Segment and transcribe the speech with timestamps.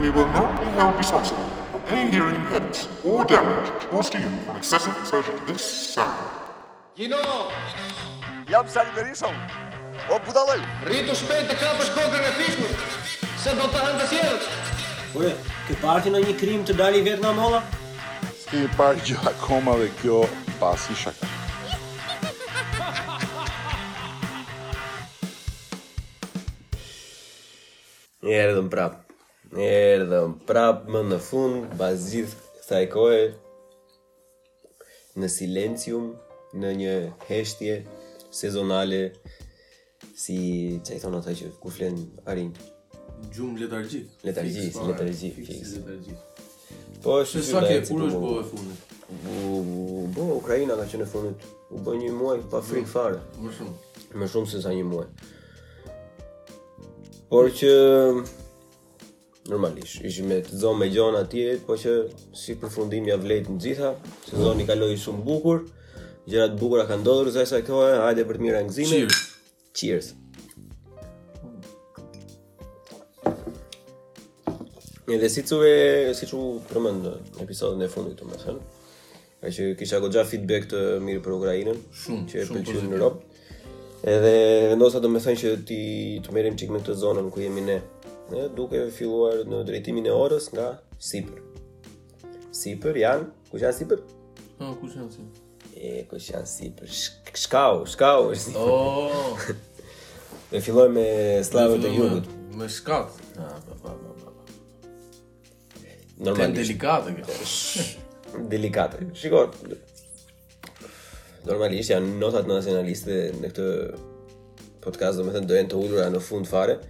[0.00, 2.70] we will not be held responsible for any hearing you
[3.80, 6.30] from excessive exposure sound.
[10.12, 10.62] O budaloj!
[10.88, 12.68] Rritu shpejt të kapësh kokën e fishmë!
[13.42, 14.46] Se do të hëndë sjerës!
[15.20, 15.32] Uje,
[15.68, 17.60] ke parti në një krim të dali vetë nga mola?
[18.40, 18.96] Ske një par
[19.44, 20.22] koma dhe kjo
[20.58, 21.28] pas shaka.
[28.24, 28.56] Një erë
[29.50, 33.22] Në erdhëm prapë më në fund, bazit këta e kohë
[35.18, 36.12] në silencium
[36.60, 36.92] në një
[37.26, 37.80] heshtje
[38.30, 39.00] sezonale
[40.20, 40.36] si
[40.86, 42.68] që i thonë ataj që ku flenë arinë
[43.34, 46.14] Gjumë letargji Letargji, si letargji
[47.02, 48.48] Po është që da e që të bo e
[50.14, 51.44] Bo, Ukrajina ka që në funit
[51.74, 55.08] U bë një muaj pa frik fare Më shumë Më shumë se sa një muaj
[57.30, 57.72] Por që
[59.50, 60.00] normalisht.
[60.06, 61.94] Ishim me të zonë me gjonë atje, po që
[62.36, 63.92] si përfundim ja vlejt në gjitha,
[64.28, 64.44] që po.
[64.46, 65.62] zonë i kaloi shumë bukur,
[66.30, 68.98] gjerat bukura ka ndodhër, zaj sa këto e, eh, hajde për të mirë angëzime.
[68.98, 69.22] Cheers!
[69.80, 70.10] Cheers!
[75.10, 75.72] Një dhe si cuve,
[76.14, 76.38] si që
[76.70, 78.68] përmëndë në episodën e fundit të më thënë,
[79.42, 81.80] ka që kisha këtë gja feedback të mirë për Ukrajinën,
[82.30, 83.24] që e përqyrë në Europë,
[84.14, 84.34] edhe
[84.70, 85.80] vendosa të me thënë që ti
[86.24, 87.80] të merim me të zonën ku jemi ne,
[88.30, 90.70] ne duke filluar në drejtimin e orës nga
[91.02, 91.40] Sipër.
[92.54, 94.02] Sipër janë, ku janë Sipër?
[94.58, 95.46] Po, ku janë Sipër?
[95.80, 96.92] E, ku janë Sipër?
[97.32, 99.40] Shkau, shkau është Oh.
[100.50, 101.08] Ne fillojmë me
[101.46, 102.26] slavën e jugut.
[102.58, 103.12] Me shkat.
[103.38, 103.54] Ah,
[106.20, 106.36] Normalisht.
[106.36, 108.40] Kënë delikate kjo.
[108.50, 108.98] delikate.
[109.16, 109.44] Shiko.
[111.46, 113.68] Normalisht janë notat nacionaliste në këtë
[114.82, 116.80] podcast, do me thënë dojen të ullura në fund fare.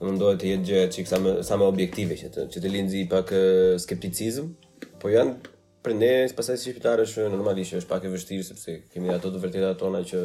[0.00, 2.92] Unë ndohet të jetë gjë që sa më, sa më objektive që të, të linë
[2.92, 4.46] zi pak uh, skepticizm
[5.00, 5.34] Po janë
[5.84, 9.40] për ne, pasaj si shqiptare shë normalisht është pak e vështirë sepse kemi ato të
[9.42, 10.22] vërtetat tona që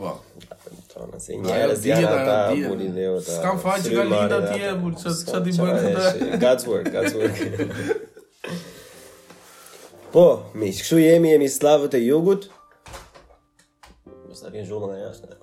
[0.94, 3.30] tonë, se njerës i janë ata buri dhe ota...
[3.30, 6.00] Së kam faqë ka lidat tje, burë, që të qatë i bëjnë këta...
[6.44, 7.36] God's work, God's work.
[10.14, 12.42] Po, mi, që këshu jemi, jemi slavët e jugut?
[14.06, 15.36] Mësë në kënë zhullën e jashtë, ne.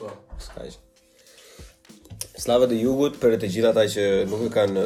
[0.00, 0.06] Po,
[0.44, 0.62] së ka
[2.36, 4.76] Slavët e jugut për të gjitha taj që nuk e kanë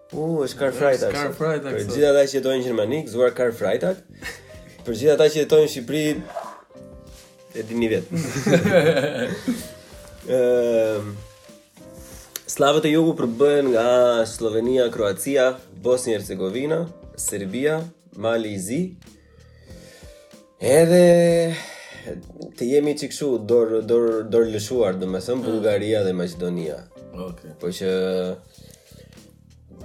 [0.07, 1.11] U, uh, është car Freitag.
[1.11, 1.17] tak.
[1.17, 1.71] Car fry tak.
[1.83, 3.73] Gjithë ata që jetojnë në Gjermani, zuar car fry
[4.87, 9.31] për gjithë ata që jetojnë në Shqipëri e dini vetë.
[10.37, 11.07] Ehm
[12.47, 13.83] Slavët e jugu përbëhen nga
[14.27, 15.49] Slovenia, Kroacia,
[15.83, 16.77] Bosnia e Hercegovina,
[17.19, 17.77] Serbia,
[18.23, 18.79] Mali i Zi.
[20.71, 21.01] Edhe
[22.57, 26.79] të jemi që këshu dorë dor, dor lëshuar domethënë Bullgaria Bulgaria dhe Macedonia
[27.27, 27.51] okay.
[27.61, 27.91] po që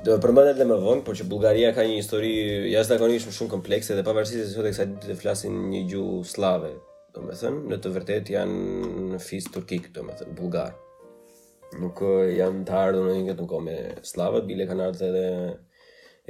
[0.02, 2.30] do të përmendet më vonë, por që Bullgaria ka një histori
[2.72, 6.72] jashtëzakonisht shumë komplekse dhe pavarësisht se sot eksa ditë të flasin një gjuhë slave,
[7.14, 10.72] domethënë në të vërtetë janë në fis turkik, domethënë bullgar.
[11.78, 12.02] Nuk
[12.34, 13.76] janë të ardhur në një gjë kohë me
[14.08, 15.28] slavët, bile kanë ardhur edhe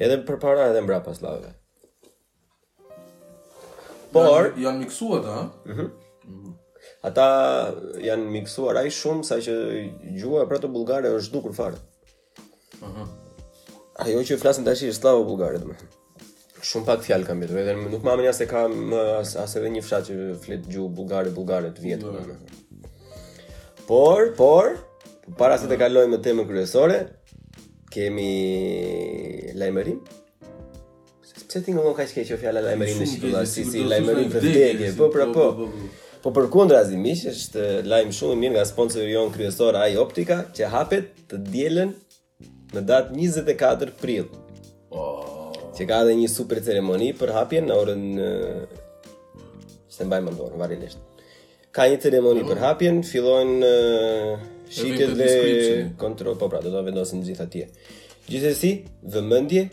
[0.04, 1.54] edhe përpara edhe mbrapa slavëve.
[4.12, 5.72] Por janë, janë miksuar ata, ëh.
[5.72, 5.90] Mhm.
[6.34, 6.54] Mhm.
[7.08, 7.30] Ata
[8.08, 9.56] janë miksuar ai shumë sa që
[10.20, 11.76] gjuha e proto-bullgare është dukur fare.
[12.82, 13.12] Aha.
[14.02, 16.00] Ajo që flasim tash është slavo bullgare domethënë.
[16.66, 20.08] Shumë pak fjalë kam bërë, edhe nuk mamën jashtë kam as as edhe një fshat
[20.08, 22.18] që flet gjuhë bullgare bullgare të vjetër.
[22.26, 22.88] Mm.
[23.86, 24.74] Por, por
[25.38, 26.16] para se të kalojmë mm.
[26.16, 26.98] në temën kryesore,
[27.94, 28.26] kemi
[29.62, 30.02] lajmërim.
[31.32, 35.10] Pse ti ngon kaq keq fjalë lajmërim në shitull, si si lajmërim të vdekje, po,
[35.14, 35.66] pra, po, po.
[35.66, 35.98] po po po.
[36.22, 40.68] Po për kundra azimish, është lajmë shumë i mirë nga sponsorion kryesor Ai Optika, që
[40.70, 41.96] hapet të djelen
[42.76, 44.28] në datë 24 prill.
[44.92, 45.52] Oh.
[45.76, 48.30] Që ka dhe një super ceremoni për hapjen në orën në...
[49.92, 51.00] Se mbaj më varilisht.
[51.72, 52.48] Ka një ceremoni oh.
[52.52, 53.74] për hapjen, fillojnë në...
[54.72, 55.28] shqitet dhe,
[56.00, 57.66] kontrol, po pra, do të vendosin në gjitha tje.
[58.32, 58.72] Gjithësi,
[59.16, 59.66] vëmëndje,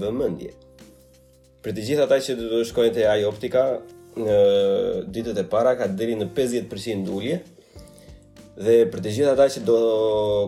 [0.00, 0.52] vëmëndje.
[1.64, 3.64] Për të gjitha ata që do të shkojnë te ajo optika,
[4.14, 4.36] në
[5.10, 7.40] ditët e para ka deri në 50% ulje.
[8.54, 9.76] Dhe për të gjithë ata që do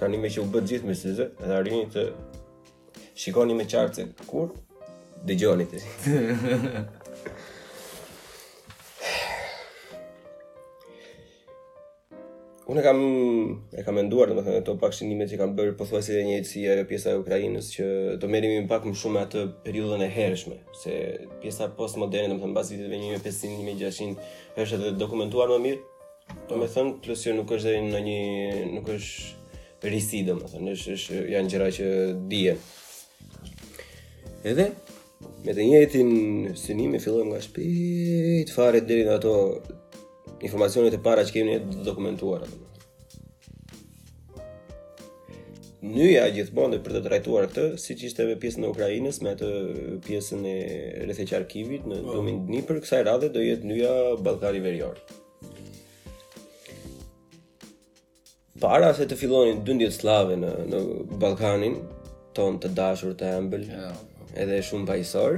[0.00, 2.08] Tani me që u bëtë gjithë me rëzuzën, edhe arini të
[3.20, 4.56] shikoni me qartë Kur?
[5.28, 6.90] Dëgjoni të gjithë.
[12.64, 13.00] Unë kam
[13.76, 16.84] e kam menduar domethënë ato pak shënimet që kanë bërë pothuajse e njëjtë si ajo
[16.88, 17.88] pjesa e Ukrainës që
[18.22, 20.92] do merremi pak më shumë atë periudhën e hershme, se
[21.42, 24.16] pjesa postmoderne domethënë mbas viteve 1500 1600
[24.64, 25.82] është edhe dokumentuar më mirë.
[26.54, 28.16] Domethënë plus që nuk është në një
[28.78, 31.92] nuk është risi domethënë, është është janë gjëra që
[32.32, 32.64] dihen.
[34.48, 34.70] Edhe
[35.44, 36.10] me të njëjtin
[36.56, 39.34] synim e fillojmë nga shpejt fare deri në ato
[40.44, 42.60] informacionet e para që kemi të dokumentuar atë.
[45.84, 49.34] Nëja gjithmonë dhe për të trajtuar këtë, si që ishte edhe pjesën e Ukrajinës me
[49.40, 49.50] të
[50.06, 50.54] pjesën e
[51.04, 52.14] rrethe qarkivit në oh.
[52.18, 53.92] Domin Dnipër, kësaj radhe do jetë nëja
[54.24, 54.96] Balkari Verjor.
[58.64, 60.80] Para se të fillonin dëndjet slave në, në
[61.20, 61.80] Balkanin,
[62.34, 63.92] ton të dashur të embel, yeah.
[63.92, 64.30] Po.
[64.40, 65.36] edhe shumë pajësor,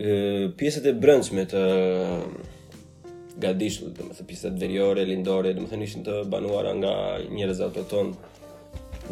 [0.62, 1.66] pjesët e brëndshme të
[3.40, 6.92] gadishtu, dhe më thë pisat veriore, lindore, dhe më thë të banuara nga
[7.32, 8.12] njërez autoton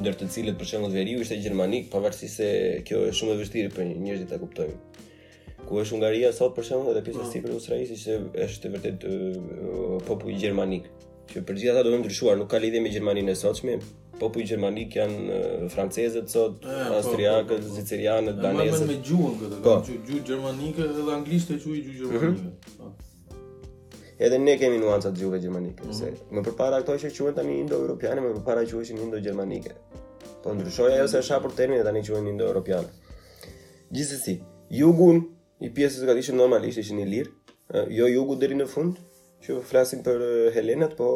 [0.00, 2.48] ndër të cilët për shembull veriu ishte gjermanik, pavarësi se
[2.86, 4.76] kjo është shumë e vështirë për njerëzit ta kuptojnë.
[5.66, 7.32] Ku është Hungaria sot për shembull edhe pjesa e po.
[7.32, 10.86] Sipër e Ukrainës ishte është vërtet uh, popull gjermanik.
[11.32, 13.76] Që për gjithë ata do të ndryshuar, nuk ka lidhje me Gjermaninë e sotshme.
[14.22, 18.86] Popull gjermanik janë uh, francezët sot, po, austriakët, po, zicerianët, danezët.
[18.86, 22.18] Po, me gjuhën këtë, gjuhë gjermanike dhe anglisht e quajë gjuhë mhm.
[22.18, 22.79] gjermanike.
[24.20, 25.94] Edhe ne kemi nuancat gjuhëve gjermanike, mm.
[25.96, 29.72] se më përpara ato ishin quhen tani indo-europiane, më përpara quheshin indo-gjermanike.
[30.44, 32.84] Po ndryshoi ajo se është hapur termin e tani quhen indo-europian.
[33.96, 34.34] Gjithsesi,
[34.76, 35.22] jugun
[35.64, 37.56] i pjesës që ishin normalisht ishin i lirë,
[37.96, 38.98] jo jugu deri në fund,
[39.46, 40.20] që flasim për
[40.56, 41.08] Helenet, po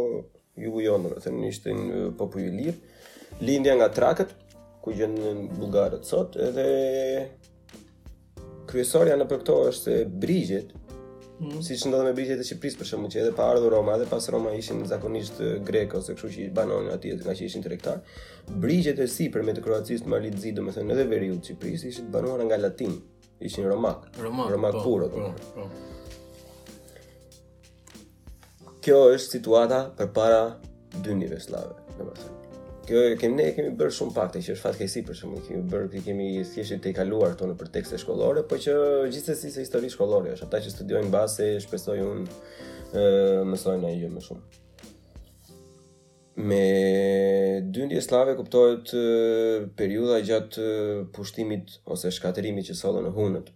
[0.64, 2.74] jugu jo, do të thënë ishte një popull i lirë,
[3.44, 4.32] lindja nga trakët
[4.84, 6.64] ku gjënë në Bulgarët sot, edhe
[8.72, 10.72] kryesoria në për këto është brigjet,
[11.42, 11.62] -hmm.
[11.62, 14.28] siç ndodhte me britjet e Shqipërisë për shkakun që edhe pa ardhur Roma, edhe pas
[14.34, 18.00] Roma ishin zakonisht grek ose kështu që banonin aty nga që ishin tregtar.
[18.64, 22.46] Brigjet e sipërme me të Kroacisë më lidhzi, domethënë edhe veriu të Shqipërisë ishin banuara
[22.50, 22.94] nga latin,
[23.50, 24.06] ishin romak.
[24.26, 25.08] Romak, romak po, puro.
[25.10, 25.68] Po, po,
[28.84, 30.42] Kjo është situata përpara
[31.02, 32.43] dy niveve slave, domethënë.
[32.86, 35.88] Kjo kemi ne kemi bërë shumë pak të që është fatë për shumë kemi bërë
[35.92, 38.74] që kemi thjesht të i kaluar këto në për shkollore po që
[39.12, 43.96] gjithsesi si se histori shkollore është ata që studiojnë base, shpesoj unë mësojnë në e
[44.00, 44.62] gjithë më shumë
[46.50, 46.60] Me
[47.72, 48.90] dyndje slave kuptohet
[49.78, 50.64] periuda gjatë
[51.14, 53.48] pushtimit ose shkaterimit që solo në hunët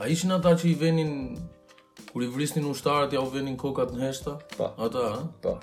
[0.00, 1.12] A ishin ata që i venin
[2.10, 4.38] kur i vrisnin ushtarët, ja u venin kokat në heshta?
[4.56, 4.70] Po.
[4.78, 5.20] Ata, ha?
[5.44, 5.54] Po.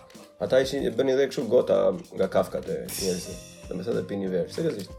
[0.44, 1.80] Ata ishin e bënë edhe kështu gota
[2.16, 3.44] nga Kafka te njerëzit.
[3.68, 4.56] Domethënë edhe pinë verë.
[4.56, 4.96] Seriozisht.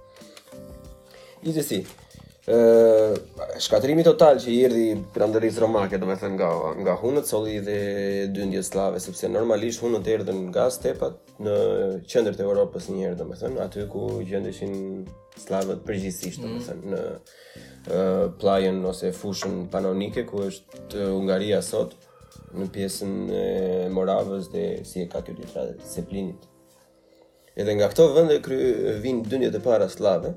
[1.46, 1.82] Ishte si.
[2.48, 3.12] Uh,
[3.60, 6.46] shkatrimi total që i erdhi prandëris romake, do të them nga
[6.80, 7.74] nga hunët solli dhe
[8.32, 11.56] dyndje slave, sepse normalisht hunët erdhën nga stepat në
[12.08, 14.72] qendër të Evropës një herë, do të aty ku gjendeshin
[15.38, 16.48] slavët përgjithsisht, mm.
[16.48, 21.98] do të në plajën ose fushën panonike ku është Hungaria sot
[22.56, 23.12] në pjesën
[23.42, 23.44] e
[23.92, 26.40] Moravës dhe si e ka kjo ditë Seplinit.
[27.58, 28.58] Edhe nga këto vende kry
[29.02, 30.32] vin dyndjet e para slave,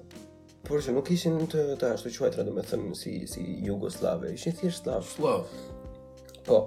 [0.67, 4.53] por që nuk ishin të të ashtu quajtra, do me thënë, si, si Jugoslave, ishin
[4.59, 5.07] thjesht Slav.
[5.07, 6.31] Slav.
[6.45, 6.59] Po.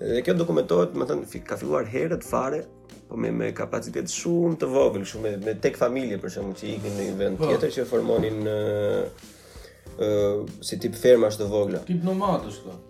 [0.00, 2.62] Dhe kjo dokumentohet, më thënë, ka filluar herët fare,
[3.10, 6.70] po me, me kapacitet shumë të vogël, shumë me, me tek familje, për shumë që
[6.76, 7.50] ikin në event po.
[7.50, 9.26] tjetër që formonin uh,
[9.98, 11.84] uh, si tip ferma të vogla.
[11.90, 12.84] Tip nomadës, është të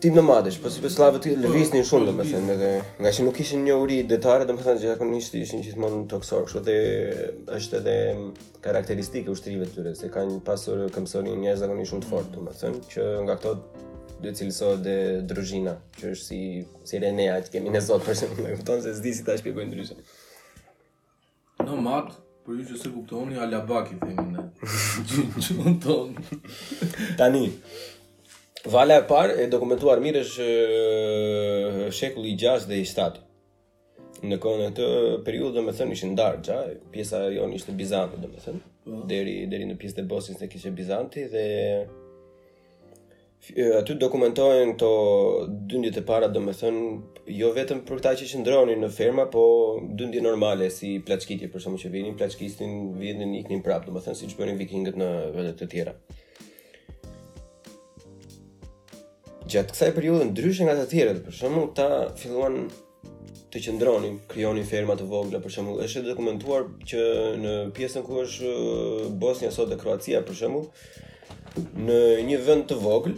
[0.00, 2.70] tip nomadesh, po sipas slavë të lëvisnin shumë domethënë, edhe
[3.02, 6.76] nga që nuk kishin një uri detare, domethënë gjithë zakonisht ishin gjithmonë toksor, kështu dhe
[7.58, 7.94] është edhe
[8.64, 13.06] karakteristikë ushtrive të tyre se kanë pasur këmbësorë njerëz zakonisht shumë të fortë, domethënë që
[13.28, 13.54] nga këto
[14.24, 14.98] dhe cilësohet dhe
[15.30, 16.40] drëzhina, që është si,
[16.88, 19.88] si Renea, që kemi në zotë për shumë, në këpëton se s'di si ta shpjegojnë
[22.44, 24.42] për ju që se kuptoni, alabaki, themi në,
[25.46, 26.24] që në tonë.
[27.16, 27.40] Tani,
[28.72, 30.44] Vala e parë e dokumentuar mirë është
[31.96, 33.18] shekulli 6 dhe i 7.
[34.30, 34.86] Në kohën e të
[35.26, 36.54] periudhë, domethënë ishin ndarë pjesa
[36.94, 39.02] pjesa jonë ishte Bizanti, domethënë, po.
[39.10, 41.44] deri deri në pjesën e Bosnisë që kishte Bizanti dhe
[43.82, 44.90] aty dokumentojnë këto
[45.74, 46.88] dyndjet e para, domethënë,
[47.42, 49.44] jo vetëm për këta që qëndronin në ferma, po
[50.00, 54.56] dyndje normale si plaçkitje për shkakun që vinin, plaçkistin, vinin, iknin prapë, domethënë, siç bënin
[54.64, 55.98] vikingët në vende të tjera.
[59.50, 61.20] gjatë kësaj periudhe ndryshe nga të tjerët.
[61.26, 61.88] Për shembull, ta
[62.20, 62.60] filluan
[63.54, 67.04] të qëndronin, krijonin ferma të vogla, për shembull, është dokumentuar që
[67.42, 70.68] në pjesën ku është uh, Bosnia sot dhe Kroacia, për shembull,
[71.86, 73.14] në një vend të vogël,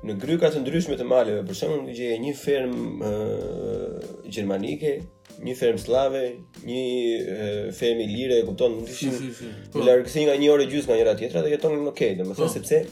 [0.00, 4.96] në gryka të ndryshme të maleve, për shembull, gjeje një ferm uh, gjermanike,
[5.40, 6.24] një ferm slave,
[6.66, 9.14] një uh, ferm ilire, kupton, ndryshim.
[9.14, 9.70] Si, si, si.
[9.76, 9.84] Po.
[9.86, 12.54] Largësi nga një orë gjysmë nga njëra tjetra dhe jetonin okay, domethënë po.
[12.58, 12.84] sepse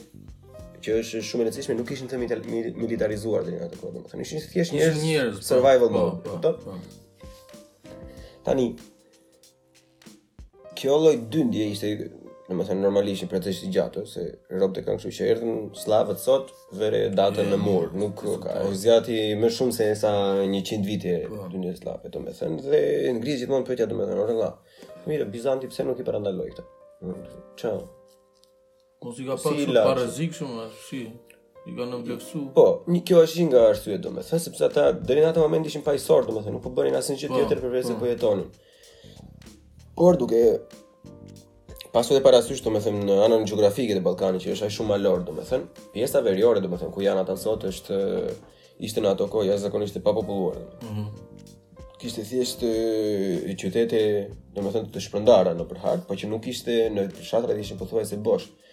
[0.85, 2.19] që është shumë e rëndësishme, nuk ishin të
[2.83, 6.39] militarizuar deri në atë kohë, domethënë ishin thjesht njerëz survival po, mode.
[6.43, 7.99] Po, po,
[8.49, 8.69] Tani
[10.79, 11.91] kjo lloj dyndje ishte
[12.49, 17.03] domethënë normalisht një proces gjatë, se robët e kanë kështu që erdhën slavët sot vere
[17.13, 20.15] datën mm, në mur, nuk ka zgjati më shumë se sa
[20.47, 21.19] 100 vite
[21.53, 22.85] dyndje slavët domethënë dhe
[23.19, 24.55] ngrihet gjithmonë pyetja domethënë orëlla.
[25.11, 26.69] Mirë, Bizanti pse nuk i parandaloi këtë?
[27.61, 27.77] Ciao.
[29.01, 31.03] Po si ka pak shumë pa shumë ashi.
[31.69, 32.41] I kanë bloksu.
[32.57, 35.85] Po, një kjo është një nga arsyet domethënë, sepse ata deri në atë moment ishin
[35.87, 38.07] paisor domethënë, nuk po bënin asnjë gjë po, tjetër përveç se po.
[38.07, 39.91] po jetonin.
[39.99, 40.41] Por duke
[41.95, 45.83] pasur të parasysh domethënë në anën gjeografike të Ballkanit që është ai shumë malor domethënë,
[45.95, 47.99] pjesa veriore domethënë ku janë ata sot është
[48.89, 50.59] ishte në ato kohë ja zakonisht e papopulluar.
[50.91, 51.05] Mhm.
[51.09, 51.25] Mm
[51.99, 53.99] kishte thjesht e qytete,
[54.55, 58.45] domethënë të, të shpërndara nëpër hart, por që nuk ishte në fshatrat ishin pothuajse bosh.
[58.47, 58.53] Ëh.
[58.53, 58.68] Mm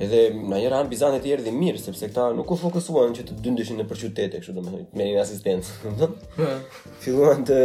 [0.00, 3.34] Edhe në njëra anë Bizantit i erdhi mirë sepse ata nuk u fokusuan që të
[3.44, 6.48] dyndeshin në për qytete, kështu domethënë, me një asistencë, e
[7.02, 7.58] Filluan të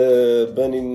[0.58, 0.90] bënin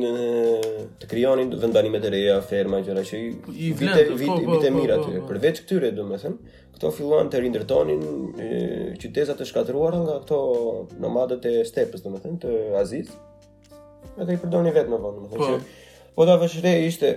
[1.01, 4.77] të krijonin vendbanime të reja, ferma gjëra që i vite po, po, vite vite po,
[4.77, 5.25] mirë aty.
[5.31, 8.05] Përveç këtyre domethënë, këto filluan të rindërtonin
[9.03, 10.43] qytetat e shkatëruara nga ato
[11.01, 13.09] nomadët e stepës domethënë, të Azis.
[14.21, 15.77] Edhe i përdonin vetëm vonë, domethënë.
[16.13, 17.17] Po ta vëshre ishte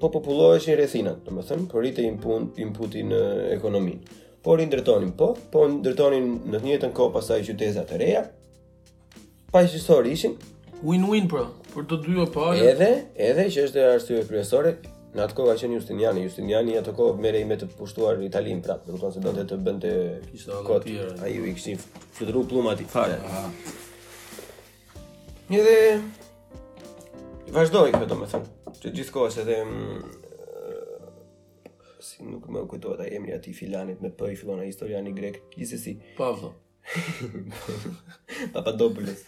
[0.00, 3.18] po popullohen rrethinat, domethënë po rritet input, inputi në
[3.56, 4.18] ekonominë.
[4.40, 8.22] Po rindërtonin, po, po ndërtonin në të njëjtën kohë pasaj qytetëza të reja.
[9.52, 10.38] Pa historisë ishin
[10.86, 11.42] win-win pra,
[11.74, 12.46] për të dyja pa.
[12.56, 12.88] Edhe,
[13.20, 14.78] edhe që është arsye kryesore,
[15.12, 18.54] në atë kohë ka qenë Justiniani, Justiniani atë kohë merrej me të pushtuar në Itali,
[18.64, 19.92] prapë, do të thonë se donte të bënte
[20.30, 21.10] kishtat e jo.
[21.26, 21.82] Ai u ikshin
[22.16, 23.20] fëdru pluma ti fare.
[25.50, 25.78] Edhe
[27.52, 28.54] vazhdoi këtë domethënë.
[28.78, 30.08] Që gjithkohës edhe mm,
[32.04, 35.40] si nuk më kujtohet ta emri ati filanit me P i fillon ai historiani grek,
[35.56, 35.96] gjithsesi.
[36.18, 36.50] Pavlo.
[38.54, 39.20] Papa Dobles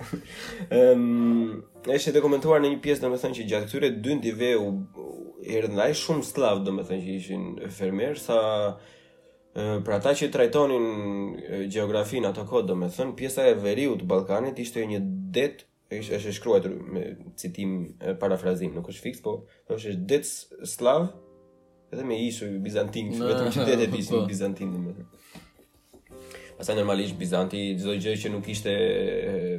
[0.73, 1.61] um,
[1.93, 5.11] është edhe dokumentuar në një pjesë domethënë që gjatë këtyre dy ndive u, u
[5.59, 7.45] erdhën ai shumë sklav domethënë që ishin
[7.77, 8.39] fermer sa
[8.73, 10.89] uh, për ata që trajtonin
[11.53, 15.05] uh, gjeografinë ato kohë domethënë pjesa e veriut të Ballkanit ishte një
[15.37, 15.51] det
[16.01, 17.03] është është shkruar me
[17.39, 17.71] citim
[18.21, 19.33] parafrazim, nuk është fikt, po
[19.69, 20.27] thoshë është dec
[20.69, 21.03] slav
[21.93, 24.25] edhe me ishu bizantin, vetëm qytetet ishin po.
[24.31, 25.11] bizantin domethënë.
[26.53, 28.73] Pastaj normalisht Bizanti çdo gjë që nuk ishte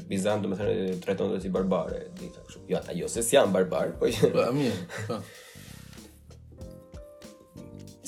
[0.08, 2.60] Bizant domethënë trajtonte si barbare, di ta kështu.
[2.70, 4.06] Jo, ata jo se janë barbare po.
[4.08, 4.72] Situatë po, atyre
[5.10, 5.16] po.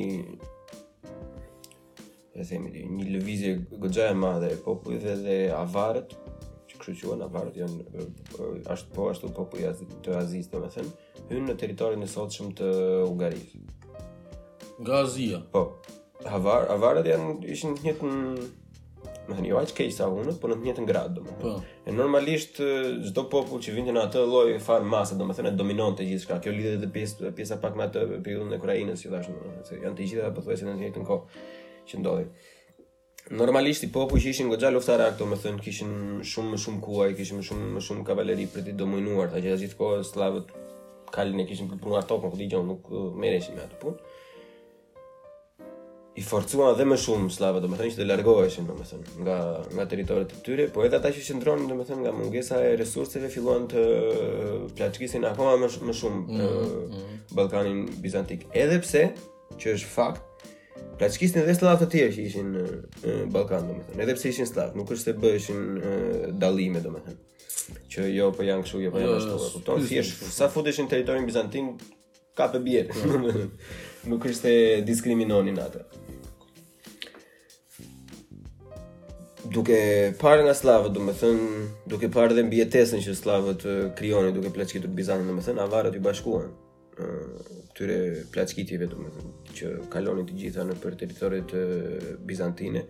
[2.36, 3.52] për e themi të një lëvizje
[3.84, 6.16] gëgja e madhe e popullit dhe dhe avarët
[6.68, 8.08] që kështë që uan avarët janë
[8.76, 12.58] ashtë po ashtu popullit të Aziz në me thëmë hynë në teritorin e sotë shumë
[12.62, 12.74] të
[13.08, 13.56] Ugariz
[14.82, 15.40] Nga Azia?
[15.54, 15.64] Po,
[16.28, 18.48] avarët janë ishën njëtë në
[19.30, 21.42] më thënë, jo aq keq sa unë, por në të njëjtën grad, domethënë.
[21.42, 21.84] Po.
[21.88, 22.60] E normalisht
[23.10, 26.40] çdo popull që vinte në atë lloj far masë, domethënë e dominonte gjithçka.
[26.44, 29.30] Kjo lidhet edhe pjesë pjesa pak me të periudhën e Ukrainës, si thash,
[29.68, 31.46] se janë të gjitha pothuajse në të njëjtën kohë
[31.92, 32.28] që ndodhi.
[33.40, 35.96] Normalisht i popull që ishin goxha luftarak, domethënë kishin
[36.34, 40.04] shumë më shumë kuaj, kishin shumë më shumë kavaleri për të dominuar, ta gjithë gjithkohë
[40.12, 40.54] slavët
[41.16, 43.98] kalin e kishin punuar tokën, po dëgjon nuk uh, merreshin me atë punë.
[43.98, 44.15] Po
[46.16, 48.76] i forcuan edhe më shumë slavët, do të thonë që të largoheshin, do
[49.26, 49.36] nga
[49.76, 53.66] nga territoret e tyre, po edhe ata që qëndronin, do nga mungesa e resurseve filluan
[53.72, 53.84] të
[54.78, 57.18] plaçkisin akoma më më shumë mm -hmm.
[57.36, 58.46] Ballkanin Bizantik.
[58.54, 59.04] Edhe pse,
[59.60, 60.24] që është fakt,
[61.00, 64.88] plaçkisin edhe slavët të tjerë që ishin në Ballkan, do edhe pse ishin slavë, nuk
[64.92, 65.62] është se bëheshin
[66.40, 66.92] dallime, do
[67.92, 69.86] Që jo po janë kështu, jo po janë jo, ashtu, kupton?
[69.88, 71.68] Thjesht sa futeshin territorin Bizantin,
[72.38, 72.90] për bjerë.
[72.94, 73.20] Po.
[74.10, 75.82] Nuk është të diskriminonin atë.
[79.54, 79.78] duke
[80.20, 81.30] parë nga slavët, do të
[81.90, 83.66] duke parë dhe mbi jetesën që slavët
[83.98, 86.52] krijonin duke plaçkitur Bizantin, do të thënë, avarët i bashkuan
[86.96, 87.98] këtyre
[88.34, 91.52] plaçkitjeve, do të thënë, që kalonin të gjitha nëpër territoret
[92.30, 92.86] bizantine.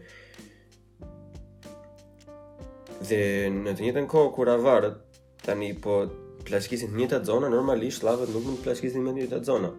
[3.09, 3.21] Dhe
[3.55, 4.99] në të njëjtën kohë kur avarët
[5.45, 6.03] tani po
[6.45, 9.73] plaçkisin të njëta zonë, normalisht slavët nuk mund të plaçkisin në njëta zonë.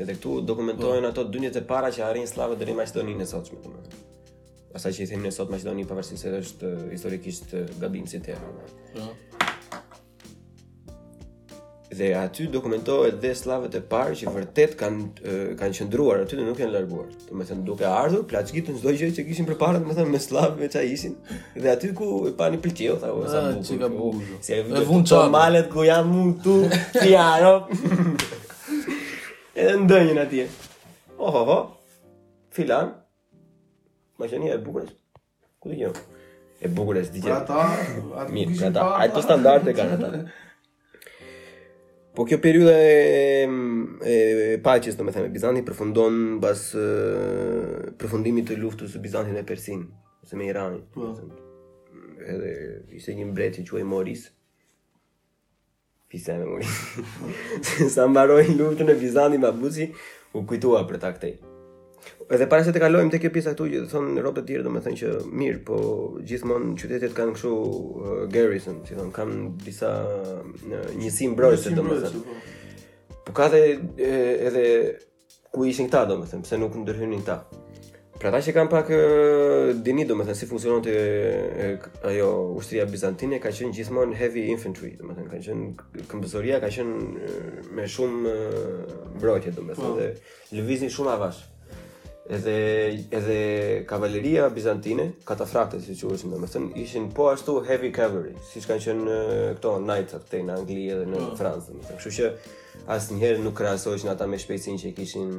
[0.00, 1.08] Edhe këtu dokumentohen po.
[1.08, 4.06] ato dynjet e para që arrin slavët deri në Maqedoninë e Sotshme, do të thënë.
[4.76, 8.50] Asa që i themin e sot Macedoni përvërsi se dhe është historikisht gabim si tjera
[8.52, 9.08] uh po.
[12.00, 16.60] Dhe aty dokumentohet dhe slavët e parë që vërtet kanë kanë qëndruar aty dhe nuk
[16.62, 19.58] janë larguar Të me thënë duke ardhur, plaqë çdo gjë në zdoj që kishin për
[19.58, 21.16] do me thënë me slavë me qa ishin
[21.56, 22.62] Dhe aty ku e pa një
[23.02, 23.90] tha ose ah, Që ka
[24.40, 26.56] si e vjen të të të malet ku jam mu tu,
[26.94, 27.56] si aro
[29.58, 30.46] E dhe ndënjën atje
[31.18, 31.58] Ohoho,
[32.54, 32.94] filan,
[34.20, 34.92] Maqedonia e Bukurës.
[35.60, 35.88] Ku do jo?
[35.88, 36.22] jam?
[36.64, 37.32] E Bukurës di gjë.
[37.40, 37.64] Ata,
[38.32, 38.86] mirë, ata.
[39.00, 40.22] Ai to po standarde kanë ata.
[42.16, 43.20] Po kjo periudha e,
[44.12, 44.16] e
[44.64, 46.66] paqes, do me theme, Bizanti përfundon bas
[48.00, 49.86] përfundimit të luftës së Bizantin e Persin,
[50.24, 50.82] ose me Iranin.
[50.94, 51.14] Po.
[52.34, 52.52] Edhe
[52.98, 54.24] ishte një mbret që quaj Moris.
[56.10, 56.72] Pisa me Moris.
[57.94, 59.88] Sa mbaroj luftën e Bizantin, e Abuzi,
[60.36, 61.38] u kujtua për ta këtej
[62.34, 64.98] edhe para se të kalojmë te kjo pjesa këtu, të thon rrobat e tjera, domethënë
[65.00, 65.78] që mirë, po
[66.28, 70.44] gjithmonë qytetet kanë kështu uh, garrison, si thon, kanë disa uh,
[70.98, 72.22] njësi mbrojtëse domethënë.
[72.28, 73.16] Po.
[73.26, 74.64] po ka dhe uh, edhe
[75.50, 77.40] ku ishin këta domethënë, pse nuk ndërhynin ta.
[78.20, 82.30] Pra ta që kanë pak uh, dini domethënë si funksionon te uh, ajo
[82.62, 87.90] ushtria bizantine, ka qenë gjithmonë heavy infantry, domethënë ka qenë këmbëzoria, ka qenë uh, me
[87.90, 89.96] shumë uh, mbrojtje domethënë po.
[89.98, 90.14] dhe
[90.60, 91.48] lëvizin shumë avash
[92.30, 92.54] edhe
[93.18, 93.38] edhe
[93.90, 99.18] kavaleria bizantine, katafrakte si quhen, domethënë ishin po ashtu heavy cavalry, siç kanë qenë
[99.58, 101.34] këto knights atë në Angli edhe në mm.
[101.40, 101.98] Francë, domethënë.
[101.98, 102.28] Kështu që
[102.94, 105.32] asnjëherë nuk krahasohen ata me shpejtësinë që kishin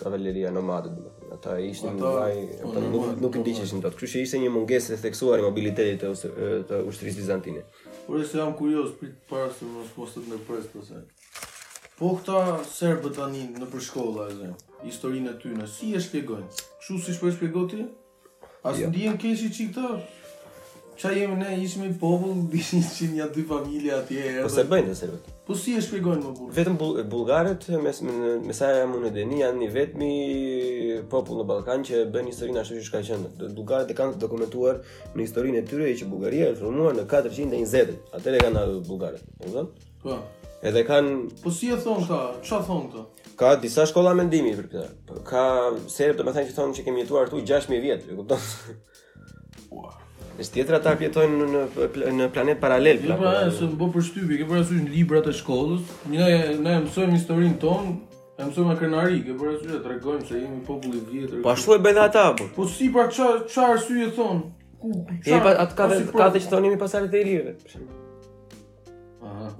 [0.00, 1.30] kavaleria nomade, domethënë.
[1.38, 3.94] Ata ishin vaj, po, ata nuk nuk ndiqeshin dot.
[3.98, 6.34] Kështu që ishte një mungesë e theksuar i mobilitetit të,
[6.72, 7.62] të ushtrisë bizantine.
[8.08, 11.48] Por e se jam kurios, për para se mos nëspostet në presë të sajtë.
[12.02, 12.40] Po këta
[12.74, 15.66] serbë të në përshkolla, e historinë e tyre.
[15.70, 16.64] Si e shpjegojnë?
[16.82, 17.84] Kështu siç po e shpjegoj ti?
[18.62, 18.86] As ja.
[18.86, 18.90] Jo.
[18.92, 20.00] ndihem keq i çik të.
[21.02, 24.24] jemi ne, ishim i popull, ishin ja dy familje atje.
[24.42, 25.30] Po se bëjnë se vetë.
[25.46, 26.54] Po si e shpjegojnë më burrë?
[26.58, 26.76] Vetëm
[27.10, 27.94] bullgarët me
[28.46, 30.12] me sa jam unë janë një vetmi
[31.10, 33.34] popull në Ballkan që bën historinë ashtu siç ka qenë.
[33.56, 34.82] Bulgaret e kanë dokumentuar
[35.14, 37.98] në historinë e tyre që Bullgaria është formuar në 420.
[38.16, 39.72] Atëre kanë bullgarët, e kupton?
[40.02, 40.20] Po.
[40.62, 42.20] Edhe kanë Po si e thon ta?
[42.46, 43.02] Çfarë thon ta?
[43.36, 45.18] ka disa shkolla mendimi për këtë.
[45.28, 48.48] Ka do të më thënë që thonë që kemi jetuar këtu 6000 vjet, e kupton?
[49.72, 49.92] Ua.
[50.42, 53.02] Është tjetra ata jetojnë në në planet paralel.
[53.06, 55.92] Jo, po, është bë për shtypi, ke parasysh librat e shkollës.
[56.12, 56.28] Ne
[56.66, 57.98] ne mësojmë historinë tonë
[58.40, 61.74] E mësojmë me krenari, ke për arsye të regojmë se jemi populli vjetër Po ashtu
[61.76, 64.48] e bëjnë ata, po Po si, pra, qa, qa arsye thonë?
[64.80, 65.16] Ku, qa?
[65.36, 66.30] E, pa, ka po pra?
[66.32, 67.52] dhe që thonë jemi pasarit e i lirëve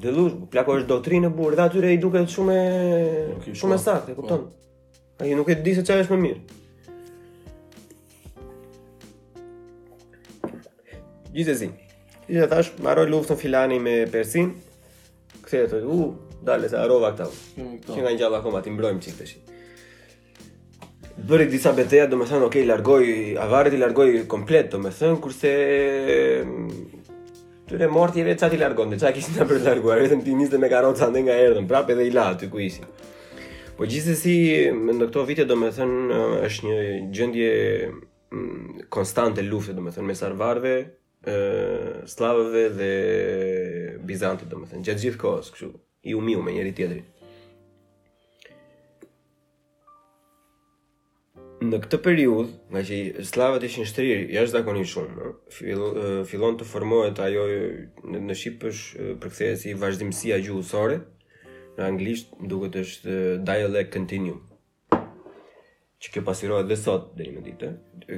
[0.00, 3.22] Dhe du, plako është doktrinë e burë, dhe atyre i duket shumë e...
[3.38, 4.46] Okay, shumë e sakë, kupton?
[4.48, 5.04] Po.
[5.22, 6.58] A i nuk e di se qaj është më mirë.
[11.32, 11.70] Gjithë e zi,
[12.28, 14.52] gjithë e thash, maroj luftën filani me Persin,
[15.46, 16.02] këthe e të u,
[16.44, 17.70] dale se arova këta, u.
[17.86, 19.38] që nga një gjallë akoma, ti mbrojmë qikë të shi.
[21.22, 23.08] Bërë disa beteja, do me thënë, okej, okay, largoj,
[23.44, 25.52] avarit i largoj komplet, do me thënë, kurse
[27.72, 31.00] Këtyre mortjeve qa ti largon dhe qa kishin të përlarguar Vetëm ti niste me karotë
[31.00, 32.82] sa nga erdhën, prapë edhe i la aty ku ishi
[33.78, 34.34] Po gjithsesi
[34.68, 36.18] në si më këto vite do me thënë
[36.50, 36.76] është një
[37.16, 37.48] gjëndje
[37.88, 40.74] mm, Konstante luftë do me thënë Me sarvarve
[42.12, 42.92] Slavëve dhe
[44.12, 45.72] Bizantët do me thënë gjithë kohës këshu
[46.12, 47.06] I umiu me njeri tjetrin.
[51.66, 52.98] në këtë periud, nga që
[53.28, 55.30] slavët ishin shtrirë, jashtë zakoni shumë,
[56.30, 61.00] fillon të formohet ajo në, në Shqipë është si vazhdimësia gjuhësore,
[61.78, 63.16] në anglisht duket është
[63.48, 64.40] dialect continuum,
[66.02, 67.74] që kjo pasirohet dhe sot, dhe një më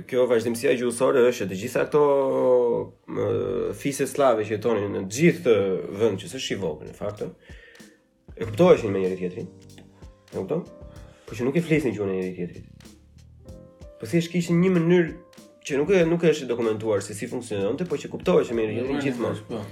[0.08, 2.04] Kjo vazhdimësia gjuhësore është të gjitha këto
[3.76, 5.54] fise slave që jetonin në gjithë
[6.00, 7.28] vënd që së shivokë, në faktë,
[8.34, 10.64] e këptoheshin me njëri tjetrin, e kupton?
[11.24, 12.64] po që nuk i flisin që në njëri tjetrin.
[14.04, 15.14] Po thjesht kishte një mënyrë
[15.64, 19.40] që nuk e nuk është dokumentuar se si funksiononte, po që kuptohej që mirë gjithmonë.
[19.46, 19.64] Por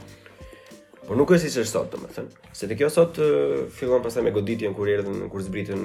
[1.11, 3.15] po nuk është siç është sot, domethënë, se te kjo sot
[3.77, 5.83] fillon pastaj me goditjen kur erdhën kur zbritën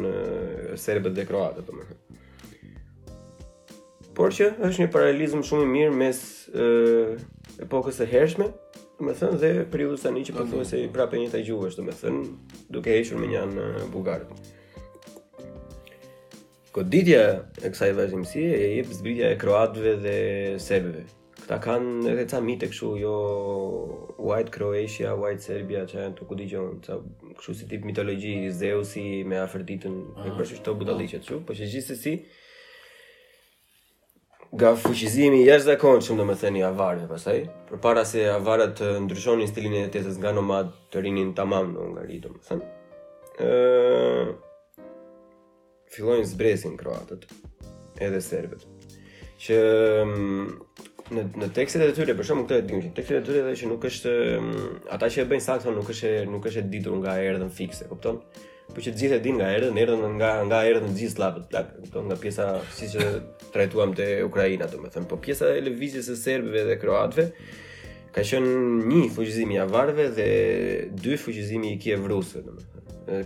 [0.79, 1.99] serbët dhe kroatët, domethënë.
[4.15, 6.19] Por që është një paralelizëm shumë i mirë mes
[7.67, 8.47] epokës së hershme,
[9.01, 10.85] domethënë dhe periudhës tani që pothuajse po, po.
[10.87, 12.19] i prapë një ta gjuhësh, domethënë,
[12.77, 14.31] duke hequr me një anë bugarët
[16.77, 17.21] goditja
[17.65, 20.15] e kësaj vazhdimësie e jep zbritja e kroatëve dhe
[20.61, 21.05] serbëve.
[21.37, 23.13] Këta kanë edhe ca mite kështu, jo
[24.27, 26.97] White Croatia, White Serbia, që janë të ku digjon, ca
[27.39, 30.25] kështu si tip i Zeusi me Afrditën, ah.
[30.27, 32.25] e përshu shto budaliqet kështu, po që gjithë se si,
[34.51, 38.77] ga fuqizimi jash zakon që më do me theni avarve pasaj, për para se avarët
[38.79, 44.43] të ndryshonin stilin e tesës nga nomad të rinin tamam në Ungari, do më thënë
[45.97, 47.25] fillojnë zbresin kroatët
[48.07, 48.63] edhe serbët.
[49.41, 49.57] Që
[50.03, 50.51] mm,
[51.17, 53.69] në në tekstet e tyre për shkakun këtë e dim, tekstet e tyre edhe që
[53.71, 57.17] nuk është mm, ata që e bëjnë saktë nuk është nuk është e ditur nga
[57.23, 58.21] erdhën fikse, kupton?
[58.67, 61.55] Po që gjithë e din nga erdhën, erdhën nga nga erdhën gjithë slavët,
[61.85, 63.07] kupton nga pjesa siç e
[63.53, 67.29] trajtuam te Ukraina, domethënë, po pjesa e lëvizjes së serbëve dhe kroatëve
[68.17, 68.53] ka qenë
[68.89, 70.27] një fuqizim i avarëve dhe
[71.03, 72.55] dy fuqizimi i Kiev rusëve,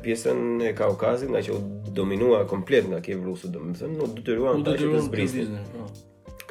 [0.01, 1.59] pjesën e Kaukazit nga që u
[1.93, 5.63] dominua komplet nga Kiev Rusu, do më thënë, u detyruan ta që të zbrisnë.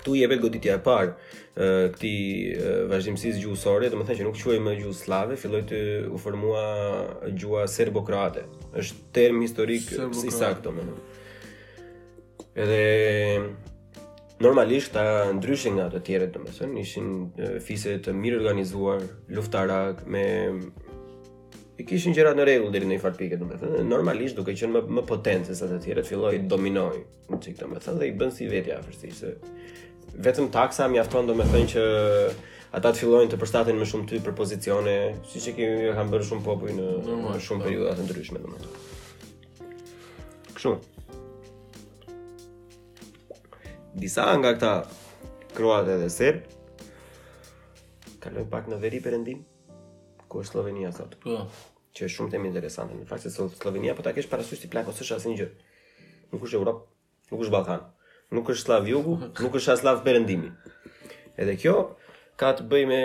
[0.01, 0.15] Po.
[0.17, 1.15] i jepet goditja e parë
[1.95, 2.13] këti
[2.91, 6.63] vazhdimësis gjuhësore, do më thënë që nuk quaj më gjuhë slave, filloj të u formua
[7.31, 8.47] gjuha serbokrate,
[8.83, 9.85] është term historik
[10.19, 12.47] si saktë, do thënë.
[12.61, 13.51] Edhe
[14.43, 15.05] normalisht ta
[15.37, 20.25] ndryshin nga të tjere, domethënë, më thënë, ishin fise të mirë organizuar, luftarak, me
[21.81, 25.03] i kishin gjërat në rregull deri në një farë domethënë normalisht duke qenë më më
[25.09, 26.99] potencë se sa të tjerët filloi të dominoi
[27.33, 29.29] në çik domethënë dhe i bën si vetja afërsisht se
[30.29, 31.83] vetëm taksa mjafton domethënë që
[32.77, 34.97] ata të fillojnë të përstatin më shumë ty për pozicione
[35.33, 37.67] siç e kemi kanë bërë shumë popull në Normal, në shumë po.
[37.69, 38.77] periudha të ndryshme domethënë
[40.59, 40.73] kështu
[44.05, 44.73] disa nga këta
[45.57, 46.41] kroate dhe serb
[48.21, 49.41] kanë pak në veri perëndim
[50.31, 51.17] Kur Slovenia sot.
[51.25, 51.35] Po
[51.95, 52.97] që është shumë temë interesante.
[52.97, 55.49] Në fakt se Slovenia po ta kesh parasysh ti plan ose është asnjë gjë.
[56.33, 56.85] Nuk është Europë,
[57.33, 57.83] nuk është Ballkan,
[58.37, 60.53] nuk është Slav Jugu, nuk është Slav Perëndimi.
[61.41, 61.75] Edhe kjo
[62.41, 63.03] ka të bëjë me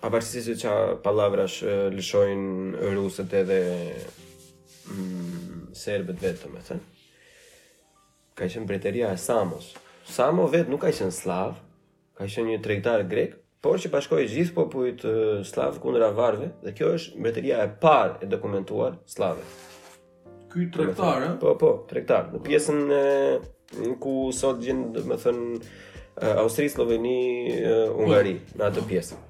[0.00, 0.74] pavarësisht se ça
[1.04, 1.62] pallavrash
[1.94, 3.60] lëshojnë rusët edhe
[4.90, 6.80] mm, serbët vetëm, më
[8.34, 9.68] Ka qenë breteria e Samos.
[10.10, 11.54] Samo vetë nuk ka qenë Slav,
[12.18, 15.04] ka qenë një tregtar grek, por që bashkoi gjithë popujt
[15.48, 19.44] slav kundër avarëve dhe kjo është mbretëria e parë e dokumentuar slave.
[20.52, 21.32] Ky tregtar, ëh?
[21.40, 22.28] Po, po, tregtar.
[22.34, 23.04] Në pjesën e
[24.02, 25.46] ku sot gjend, do të thënë
[26.44, 27.16] Austri, Sloveni,
[28.04, 28.58] Ungari, po.
[28.60, 29.22] në atë pjesë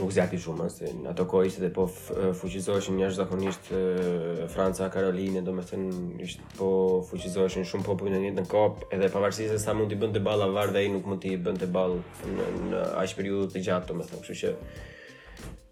[0.00, 3.70] nuk zjati shumë, se në ato kohë ishte dhe po fuqizoheshin njështë zakonisht
[4.54, 6.70] Franca, Karoline, do me thënë ishte po
[7.10, 10.46] fuqizoheshin shumë popullin e njëtë në kopë, edhe se sa mund i bënd të balë
[10.48, 12.00] avar dhe i nuk mund t'i bënd të balë
[12.38, 14.54] në, në ashtë periudu të gjatë, do me thënë, kështu që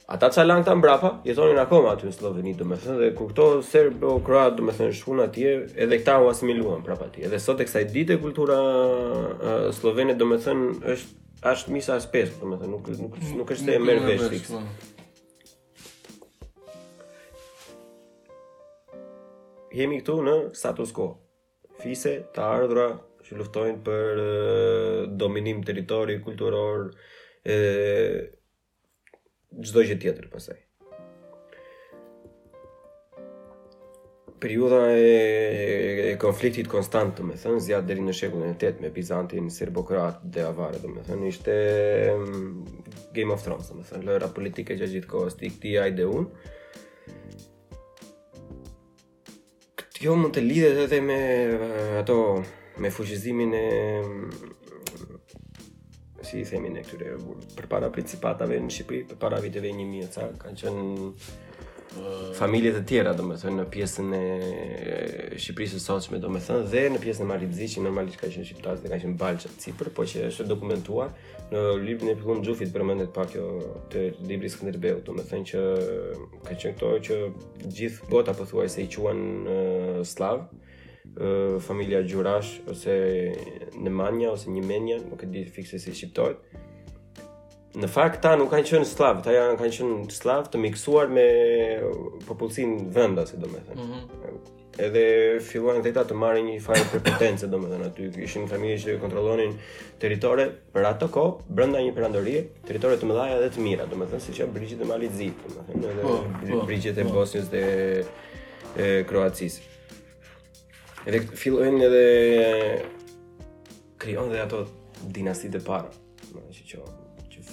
[0.08, 3.26] Ata ca lang ta mbrapa, jetonin akoma aty në Sloveni, do me thënë, dhe ku
[3.28, 5.50] këto serbë o kroatë, do me thënë, shkun atje,
[5.84, 8.56] edhe këta u asimiluan prapa Edhe sot e kësaj kultura
[9.80, 13.50] Slovene, do thënë, është është misa e spesë, do po të nuk nuk mm, nuk
[13.54, 14.54] është se merr vesh fikse.
[14.54, 14.62] Po.
[19.78, 21.10] Jemi këtu në status quo.
[21.78, 22.88] Fise të ardhra,
[23.22, 26.88] që luftojnë për e, dominim territori kulturor
[27.44, 27.60] e
[29.62, 30.58] çdo gjë tjetër pasaj.
[34.38, 38.90] periudha e, e konfliktit konstant, do të thënë zgjat deri në shekullin e 8 me
[38.94, 41.54] Bizantin, Serbokrat dhe Avarët, do të them, ishte
[43.16, 46.06] Game of Thrones, do të them, lojëra politike gjatë gjithë kohës, tik ti ai dhe
[46.10, 46.54] unë.
[49.98, 51.16] Kjo mund të lidhet edhe me
[51.56, 52.18] eh, ato
[52.78, 53.64] me fuqizimin e
[56.28, 57.16] si i themi ne këtyre
[57.56, 61.10] për para principatave në Shqipëri, për para viteve 1000 ka qenë
[62.34, 64.24] familjet e tjera, do me thënë, në pjesën e
[65.40, 68.44] Shqipërisë e sotshme, do me thënë, dhe në pjesën e Malibzi, që normalisht ka qenë
[68.44, 71.14] Shqiptarës dhe ka qenë Balqa, Cipër, po që është dokumentuar,
[71.52, 73.46] në libri në pikun Gjufit përmëndet pak jo
[73.92, 75.64] të libri Skanderbeu, do me thënë që
[76.44, 77.20] ka qenë këto që
[77.78, 79.24] gjithë bota thuaj se i quen
[80.04, 80.44] Slav,
[81.64, 82.98] familja Gjurash, ose
[83.80, 86.58] Nemanja, ose Njimenja, nuk e di fikse si shqiptojt,
[87.78, 91.24] Në fakt ta nuk kanë qenë slav, ta janë kanë qenë slav të miksuar me
[92.26, 93.76] popullsinë vendas, si domethënë.
[93.76, 94.32] Mm -hmm.
[94.86, 95.02] Edhe
[95.42, 99.52] filluan këta të marrin një farë prepotencë domethënë aty ishin familje që kontrollonin
[99.98, 104.40] territore për atë kohë brenda një perandorie, territore të mëdha dhe të mira, domethënë siç
[104.42, 107.02] janë brigjet e Malizit, domethënë edhe oh, po, oh, po, brigjet oh.
[107.02, 107.12] e po.
[107.18, 107.62] Bosnjës dhe
[108.82, 109.60] e Kroacisë.
[111.06, 112.04] Edhe fillojnë edhe
[113.98, 114.66] krijojnë ato
[115.18, 115.90] dinastitë e parë.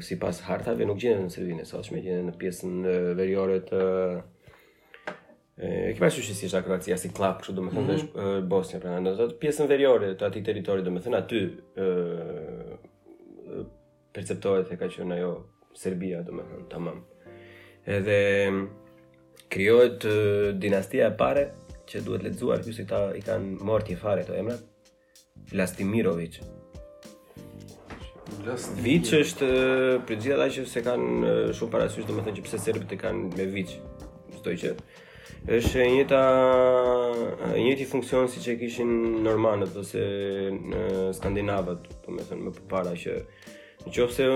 [0.07, 2.77] sipas hartave nuk gjenden në Serbinë, sot me gjenden në pjesën
[3.17, 3.79] veriore të
[5.61, 8.47] E ke pasur sigurisht atë Kroacia si klub, kështu domethënë mm -hmm.
[8.49, 8.95] Bosnia pra,
[9.41, 11.41] pjesën veriore të atij territori domethënë aty
[11.83, 11.91] ë
[14.15, 15.31] perceptohet se ka qenë ajo
[15.83, 16.97] Serbia domethënë tamam.
[17.97, 18.21] Edhe
[19.53, 20.01] krijohet
[20.63, 21.45] dinastia e parë
[21.89, 24.63] që duhet lexuar, ky se ta i kanë marrë ti fare to emrat
[25.51, 26.35] Vlastimirovic.
[28.85, 29.47] Viç është
[30.05, 31.07] për gjithë ata që se kanë
[31.57, 33.69] shumë parasysh domethënë që pse serbët e kanë me Vic.
[34.31, 34.69] Kështu që
[35.47, 36.19] është e njëta
[37.55, 38.89] e njëti funksion si që kishin
[39.25, 40.03] normanët ose
[40.69, 40.81] në
[41.17, 43.15] skandinavët po me thënë më përpara që
[43.87, 44.27] në qofë se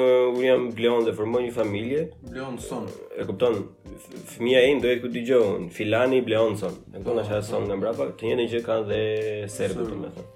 [0.47, 2.87] jam bleon dhe formoj një familje blion son
[3.21, 3.59] e kupton
[4.33, 7.41] fëmija e im dojtë ku t'i gjohën filani blion son e kupton është po, oh,
[7.41, 7.47] po.
[7.51, 10.31] son nga mbrapa të njëtë një që kanë dhe serbë po me thënë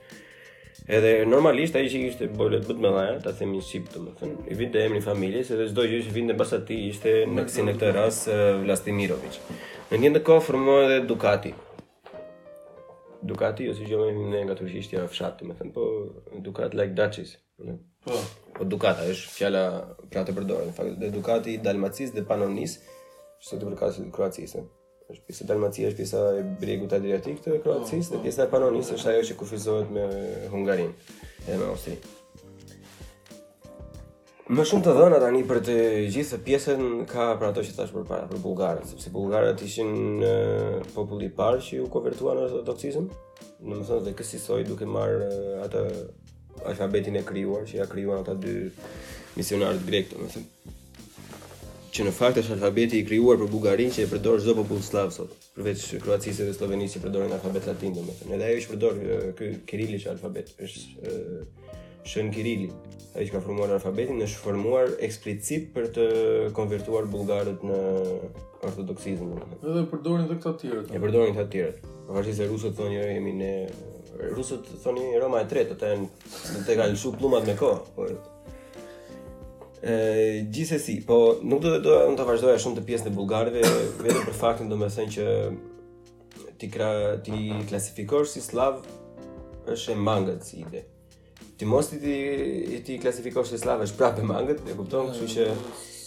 [0.90, 4.38] Edhe normalisht ai që ishte bojlet bëtë me laja, ta themi sip të më thënë,
[4.50, 8.32] i vinte emri familjes edhe gjë që vinte basa ti ishte në sinë këtë rast
[8.64, 9.38] Vlastimirović.
[9.90, 11.50] Në një në kohë formohet dhe Ducati.
[13.26, 15.86] Ducati, ose gjëme në nga të janë fshatë, Më thënë po
[16.46, 17.32] Ducati like Dutchies.
[18.06, 18.20] Po.
[18.60, 19.64] Po Ducata, është fjalla,
[20.12, 22.78] fjalla të përdojë, në faktë, dhe Ducati, Dalmacis dhe Panonis,
[23.42, 24.62] është të të përkasi Kroacisë.
[25.10, 28.60] Është pjesa Dalmacia, është pjesa e Bregut Adriatik të Kroacisë, dhe pjesa e po, po.
[28.60, 30.06] Panonis është ajo që kufizohet me
[30.54, 31.14] Hungarinë,
[31.50, 32.19] e me Austrinë.
[34.50, 35.74] Më shumë të dhëna tani për të
[36.14, 36.80] gjithë pjesën
[37.12, 39.92] ka për ato që thash përpara për bullgarët, sepse bullgarët ishin
[40.96, 43.06] populli i parë që u konvertuan në ortodoksizëm.
[43.62, 45.22] Do të thonë se soi duke marr
[45.68, 45.84] atë
[46.72, 48.56] alfabetin e krijuar që ja krijuan ata dy
[49.38, 50.44] misionarët grek, do të
[51.94, 55.12] që në fakt është alfabeti i krijuar për Bulgarin që e përdor çdo popull slav
[55.14, 58.34] sot, përveç Kroacisë dhe Slovenisë që përdorin alfabet latin, domethënë.
[58.42, 59.00] Edhe ajo që përdor
[59.40, 61.16] ky kirilic alfabet është
[62.08, 62.72] Shën Kirili,
[63.18, 66.04] Ai që ka formuar alfabetin është formuar eksplicit për të
[66.56, 67.78] konvertuar bullgarët në
[68.70, 69.32] ortodoksizëm.
[69.66, 70.84] Edhe përdorin edhe këta të tjerë.
[70.94, 71.94] E përdorin këta të tjerë.
[72.10, 73.52] Po se rusët thonë jo jemi ne
[74.36, 77.82] rusët thonë jo, Roma e tretë, ata janë të kanë lëshu plumat me kohë.
[77.98, 78.06] Po
[79.90, 79.98] e
[80.54, 81.18] gjithsesi, po
[81.50, 83.74] nuk do të doja të vazhdoja shumë të pjesën e bullgarëve
[84.06, 85.28] vetëm për faktin domethënë që
[86.62, 86.94] ti kra
[87.26, 88.84] ti klasifikosh si slav
[89.72, 90.86] është e mangët si ide
[91.60, 95.44] ti mos ti ti, ti klasifikosh slavësh prapë mangët, e kupton, po, kështu që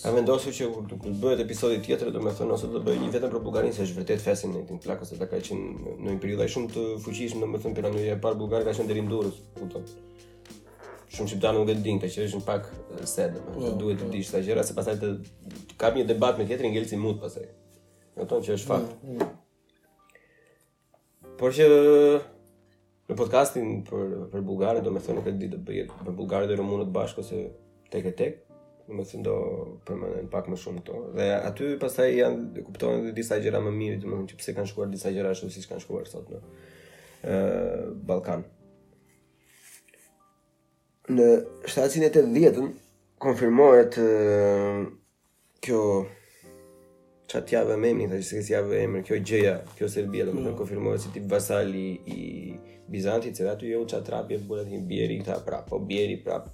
[0.02, 2.96] Ka vendosur që kur të bëhet episodi tjetër, do të thonë ose do të bëj
[2.98, 5.64] një vetëm për Bullgarinë, se është vërtet fesin në tin plak ose ta ka qenë
[6.02, 8.90] në një periudhë shumë të fuqishme, domethënë të për anëjë e parë Bullgarë ka qenë
[8.90, 9.84] deri në Durrës, kupton.
[11.12, 12.62] Shumë shqiptarë nuk e dinë këtë, që është një pak
[13.14, 14.06] se, domethënë po, duhet po.
[14.08, 15.08] të dish këtë gjëra, se pastaj të
[15.84, 17.46] kam një debat me tjetrin Gelsi Mut pastaj.
[18.18, 18.90] Kupton që është fakt.
[19.06, 19.28] Mm, mm.
[21.38, 21.64] Por që
[23.12, 26.48] Në podcastin për për bullgare, do të thonë këtë ditë do të bëhet për bullgarët
[26.48, 27.40] dhe romunë bashkë ose
[27.92, 28.38] tek e tek.
[28.86, 29.34] Do të thonë do
[29.88, 33.98] përmendem pak më shumë to Dhe aty pastaj janë kuptojnë kuptonin disa gjëra më mirë,
[34.06, 36.40] domethënë që pse kanë shkuar disa gjëra ashtu siç kanë shkuar sot në
[37.28, 38.46] ë Ballkan.
[41.12, 41.28] Në
[41.68, 42.72] shtatin e të dhjetën
[43.26, 44.00] konfirmohet
[45.62, 45.82] kjo
[47.32, 48.64] çatia e Memnit, ashtu si ia
[49.04, 50.56] kjo gjëja, kjo Serbia do të mm.
[50.58, 54.82] konfirmohet si tip vasali i, i Bizanti të cilat u jo që atrapje bulat një
[54.88, 56.48] bjeri këta prap, po bjeri prap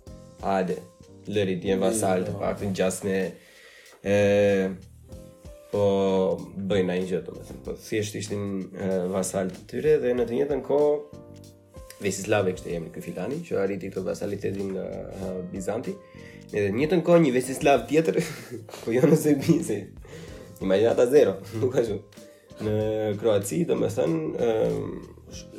[0.46, 0.76] ade,
[1.34, 3.16] lërit një vasal të pak të një
[4.12, 4.18] e,
[5.72, 5.80] po
[6.70, 10.38] bëjna i gjëtë me thëmë, po si ishtë një vasal të tyre dhe në të
[10.38, 11.24] njëtën kohë ko
[11.98, 14.82] Vesislave kështë e jemi këtë filani, që arriti të vasalitetin në
[15.18, 18.20] uh, Bizanti Në të njëtën kohë ko një Vesislave tjetër,
[18.84, 19.80] po jo nëse bise,
[20.62, 22.78] Imaginata zero, nuk ka shumë Në
[23.18, 24.52] Kroaci, do më thënë,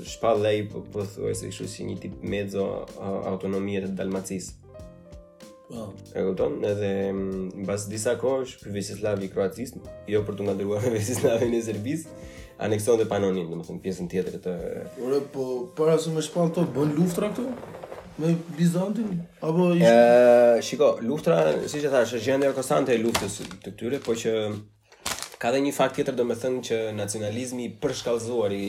[0.06, 2.64] shpallej po po thuaj se kështu si një tip mezo
[3.02, 4.54] autonomie të Dalmacis.
[4.58, 5.76] Po.
[5.76, 5.92] Wow.
[6.18, 10.86] E kupton edhe mm, mbas disa kohësh për Vjeslavi i Kroacisë, jo për të ngadruar
[10.88, 12.16] me Vjeslavin e Serbisë,
[12.66, 14.56] anekson dhe Panonin, domethënë pjesën tjetër të
[15.06, 15.46] Ure, po
[15.78, 17.52] para se me shpall to bën luftra këto?
[18.20, 20.72] me Bizantin apo ishi...
[20.72, 21.38] shiko, luftra
[21.72, 24.34] siç e thash, është gjendja konstante e luftës të këtyre, po që
[25.40, 28.66] ka dhe një fakt tjetër domethënë që nacionalizmi i përshkallëzuar i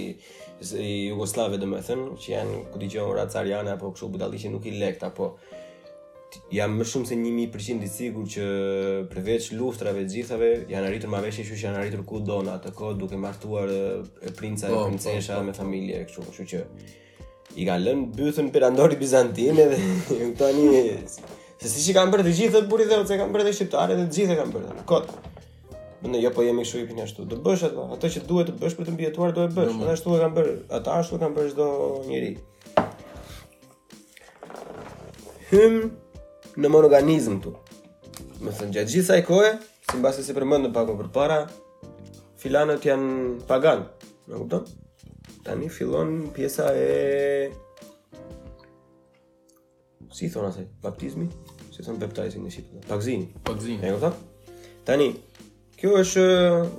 [0.79, 4.67] i Jugoslave dhe më thënë, që janë këti që janë apo këshu Budali që nuk
[4.69, 5.31] i lekta, apo
[6.55, 8.49] jam më shumë se njimi të sigur që
[9.11, 12.73] përveç luftrave, gjithave, janë arritur ma veshë i shu që janë arritur ku dona të
[12.77, 15.43] kod, duke martuar e princa e po, po, princesha po.
[15.49, 16.63] me familje, këshu, këshu që
[17.59, 19.81] i ka lënë bëthën për andori Bizantine dhe
[20.13, 20.97] në
[21.61, 23.57] të se si që kam bërë të gjithë dhe burit dhe, se kam bërë dhe
[23.57, 25.11] shqiptare dhe gjithë dhe kam bërë dhe, kod,
[26.03, 27.25] Ne jo po jemi këtu i pini ashtu.
[27.29, 29.75] Do bësh atë, atë që duhet të bësh për të mbijetuar do e bësh.
[29.75, 31.69] Edhe ashtu e kanë bërë, ata ashtu kanë bërë çdo
[32.09, 32.39] njerëz.
[35.51, 35.77] Hym
[36.63, 37.53] në monoganizëm tu.
[38.41, 41.39] Më thënë, gjatë gjitha i kohë, si në basi se përmëndë në pako për para,
[42.41, 43.13] filanët janë
[43.51, 43.85] pagan.
[44.31, 45.09] Në kupton?
[45.45, 46.89] Tani fillon pjesa e...
[50.17, 50.71] Si thonë asaj?
[50.83, 51.29] Baptizmi?
[51.69, 52.87] Si thonë baptizing në Shqipë?
[52.89, 53.29] Pagzini.
[53.45, 53.83] Pagzini.
[53.85, 54.19] E kupton?
[54.89, 55.13] Tani,
[55.81, 56.23] Kjo është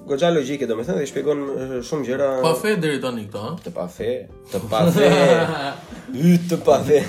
[0.05, 1.39] goxha logjike, domethënë dhe shpjegon
[1.87, 2.25] shumë gjëra.
[2.45, 3.51] Pa fe deri tani këto, ha?
[3.65, 4.07] Të pa fe,
[4.51, 5.07] të pa fe.
[6.29, 6.99] Y të pa fe.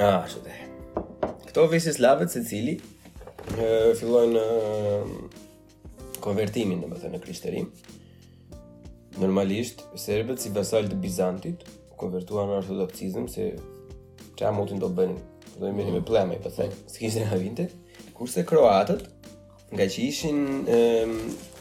[0.00, 0.56] Ah, shoh te.
[1.50, 2.78] Kto vesi slavët secili
[3.60, 4.94] ë fillojnë në...
[6.24, 7.66] konvertimin, domethënë në krishterim.
[9.20, 11.68] Normalisht, serbët si vasal të Bizantit
[12.00, 13.50] konvertuan në ortodoksizëm se
[14.38, 15.20] çfarë mundin të bënin?
[15.58, 17.68] Do i mirë me plemë, pastaj po s'kishin havinte.
[17.68, 17.84] Mm vinte,
[18.18, 19.02] Kurse kroatët,
[19.78, 20.38] nga që ishin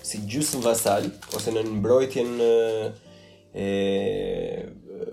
[0.01, 1.05] si gjysmë vasal
[1.37, 2.31] ose në mbrojtjen
[3.53, 3.67] e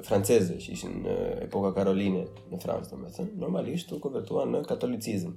[0.06, 5.34] franceze që ishin në epoka karoline në Francë, domethënë, normalisht u konvertuan në katolicizëm.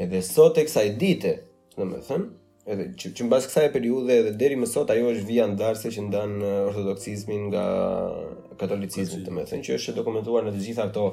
[0.00, 1.32] Edhe sot e kësaj dite,
[1.78, 2.28] domethënë,
[2.68, 6.02] edhe që, që mbas kësaj periudhe edhe deri më sot ajo është vija ndarëse që
[6.08, 7.62] ndan ortodoksizmin nga
[8.60, 11.04] katolicizmi, domethënë që është dokumentuar në të gjitha ato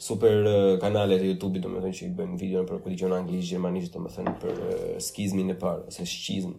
[0.00, 4.62] super kanale të YouTube-it, domethënë që i bëjnë video për kuditjon anglisht, gjermanisht, domethënë për
[5.08, 6.52] skizmin e parë ose shqizm,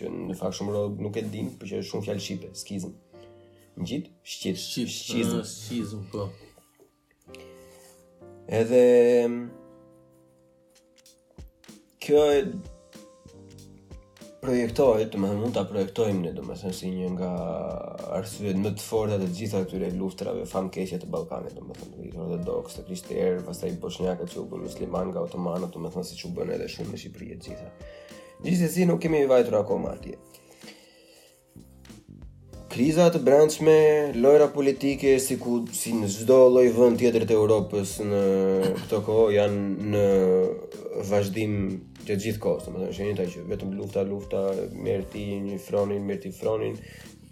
[0.00, 2.96] që në fakt shumë rrog nuk e din, por që është shumë fjalë shqipe, skizm.
[3.80, 6.30] Ngjit, shqip, shqip, shqizm, shqizm po.
[8.50, 8.84] Edhe
[12.02, 12.24] kjo
[14.40, 17.30] projektohet, do të thënë mund ta projektojmë ne, do të thënë si një nga
[18.18, 22.14] arsyet më të forta të gjitha këtyre luftrave famkeqe të Ballkanit, do të thënë i
[22.16, 26.24] ortodoks, të krishterë, pastaj bosnjakët që u bën musliman nga otomanët, do të thënë siç
[26.28, 27.70] u bën edhe shumë në Shqipëri e gjitha.
[28.44, 30.16] Gjithsesi nuk kemi vajtur akoma atje.
[32.70, 33.76] Kriza të brendshme,
[34.22, 38.20] lojra politike si ku si në çdo lloj vend tjetër të Evropës në
[38.78, 40.04] këtë kohë janë në
[41.08, 41.56] vazhdim
[42.06, 44.40] gjë gjithë kohës, më thënë, shënjëta që vetëm lufta, lufta,
[44.84, 46.78] merr ti një fronin, merr ti fronin,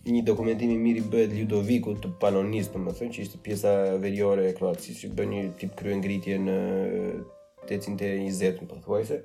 [0.08, 4.48] një dokumentim i mirë i bëhet Ludovikut të Panonis, më thënë, që ishte pjesa veriore
[4.50, 6.58] e Kroacisë, i si bën një tip kryengritje në
[7.68, 9.20] 820, më thuajse.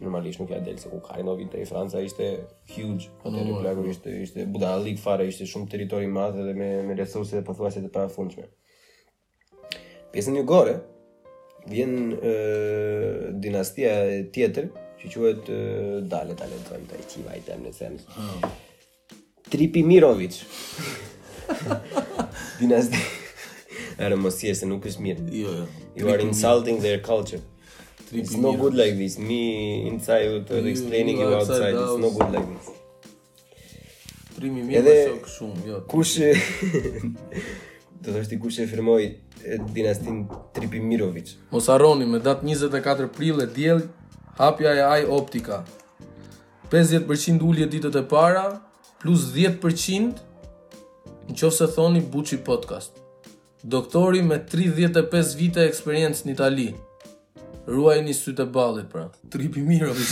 [0.00, 2.26] Normalisht nuk ja del se ku ka ndonjë vitë i Franca ishte
[2.70, 6.68] huge, po të plagur ishte ishte budalik fare, ishte shumë territori i madh edhe me
[6.86, 8.46] me resurse pothuajse të pafundshme.
[10.14, 10.76] Pjesën e gore,
[11.68, 12.16] vjen
[13.40, 14.68] dinastia e tjetër
[15.00, 15.46] që quhet
[16.10, 17.96] Dale Dale Dale Dale Chiva i tani sen.
[18.08, 18.50] Oh.
[19.50, 20.40] Tripi Mirović.
[22.60, 22.98] Dinasti.
[24.04, 25.24] Era mos thjesht se nuk është mirë.
[25.40, 25.66] Jo, jo.
[25.96, 27.40] You are insulting their culture.
[28.10, 29.18] Tripi It's no good like this.
[29.18, 31.72] Me inside you to uh, explaining you outside.
[31.74, 34.36] It's no good like this.
[34.36, 35.82] Tripi Mirović është shumë, jo.
[35.88, 36.20] Kush
[38.00, 39.06] do të ishte që e firmoi
[39.74, 40.22] dinastin
[40.56, 41.34] Tripi Mirovic.
[41.52, 41.66] Mos
[42.12, 43.82] me datë 24 prill e diell
[44.38, 45.62] hapja e aj Optika.
[46.72, 48.44] 50% ulje ditët e para
[49.02, 50.12] plus 10%
[51.28, 52.92] në qofë se thoni Buqi Podcast.
[53.62, 56.68] Doktori me 35 vite eksperiencë në Itali.
[57.68, 59.08] Ruaj një së të balit, pra.
[59.10, 60.10] Po, tripi Mirovic.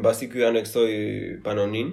[0.00, 1.92] mbasi ky aneksoi panonin,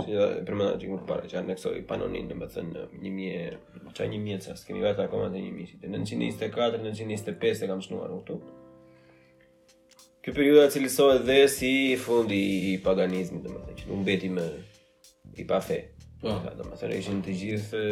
[0.00, 3.58] si e përmendat që më parë, që aneksoi panonin, domethënë 1000,
[3.98, 5.82] çaj 1000 mjeca, kemi vetë akoma të 1000 mjeca.
[5.84, 8.38] 924, 925 e kam shnuar këtu.
[10.24, 12.40] Kjo periudha cilësohet dhe si fundi
[12.72, 14.48] i paganizmit, domethënë, që nuk mbeti më
[15.40, 15.82] i pa fe.
[16.20, 17.84] Po, domethënë ishin të gjithë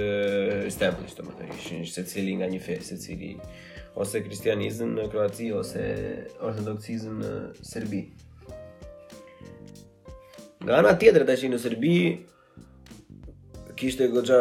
[0.69, 3.35] established, domethënë ishin secili nga një fe, secili
[3.97, 5.83] ose kristianizëm në Kroaci ose
[6.45, 7.33] ortodoksizëm në
[7.67, 8.03] Serbi.
[10.65, 11.95] Nga ana tjetër tash në Serbi
[13.79, 14.41] kishte goxha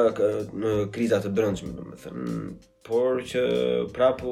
[0.58, 2.38] në kriza të brendshme, domethënë,
[2.88, 3.42] por që
[3.94, 4.32] prapu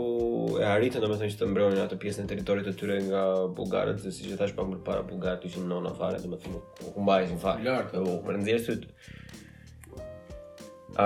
[0.57, 3.25] e arritën domethënë që të mbrojnë atë pjesën e territorit të tyre nga
[3.57, 6.57] bulgarët, se siç e thash pak më parë bulgarët ishin në nona fare, domethënë
[6.87, 7.61] u humbajnë fare.
[7.67, 8.87] Lart, u prindërsit.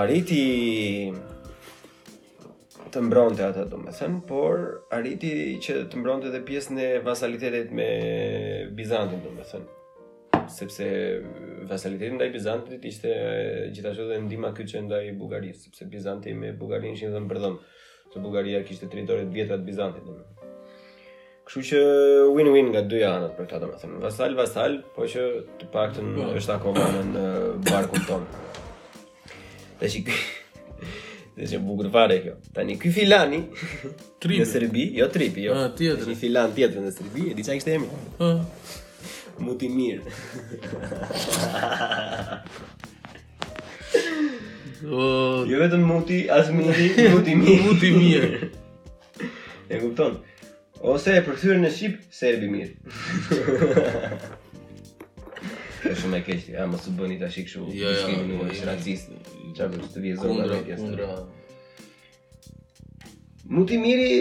[0.00, 0.40] Arriti
[2.92, 4.62] të mbronte ata do me thënë, por
[4.94, 7.88] arriti që të mbronte dhe pjesën e vasalitetet me
[8.76, 9.76] Bizantin do me thënë.
[10.50, 10.86] Sepse
[11.70, 13.12] vasalitetin ndaj Bizantit ishte
[13.74, 17.56] gjithashtu edhe ndima që ndaj Bugarit, sepse Bizanti me Bugarin ishin dhe përdhëm,
[18.12, 19.04] se Bugaria kishte të
[19.34, 20.48] vjetra të Bizantit do me thënë.
[21.50, 21.78] Kështu që
[22.30, 25.24] win-win nga dy anët për këta do me thënë, vasal, vasal, po që
[25.60, 26.28] të paktën po.
[26.40, 27.24] është akoma në
[27.70, 28.44] barkun tonë.
[29.80, 30.04] Dhe që
[31.40, 32.34] Dhe që bugur fare kjo.
[32.52, 33.38] Tani, kjo filani,
[34.20, 34.42] tripi.
[34.44, 35.52] në Serbi, jo tripi, jo.
[35.56, 35.80] A, ah,
[36.12, 37.86] Një filan tjetër në Serbi, e di qa kështë emi.
[37.96, 37.98] A.
[38.26, 38.38] Ah.
[39.40, 40.02] Muti mirë.
[45.54, 47.62] jo vetëm muti, as miri, muti mirë.
[47.64, 48.28] muti mirë.
[49.72, 50.12] e kupton?
[50.92, 52.72] Ose e përthyrë në Shqipë, Serbi mirë.
[55.80, 57.62] Po shumë e keq, ja mos u bëni tash kështu.
[57.72, 59.14] Jo, jo, jo, jo, është racist.
[59.56, 60.76] Çfarë do të vijë zonë me këtë?
[60.80, 61.14] Kundra.
[63.50, 64.12] Mu miri.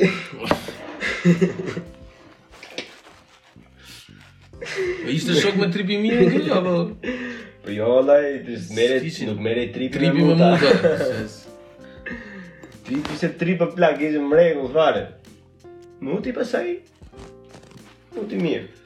[4.62, 6.78] Po ishte shok me tripi mirë këtu apo?
[7.66, 9.01] Po jo, ai të smere,
[9.34, 9.99] nuk merre tripi.
[9.99, 12.18] Tripi më mund.
[12.88, 15.05] Ti ti se tripa plagë, më rregull fare.
[15.99, 16.72] Mu ti pasaj.
[18.16, 18.78] Mu mirë.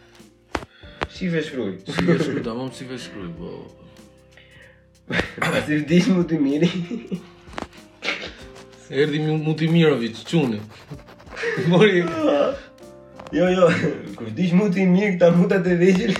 [1.13, 1.73] Si vesh shkruaj?
[1.93, 2.41] Si ve shkruaj?
[2.43, 3.49] Ta mam si ve shkruaj, po.
[5.43, 6.69] Ma vdish mu ti miri.
[8.89, 9.67] Erdi mu ti
[10.25, 10.59] çuni.
[11.69, 12.01] Mori.
[13.31, 13.69] Jo, jo.
[14.17, 16.13] Ku vdish mu ti mir këta buta të vëgjël.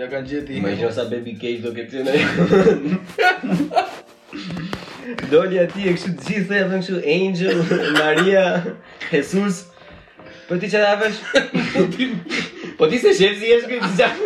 [0.00, 0.62] ja kanë gjetë ti.
[0.62, 3.82] Imagjino sa baby cage do ke thënë.
[5.34, 7.60] Doli aty e kështu gjithë e kështu Angel,
[8.00, 8.46] Maria,
[9.12, 9.66] Jesus.
[10.48, 12.48] Po ti çfarë bësh?
[12.78, 14.16] Po ti se shef si jesh këtë gjak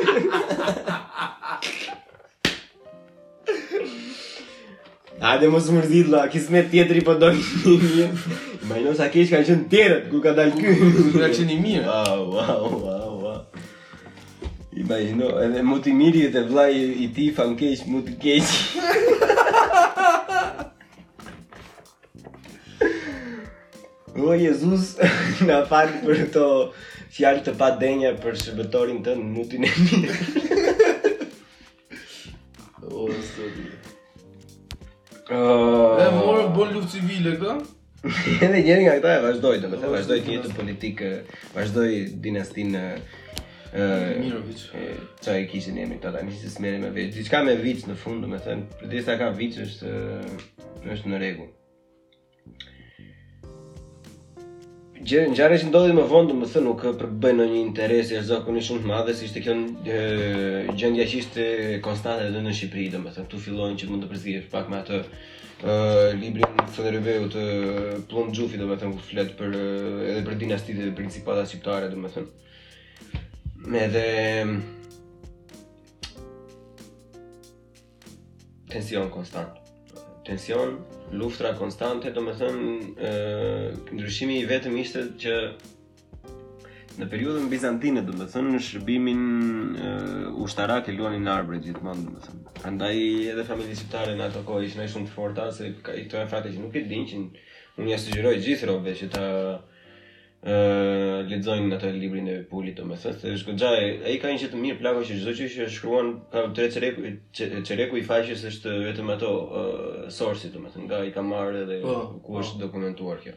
[5.27, 7.45] Ate mos më rëzit la, kisë me tjetëri po do një
[7.85, 8.07] një
[8.69, 10.69] Ma i nësë a kesh ka qënë tjerët, ku ka dalë kë
[10.99, 11.87] Ku ka qënë i mirë
[12.23, 13.17] Wow, wow, wow
[14.77, 17.83] I ba i no, edhe mut i miri e të vlaj i ti fa nkesh,
[17.93, 18.55] mut i kesh
[24.17, 24.95] O, Jezus,
[25.47, 26.45] në fakt për të
[27.17, 30.17] fjalë të pa denja për shërbëtorin të në mutin e mirë.
[32.93, 33.49] o, së
[35.33, 35.97] oh.
[36.01, 37.57] E, morë, bon luft civile, këta?
[38.47, 41.13] Edhe njëri nga këta e vazhdoj, dhe bëte, vazhdoj të jetë politikë,
[41.57, 41.93] vazhdoi
[42.27, 42.85] dinastinë në...
[43.77, 44.21] Mirović.
[44.25, 44.63] Mirovic.
[45.25, 47.17] Qa i kishë njemi këta, da njështë smeri me veç.
[47.19, 49.95] Gjithka me vic në fundu, me thënë, për disa ka vic është,
[50.95, 51.55] është në rregull.
[55.07, 58.51] Gjë, në që ndodhi më vëndu më thë nuk përbëj në një interes e zako
[58.57, 59.53] një shumë të madh, si ishte kjo
[59.87, 61.45] gjendja gjëndja që ishte
[61.85, 64.81] konstante edhe në Shqipëri dhe më thë në fillojnë që mund të përzihesh pak me
[64.81, 65.05] atë e,
[66.19, 67.45] libri në të fëdërëveju të
[68.11, 69.55] plonë gjufi dhe ku flet për,
[70.09, 72.27] edhe për dinastitë dhe principata shqiptare dhe më thë
[73.71, 74.07] me dhe
[78.75, 79.95] tension konstant
[80.27, 80.81] tension
[81.11, 82.33] luftra konstante, do me
[83.93, 85.35] ndryshimi i vetëm ishte që
[86.97, 92.17] në periudën Bizantine, do me në shërbimin uh, ushtarak e luani në arbre gjithmonë, do
[92.17, 92.97] me Andaj
[93.31, 96.27] edhe familje shqiptare në ato kohë ishë në shumë të forta, se ka, i këtoja
[96.33, 97.21] frate që nuk e din që
[97.79, 99.27] unë jasë të gjyroj gjithë robe që ta
[100.47, 104.79] eh lexojnë ato librin e Pulit domethënë se është gjaj ai ka një çetë mirë
[104.79, 107.03] plako që çdo gjë që e shkruan ka tre çereku
[107.67, 111.97] çereku i faqes është vetëm ato uh, sorsi domethënë nga i ka marrë dhe po,
[112.23, 112.39] ku po.
[112.45, 113.35] është dokumentuar kjo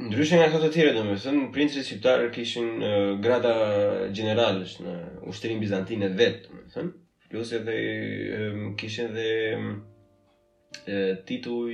[0.00, 3.54] ndryshe nga ato të tjera domethënë princi shqiptar kishin uh, grada
[4.16, 4.94] generalësh në
[5.34, 6.90] ushtërin bizantin vet domethënë
[7.30, 7.76] plus edhe
[8.38, 9.74] um, kishin dhe um,
[11.28, 11.68] titull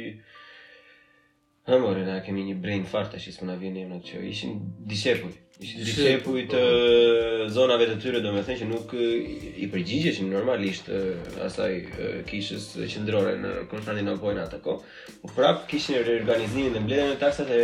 [1.66, 4.52] Ha mori na kemi një brain fart tash ismë na vjen në emër që ishin
[4.90, 5.32] dishepuj.
[5.64, 6.52] Ishin dishepuj po.
[6.52, 9.26] të zonave të tyre domethënë që nuk eh,
[9.64, 14.94] i përgjigjeshin normalisht eh, asaj eh, kishës qendrore në Konstantinopol në atë kohë.
[15.24, 17.58] Po prap kishin riorganizimin dhe mbledhjen e taksave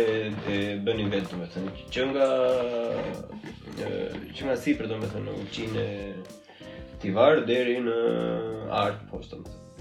[0.57, 2.27] e bënin vetë domethënë që nga
[3.79, 5.87] që nga sipër domethënë uçinë
[7.05, 7.99] tivar deri në
[8.83, 9.47] art postal.
[9.47, 9.61] Ëh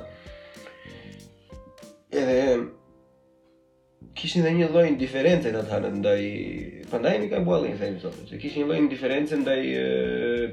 [2.14, 2.58] dhe edhe
[4.18, 6.20] kishin dhe një lloj indiferencë ndaj atë ndaj
[6.90, 8.34] pandaj nuk ka bollë në fund sot.
[8.42, 9.58] Kishin lloj indiferencë ndaj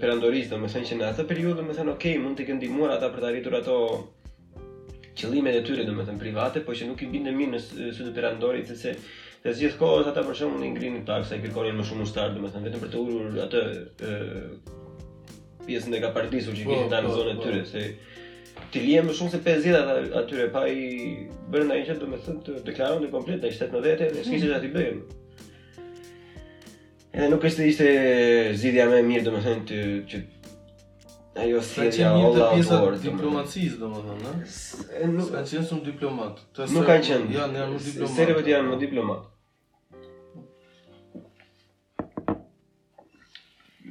[0.04, 3.10] perandorisë, domethënë të që në atë periudhë, do të thënë, mund të kenë ndihmuar ata
[3.16, 3.78] për të arritur ato
[5.16, 8.70] qëllimet e tyre, domethënë private, por që nuk i binde mirë në sy të perandorit,
[8.70, 8.94] sepse
[9.46, 12.44] të gjithë kohës ata për shkakun e ngrinin taksa e kërkonin më shumë ushtar, do
[12.46, 13.64] të thënë, vetëm për të ulur atë
[15.66, 17.46] pjesën e kapartisë që po, kishin tani në po, zonë e po.
[17.46, 17.86] tyre, se
[18.72, 20.86] Ti lije më shumë se 50 ata aty pa i
[21.52, 25.20] bërë ndonjë çështë domethënë të deklaron të komplet në 70-të, ne është ati bëjmë.
[27.16, 27.90] Edhe nuk është se ishte
[28.62, 29.80] zgjidhja më e mirë domethënë të
[30.12, 30.22] që
[31.46, 34.82] ajo si ajo ja, ola të pjesa të diplomacisë domethënë, ëh.
[35.04, 36.44] Ne nuk kanë qenë shumë diplomat.
[36.76, 37.32] Nuk kanë qenë.
[37.38, 38.18] Jo, ne jemi diplomat.
[38.18, 39.32] Serioti janë më diplomat.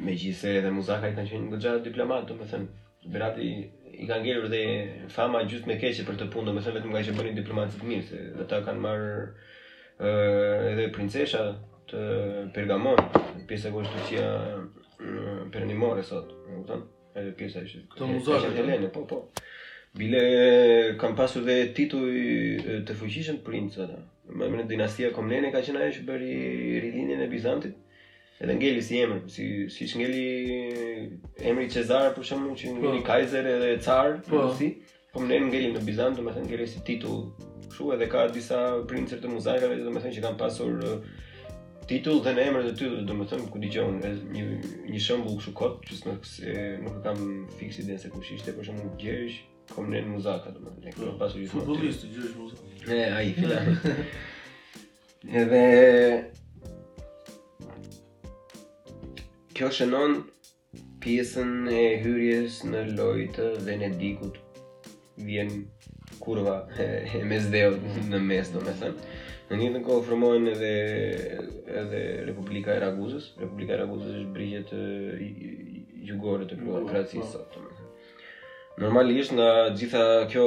[0.04, 2.70] Me gjithë se edhe muzakaj kanë qenë në gëgjarë diplomat, të me thëmë
[3.14, 3.48] Berati
[3.98, 4.62] i kanë ngelur dhe
[5.14, 8.06] fama gjithë me keqe për të punë, më thënë vetëm nga që bënë diplomacit mirë,
[8.08, 11.44] se dhe ta kanë marë uh, edhe princesha
[11.90, 12.04] të
[12.56, 13.00] pergamon,
[13.48, 14.28] pjesë e kohë është të qia
[15.54, 16.80] për një more sot, në
[17.22, 17.84] edhe pjesë e shërë.
[17.94, 19.20] Këto muzorë, të lene, po, po.
[19.94, 20.20] Bile,
[20.98, 22.10] kam pasur dhe tituj
[22.88, 24.02] të fuqishën princë, dhe
[24.34, 26.28] më në dinastia Komnene ka qenë ajo që bëri
[26.82, 27.76] rridinjën e Bizantit,
[28.44, 31.18] edhe ngeli si emri, si si shngeli
[31.50, 32.80] emri Cezar për shembull, që po.
[32.82, 34.74] ngeli Kaiser edhe Car, po si.
[35.14, 37.20] Po ne ngeli në Bizant, domethënë ngeli si titull.
[37.70, 38.58] Kështu edhe ka disa
[38.90, 41.08] princer të muzajrave, domethënë që kanë pasur uh,
[41.90, 43.98] titull dhe në emër të tyre, domethënë ku dëgjon
[44.36, 44.44] një
[44.92, 47.18] një shembull kështu kot, që nuk se nuk kam
[47.60, 49.38] fiksi dhe se kush ishte, por shumë gjerësh,
[49.76, 51.16] kom në muzaka domethënë, ne kemi po.
[51.24, 51.66] pasur gjithmonë.
[51.72, 52.72] Futbollist, gjerësh muzaka.
[52.92, 54.00] Ne ai fillan.
[55.44, 55.64] edhe
[59.54, 60.16] Kjo shënon
[60.98, 64.38] pjesën e hyrjes në lojtë dhe në dikut
[65.28, 65.52] vjen
[66.24, 67.60] kurva e mes dhe
[68.10, 69.12] në mes do me thënë
[69.50, 70.68] Në një të kohë formohen edhe,
[71.78, 71.98] edhe
[72.32, 74.70] Republika e Raguzës Republika e Raguzës është brijet
[76.10, 77.64] jugore të kratësisë po.
[78.82, 80.46] Normalisht nga gjitha kjo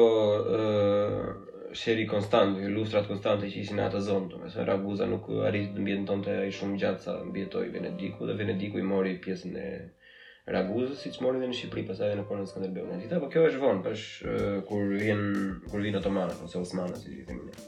[1.77, 5.83] sheri konstante, lustrat konstante që ishin në atë zonë, do mesme Raguza nuk arriti të
[5.83, 9.67] mbjetë në tonë të shumë gjatë sa mbjetoj Venediku, dhe Venediku i mori pjesën e
[10.55, 13.19] Raguza, si që mori dhe në Shqipëri, pas edhe në kornë në Skanderbeu në Gjita,
[13.21, 14.05] po kjo është vonë, pash
[14.69, 17.65] kur vinë eh, kur vjen Otomana, ose Osmana, si i themi ne.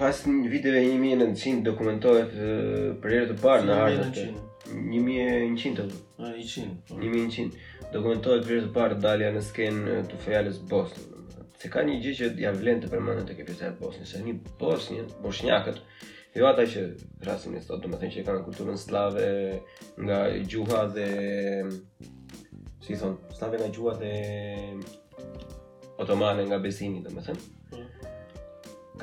[0.00, 4.18] pas në viteve 1900 dokumentohet eh, për herë të parë në ardhët.
[4.74, 4.90] 1100.
[4.96, 5.94] 1100.
[6.24, 7.00] 1100.
[7.04, 7.62] 1100
[7.94, 11.20] dokumentohet për të parë dalja në skenë të fjalës Bosnë.
[11.62, 14.34] Se ka një gjë që janë vlen të përmendet tek pjesa e Bosnjës, se një
[14.60, 15.78] Bosnjë, bosnjakët,
[16.34, 16.82] jo ata që
[17.28, 19.26] rasin e sot, do të thënë që kanë kulturën slave
[20.08, 20.18] nga
[20.52, 21.08] gjuha dhe
[22.84, 24.12] si thon, slave nga gjuha dhe
[26.04, 27.50] otomane nga besimi, do të thënë.
[27.72, 28.14] Mm.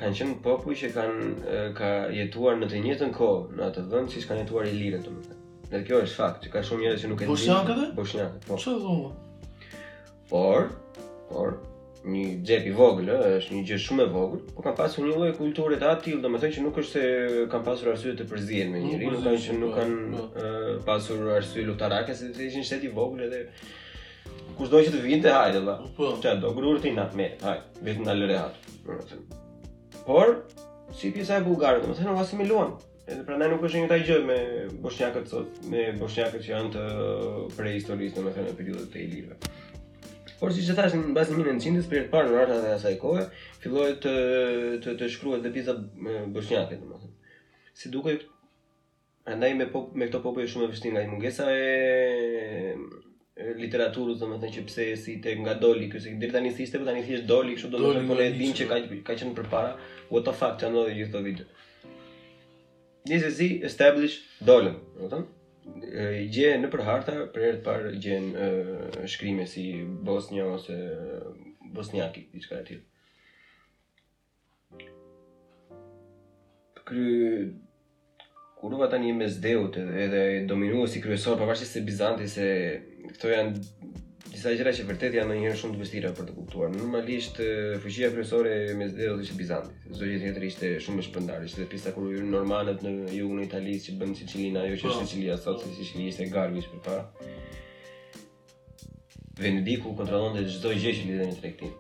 [0.02, 4.28] Kanë qenë popull që kanë ka jetuar në të njëjtën kohë në atë vend siç
[4.30, 5.39] kanë jetuar ilirët, do të thënë.
[5.72, 7.32] Dhe kjo është fakt, që ka shumë njerëz që nuk e dinë.
[7.32, 7.84] Bosnjakët?
[7.95, 8.55] Bosnjakët, po.
[8.59, 10.26] Çfarë thonë?
[10.32, 10.65] Por,
[11.30, 11.53] por
[12.11, 15.13] një xhep i vogël ë, është një gjë shumë e vogël, por kanë pasur një
[15.22, 18.82] lloj kulture të atill, domethënë që nuk është se kanë pasur arsye të përzihen me
[18.84, 20.76] njëri, por kanë që nuk po, kanë po.
[20.91, 23.41] pasur arsye lutarake, se ishin një shtet i vogël dhe
[24.59, 25.80] kushdo që të vinte, hajde valla.
[25.95, 28.43] Po, Çfarë do grurti na me, haj, vetëm na lëre
[30.03, 30.39] Por
[30.97, 32.43] si pjesa e domethënë vasi
[33.10, 34.36] Edhe prandaj nuk është njëta gjë me
[34.84, 36.84] bosnjakët sot, me bosnjakët që janë të
[37.56, 39.49] prehistorisë, domethënë në periudhën e Ilirëve.
[40.41, 43.24] Por siç e thash në bazë 1900-s për të parë rrethat e asaj kohe,
[43.64, 44.14] filloi të
[44.86, 45.76] të të shkruhet dhe pjesa
[46.34, 46.99] domethënë.
[47.82, 48.20] Si dukej
[49.32, 52.74] Andaj me pop, me këto popull shumë vështirë nga mungesa e
[53.62, 56.70] literaturës dhe më të që pse si te nga doli, kësë i dirë të njështë,
[56.72, 58.34] për po të njështë doli, kështu do të në të po që të në të
[58.34, 59.06] në të në të në
[60.58, 61.49] të në të në të
[63.10, 65.24] nisë si establish dolën, do të
[66.34, 69.66] gje në për harta për herë të parë gjen uh, shkrime si
[70.08, 70.76] Bosnia ose
[71.78, 72.82] Bosnjaki, diçka e tillë.
[76.82, 77.06] Kry
[78.62, 82.49] kurva tani mes Deut edhe dominuesi kryesor pavarësisht se Bizanti se
[83.14, 83.72] këto janë
[84.42, 86.72] disa gjëra që vërtet janë ndonjëherë shumë të vështira për të kuptuar.
[86.74, 87.38] Normalisht
[87.84, 89.92] fuqia kryesore e mesdheut ishte Bizanti.
[89.94, 93.46] Çdo gjë tjetër ishte shumë më shpërndarë, ishte pista ku ju normanët në jugun e
[93.46, 94.96] Italisë që bën Sicilinë, ajo që po.
[94.96, 96.98] është Sicilia sot, se Sicilia ishte Garvis për ta.
[99.44, 101.78] Venediku kontrollonte çdo gjë që lidhej me tregtin.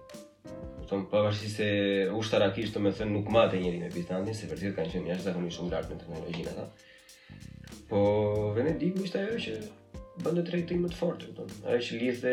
[0.77, 1.71] Do thonë pavarësisht se
[2.13, 5.73] ushtarakisht me thënë nuk e njëri me Bizantin, se vërtet kanë qenë jashtë zakonisht shumë
[5.73, 6.69] larg me teknologjinë ata.
[7.89, 9.57] Po Venediku ishte ajo që
[10.23, 12.31] bën të trajtim më të fortë, do Ajo që lidhte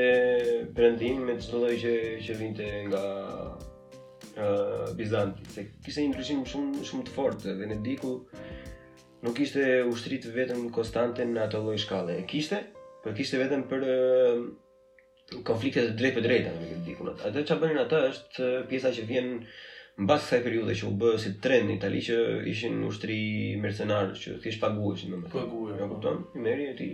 [0.74, 1.92] te me çdo lloj që
[2.24, 3.02] që vinte nga
[4.38, 8.12] ë uh, Bizanti, se kishte një ndryshim shumë shumë të fortë dhe Nediku
[9.24, 12.18] nuk kishte ushtrit vetëm konstante në atë lloj shkalle.
[12.20, 12.60] E kishte,
[13.02, 17.08] por kishte vetëm për uh, konflikte të drejtë për drejtë në Nediku.
[17.24, 19.32] Atë çfarë bënin ata është pjesa që vjen
[20.04, 22.18] mbas kësaj periudhe që u bë si trend në Itali që
[22.52, 23.18] ishin ushtri
[23.64, 25.34] mercenarë që thjesht paguheshin më shumë.
[25.34, 26.20] Paguheshin, e kupton?
[26.46, 26.92] Merri ti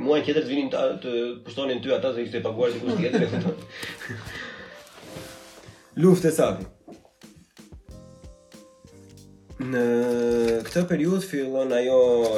[0.00, 1.10] muajnë tjetër të vinin të
[1.44, 3.52] pushtonin ty ata se ishte paguar diku tjetër e këto.
[6.02, 6.48] Luftë e
[9.66, 9.80] Në
[10.66, 11.94] këtë periud fillon ajo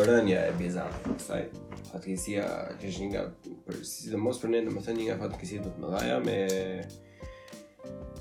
[0.06, 1.40] rënja e Bizantit, kësaj
[1.88, 2.44] fatkesia
[2.78, 3.22] që është një nga,
[3.66, 6.20] për, si dhe mos për ne, në më thënë një nga fatkesia të të mëdhaja
[6.22, 6.38] me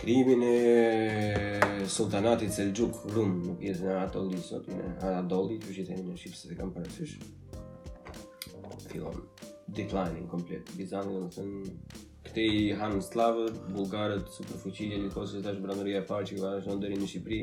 [0.01, 5.93] krimin e sultanatit Selgjuk Rum në pjesën e Atolli, sot në Atolli, që që të
[5.99, 7.19] një në Shqipës të kam parësysh
[8.97, 9.15] fillon
[9.67, 10.69] declining komplet.
[10.77, 11.63] Bizani do të thënë
[12.27, 13.43] këtë i han slavë
[13.75, 17.41] bulgarët super fuqinë në kohë tash brandëria e parë që vajon deri në Shqipëri.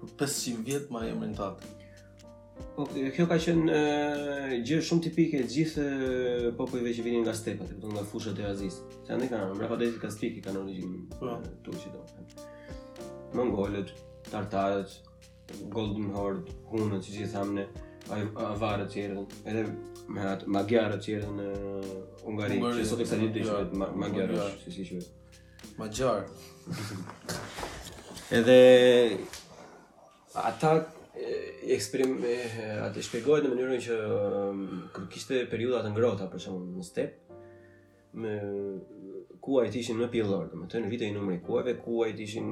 [0.00, 1.64] për 500 vjet ma emrin tat.
[2.74, 7.66] Po kjo ka qenë uh, gjë shumë tipike gjithë uh, popujve që vinin nga stepa,
[7.68, 8.80] do të nga fushat e Aziz.
[9.06, 11.36] Se ande kanë mbrapa deri te Kaspi që kanë origjinë po.
[11.66, 12.04] turqi do.
[13.38, 13.92] Mongolët,
[14.30, 14.96] tartarët,
[15.72, 17.66] Golden Horde, hunët që gjithë thamë
[18.54, 19.62] avarët që erën, edhe
[20.08, 21.48] me atë magjarët që erën në
[22.30, 22.60] Ungarit.
[22.80, 25.17] që sot e kësa një të ishë vetë magjarët, që si shë vetë.
[25.78, 26.22] Ma gjarë.
[28.40, 28.62] Edhe...
[30.34, 30.72] Ata...
[31.76, 32.16] Eksperim...
[32.82, 33.98] Ate shpegojt në mënyrën që...
[34.40, 34.64] Um,
[34.94, 37.34] Kër kishte periudat në grota, për shumë në step...
[38.18, 38.38] Me...
[39.48, 42.48] kuajt ishin në pjellor, të më në vite i numrit kuajve, kuajt ishin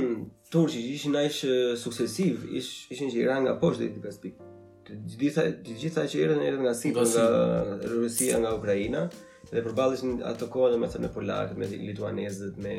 [0.49, 1.39] Turqi që ishin aq
[1.77, 4.45] suksesiv, ish, ishin që i ranë nga poshtë deri te pikë.
[4.87, 9.03] Të gjitha të gjitha që erdhën erdhën nga Sipër, nga Rusia, nga Ukraina
[9.49, 12.73] dhe përballeshin ato kohë domethënë me polakët, me lituanezët, me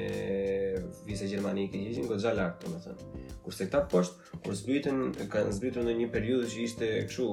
[1.07, 3.09] vise gjermanike që ishin goxha lart domethënë.
[3.47, 5.01] Kurse këta poshtë kur zbytën,
[5.33, 7.29] kanë zbritur në një periudhë që ishte kështu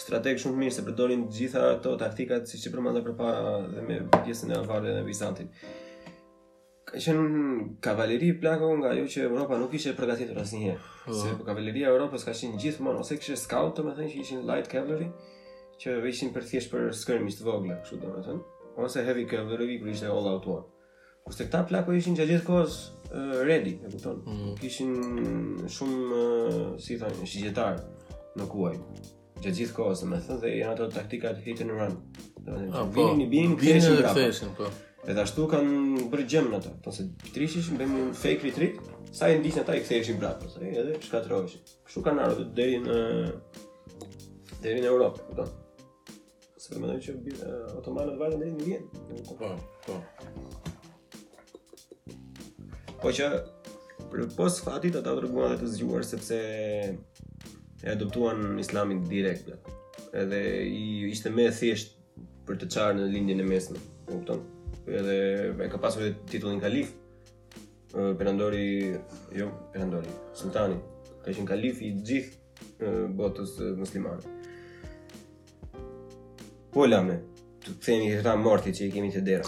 [0.00, 4.00] strategë shumë mirë se përdojnë gjitha ato taktikat si që përmanda për para dhe me
[4.22, 5.50] pjesën e avarë dhe në Bizantin
[6.94, 7.00] Ka
[7.80, 10.82] kavaleri plako nga jo që Europa nuk ishe përgatitur asë njëherë.
[11.06, 11.16] Po.
[11.18, 14.70] Se për kavaleria Europës ka qenë gjithmonë ose kështë scout domethënë me që ishin light
[14.70, 15.08] cavalry,
[15.82, 18.38] që ishin për thjesht për të vogla, kështu domethënë,
[18.86, 20.62] ose heavy cavalry i ishte all out war.
[21.26, 22.78] Kuste këta plako ishin që gjithë kohës
[23.10, 24.92] uh, ready, e ku Mm Ishin
[25.66, 27.80] shumë, uh, si thonë, shigjetar
[28.38, 28.74] në kuaj.
[29.42, 31.98] Që gjithë kohës, e me thënë, dhe janë ato taktikat hit and run.
[32.38, 34.74] Domethënë, vinin, thënë, vini, vini,
[35.04, 36.70] Edhe ashtu kanë bërë gjem në ato.
[36.86, 38.78] Pse po trishish me një fake retreat,
[39.14, 41.64] sa i ndiqën ata i ktheheshi brap, pse edhe shkatërroheshin.
[41.84, 42.96] Kështu kanë ardhur deri në
[44.64, 45.52] deri në Europë, kupton?
[46.64, 47.50] Se më ndonjë që
[47.82, 49.02] otomanët vallën deri në Vjenë.
[49.28, 49.50] Po,
[49.84, 49.98] po.
[53.04, 53.28] Po që
[54.08, 56.40] për pas fatit ata treguan të zgjuar sepse
[57.84, 59.52] e adoptuan islamin direkt.
[60.16, 60.82] Edhe i
[61.12, 61.98] ishte më thjesht
[62.48, 63.84] për të qarë në lindin e mesme.
[64.08, 64.46] Kupton?
[64.88, 66.92] edhe e ka pasur titullin kalif.
[68.18, 68.96] Perandori,
[69.38, 70.74] jo, perandori, sultani,
[71.22, 74.26] ka qenë kalif i gjithë botës muslimane.
[76.74, 77.20] Po lame,
[77.62, 79.46] të themi këta morti që i kemi të dera.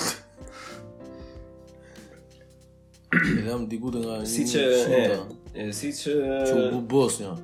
[3.19, 6.15] E lam diku të nga një si që, e, e, si që...
[6.47, 7.35] Që u bu bosnja.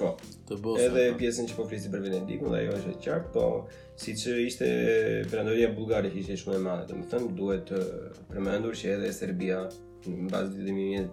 [0.00, 0.14] Po.
[0.48, 0.56] Të
[0.86, 1.20] Edhe po.
[1.20, 4.66] pjesën që po flisi për Venedikun dhe jo është qartë, po si që ishte
[5.30, 7.70] brandoria bulgari që ishte shumë e madhe të më duhet
[8.30, 9.58] përmendur që edhe Serbia
[10.06, 11.08] në bazë të dhemi një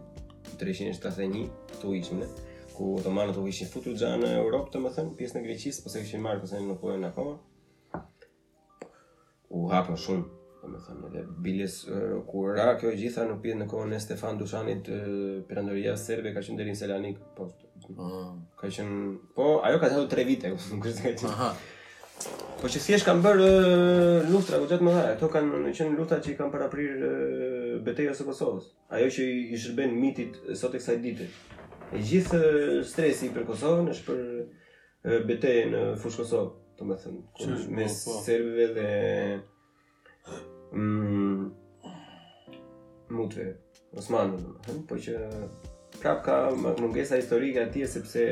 [0.62, 2.30] të të
[2.78, 5.90] ku otomanët të ujqin futur të në Europë të më thënë, pjesë në Greqisë po
[5.90, 8.04] këshin marrë po nuk në pojën në koma
[9.58, 10.26] u hapën shumë
[10.62, 11.78] të më dhe biles
[12.30, 14.92] ku ra kjo gjitha në pjesë në kohën e Stefan Dushanit
[15.50, 17.50] përandoria serbe ka qënë dherin Selanik po,
[17.98, 18.38] ah.
[18.60, 19.10] po ajo ka qenë
[19.42, 21.34] të ajo ka të tre vite, të të
[22.58, 26.24] Po që thjesht kanë bërë eh, luftra po gjithë më dhaja, ato kanë qenë luftat
[26.26, 28.72] që i kanë paraprirë eh, betejës së Kosovës.
[28.98, 31.28] Ajo që i shërben mitit eh, sot e kësaj dite.
[31.94, 32.40] E gjithë
[32.92, 36.50] stresi për Kosovën është për betejë në fushë Kosovë,
[36.82, 37.22] të me thëmë,
[37.78, 38.90] me serbëve dhe
[40.74, 42.66] mutëve, mm,
[43.22, 43.48] mutve,
[44.02, 44.48] osmanën,
[44.90, 45.16] po që
[46.02, 46.50] prap ka
[46.82, 48.26] mungesa historike atje sepse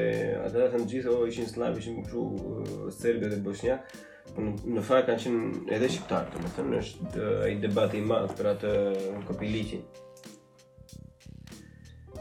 [0.45, 3.95] atë datën gjithë o, ishin slavë, ishin këtu uh, serbë dhe bosnjak.
[4.35, 8.51] Po në fakt kanë qenë edhe shqiptarë, domethënë është uh, ai debati i madh për
[8.53, 8.73] atë
[9.29, 9.85] kopiliçin.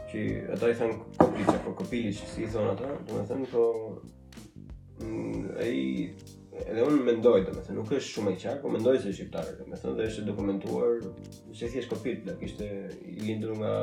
[0.09, 0.23] Që
[0.55, 3.65] ata i thënë kopiliçë apo kopiliç si thonë ata, domethënë po
[5.01, 5.75] mm, ai
[6.69, 9.55] edhe unë mendoj, të me thënë, nuk është shumë e qartë, po mendoj se shqiptare,
[9.57, 11.03] do të thënë, dhe është dokumentuar
[11.57, 12.69] se thjesht kopit, dhe kishte
[13.11, 13.73] i lindur nga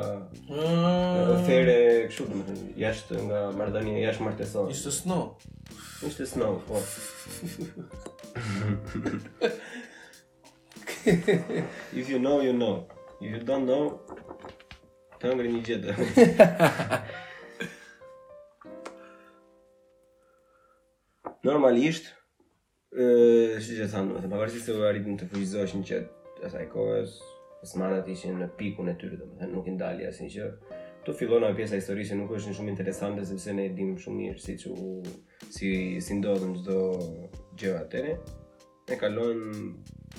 [0.47, 0.61] mm.
[0.65, 1.33] Ah.
[1.47, 1.75] fere
[2.09, 5.25] kështu, do thënë, jashtë nga marrëdhënia jashtë martesonë Ishte snow.
[6.09, 6.81] Ishte snow, po.
[11.05, 12.87] If you know, you know.
[13.21, 13.85] If you don't know,
[15.21, 15.95] të ngri një gjithë.
[21.47, 22.07] Normalisht,
[22.93, 25.97] Eh, siç e thënë, atë se u arritën të fuqizoheshin që
[26.45, 27.15] asaj kohës
[27.65, 30.49] Osmanët ishin në pikun e tyre, domethënë nuk i ndali asnjë që
[31.01, 34.37] Ktu fillon ajo pjesa që nuk është shumë interesante sepse ne e dim shumë mirë
[34.37, 35.01] si u,
[35.51, 35.71] si
[36.05, 36.77] si ndodhen çdo
[37.59, 38.03] gjë atë.
[38.89, 39.41] Ne kalon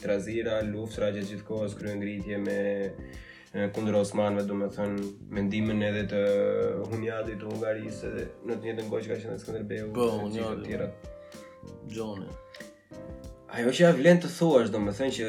[0.02, 2.58] trazira, luftra që gjithkohë kryen ngritje me
[3.72, 6.22] kundër Osmanëve, domethënë me ndihmën edhe të
[6.90, 8.12] Hunjadit të Hungarisë,
[8.44, 10.92] në të njëjtën kohë që ka qenë Skënderbeu, po, të tjerë.
[11.96, 12.28] Jonë.
[13.54, 15.26] Ajo që ja vlen të thuash, do më thënë që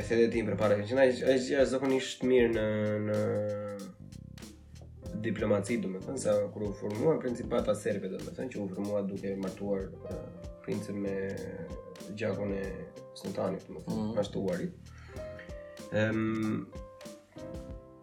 [0.00, 2.64] e thete ti për pare, që na është gjithë zakonisht mirë në,
[3.04, 3.18] në
[5.22, 9.00] diplomaci, domethënë më thënë, sa kur u formua principata serbe, do thënë që u formua
[9.06, 10.06] duke martuar uh,
[10.66, 11.14] princën me
[12.18, 12.58] gjakon e
[13.20, 14.22] sultanit, domethënë më thënë, mm -hmm.
[14.26, 14.72] ashtuarit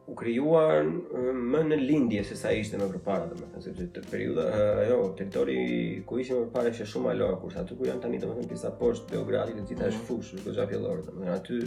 [0.05, 4.43] u krijuar më në lindje se sa ishte më përpara, domethënë sepse të periudha
[4.83, 5.61] ajo territori
[6.05, 9.09] ku ishim më parë ishte shumë alo, kurse aty ku janë tani domethënë disa poshtë
[9.15, 11.59] Beogradit, ti është fush, është goxha fillore, domethënë aty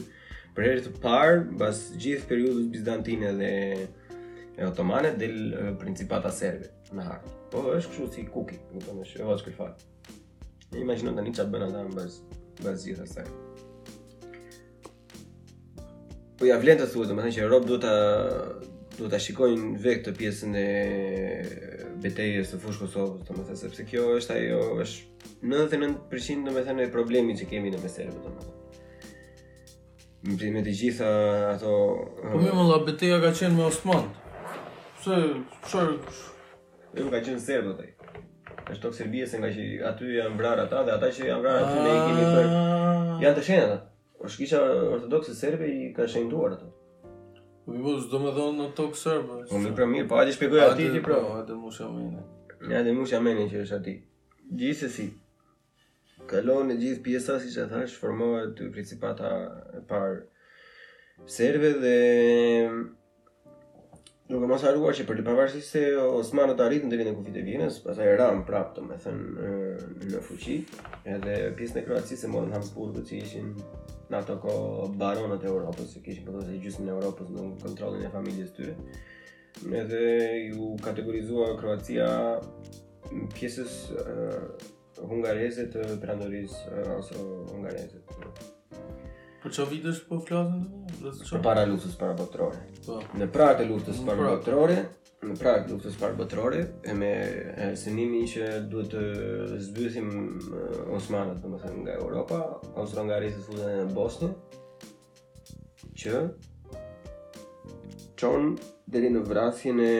[0.54, 3.50] për herë të parë pas gjithë periudhës bizantine dhe
[4.58, 5.38] e otomane del
[5.82, 7.26] principata serbe në hart.
[7.52, 9.74] Po është kështu si kuki, domethënë është vështirë fal.
[10.78, 13.47] imagjino tani çfarë bën ata mbas gjithë asaj.
[16.38, 17.92] Po ja vlen të thuaj domethënë që Rob duhet ta
[18.98, 20.68] duhet ta shikojnë vetë këtë pjesën e
[22.04, 27.48] betejës së fushës Kosovës, domethënë sepse kjo është ajo është 99% domethënë e problemit që
[27.54, 28.54] kemi në Besëri, domethënë.
[30.28, 31.10] Në primë të gjitha
[31.56, 31.72] ato
[32.22, 34.06] Po më vonë betejë ka qenë me Osman.
[35.02, 35.18] Pse
[35.66, 35.98] çfarë
[37.02, 37.90] e ka qenë serb atë?
[38.70, 41.66] Ashtu që Serbia se nga që aty janë vrarë ata dhe ata që janë vrarë
[41.66, 43.78] aty ne i kemi për janë të shenjta
[44.18, 44.58] është kisha
[44.94, 46.72] ortodoksi serbe i ka shenjtuar ato.
[47.66, 50.32] Po i vuz do më dhon në tokë sërbë Po më pra mirë, po hajde
[50.36, 52.24] shpjegoj aty ti pra, atë po, mosha më në.
[52.72, 53.94] Ja, dhe mosha meni që është aty.
[54.62, 55.08] Gjithë si.
[56.28, 59.30] Kalon e gjithë pjesa siç e thash, formohet dy principata
[59.78, 60.18] e parë
[61.38, 61.96] serbe dhe
[64.28, 67.44] Nuk e mos haruar që për të pavarësisht se Osmanët arritën deri në kufit e
[67.46, 69.54] Vienës, pastaj ran prapë, domethënë
[70.12, 70.56] në fuqi,
[71.14, 73.54] edhe pjesën e Kroacisë e morën Habsburgët që ishin
[74.12, 74.56] në ato ko
[75.00, 78.76] baronët e Europës, që kishin përdojse gjysën e Europës në kontrolin e familjes tyre,
[79.80, 80.04] edhe
[80.50, 82.10] ju kategorizua Kroacia
[83.32, 86.52] pjesës uh, hungareze të prandoris
[86.84, 88.52] anso ose
[89.42, 90.62] Për që vitë është po flasën?
[91.30, 92.96] Për para luftës para botërore po.
[93.20, 94.78] Në prakë luftës para botërore
[95.18, 97.10] Në prakë luftës para botërore E me
[97.82, 100.08] sënimi që duhet të zbythim
[100.98, 102.40] Osmanët të më thëmë nga Europa
[102.82, 104.32] Osmanët nga Rizës u dhe në Bosnë
[106.02, 106.24] Që
[108.18, 109.90] Qonë dhe di në vrasje në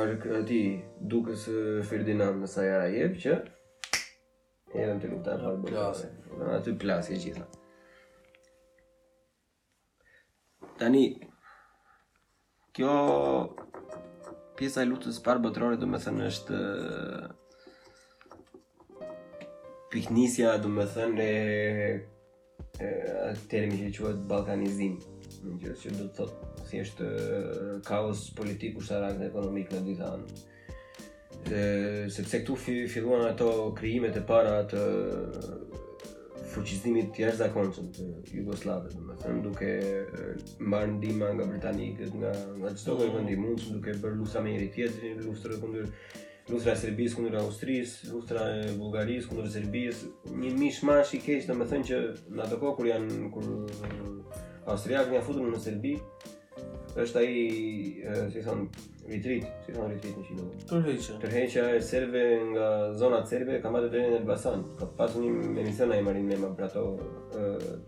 [0.00, 0.60] Arkë ati
[1.14, 1.46] Dukës
[1.90, 3.38] Ferdinand në Sajarajev që
[4.70, 6.10] Ja, të lukëta e parë bërë
[6.40, 7.46] Në aty plasë, e gjitha
[10.82, 11.00] Tani
[12.78, 12.92] Kjo
[14.60, 16.60] Pjesa e lukëtës e parë bërë Dume se është
[19.90, 21.28] Piknisja dume se thënë
[22.80, 24.94] Atë të termi që e quatë Balkanizim
[25.48, 27.10] Në gjërë që du të thotë Si është
[27.90, 30.44] kaos politik Ushtarak dhe ekonomik në dy anë
[32.08, 32.56] sepse këtu
[32.88, 34.80] filluan ato krijimet e para të
[36.50, 39.68] fuqizimit të jashtëzakonshëm të Jugosllavisë, domethënë duke
[40.72, 44.56] marr ndihmë nga britanikët, nga nga çdo lloj vendi mund të duke bërë lufta me
[44.56, 45.86] njëri lufta lustra kundër
[46.50, 50.10] lustra e Serbisë kundër Austrisë, lufta e Bullgarisë kundër Serbisë,
[50.42, 52.02] një mishmash i keq domethënë që
[52.34, 53.48] në ato kohë kur janë kur
[54.74, 55.94] Austriakët janë futur në Serbi,
[56.98, 57.32] është ai
[58.32, 58.64] si thon
[59.08, 60.46] vitrit, si thon vitrit në Çinë.
[60.74, 61.16] Tërheqja.
[61.22, 62.66] Tërheqja e serve nga
[62.98, 64.64] zona e serve ka marrë drejtën në Elbasan.
[64.78, 66.86] Ka pasur një emision ai marrin me për ato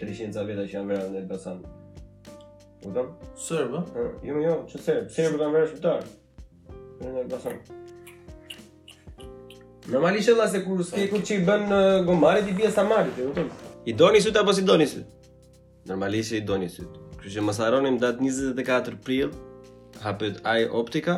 [0.02, 1.62] 300 zaveta që janë marrë në Elbasan.
[2.86, 3.12] U dom?
[3.38, 3.84] Serve?
[4.26, 5.04] Jo, jo, ç'të serve.
[5.14, 6.10] Serve do të marrësh
[7.02, 7.60] Në Elbasan.
[9.90, 11.66] Normalisht ella se kur ske kur çi bën
[12.06, 13.48] gomarit i bie sa e kupton?
[13.84, 15.06] I doni syt apo si doni syt?
[15.86, 17.01] Normalisht i doni syt.
[17.22, 19.28] Kështu që mos harroni në datë 24 prill
[20.02, 21.14] hapet ai optika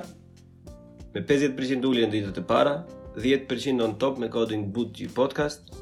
[1.15, 2.75] me 50% ulje në ditët e para,
[3.17, 5.73] 10% on top me kodin BOOTY PODCAST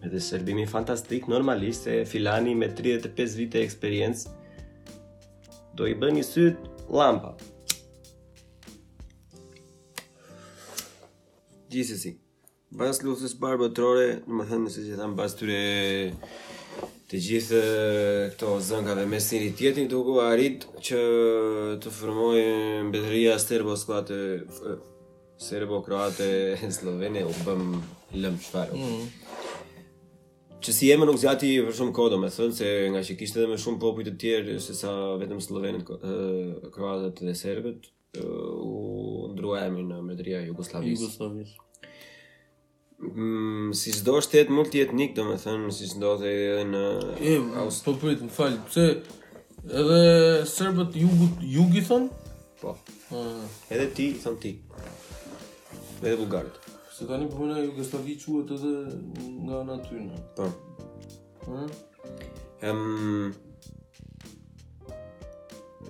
[0.00, 4.32] me dhe shërbimi fantastik normalisht se filani me 35 vite eksperiencë
[5.76, 7.34] do i bëni syt lampa.
[11.72, 12.14] Gjithsesi,
[12.76, 15.60] bas lutjes barbatore, më thënë se gjithan bas tyre
[17.12, 17.58] të gjithë
[18.32, 21.00] këto zëngave dhe mesin i tjetin të uku arrit që
[21.84, 22.54] të formojë
[22.88, 24.18] mbetëria sërbo kroatë
[25.42, 26.26] Serbo kroate
[26.64, 27.64] e slovene u bëm
[28.22, 29.10] lëmë që mm
[30.62, 33.48] që si jemë nuk zjati për shumë kodo me thënë se nga që kishtë edhe
[33.50, 35.88] me shumë popujt të tjerë se sa vetëm slovenit
[36.70, 37.88] kroatët dhe sërbet
[38.22, 38.76] u
[39.32, 41.26] ndruajemi në mbetëria jugoslavisë
[43.02, 46.82] Mm, si çdo shtet mund të jetë nik, domethënë si ndodhte edhe në
[47.64, 47.84] Austrië.
[47.88, 48.84] Po prit, më fal, pse
[49.80, 49.96] edhe
[50.48, 52.06] serbët jugut jugi thon?
[52.62, 52.76] Po.
[53.10, 53.42] Ëh.
[53.74, 54.52] Edhe ti thon ti.
[55.98, 56.60] Edhe bulgarët.
[56.94, 58.72] Se tani po mëna Jugoslavi quhet edhe
[59.48, 60.20] nga natyrë.
[60.38, 60.46] Po.
[61.48, 62.68] Ëh.
[62.70, 62.80] Ëm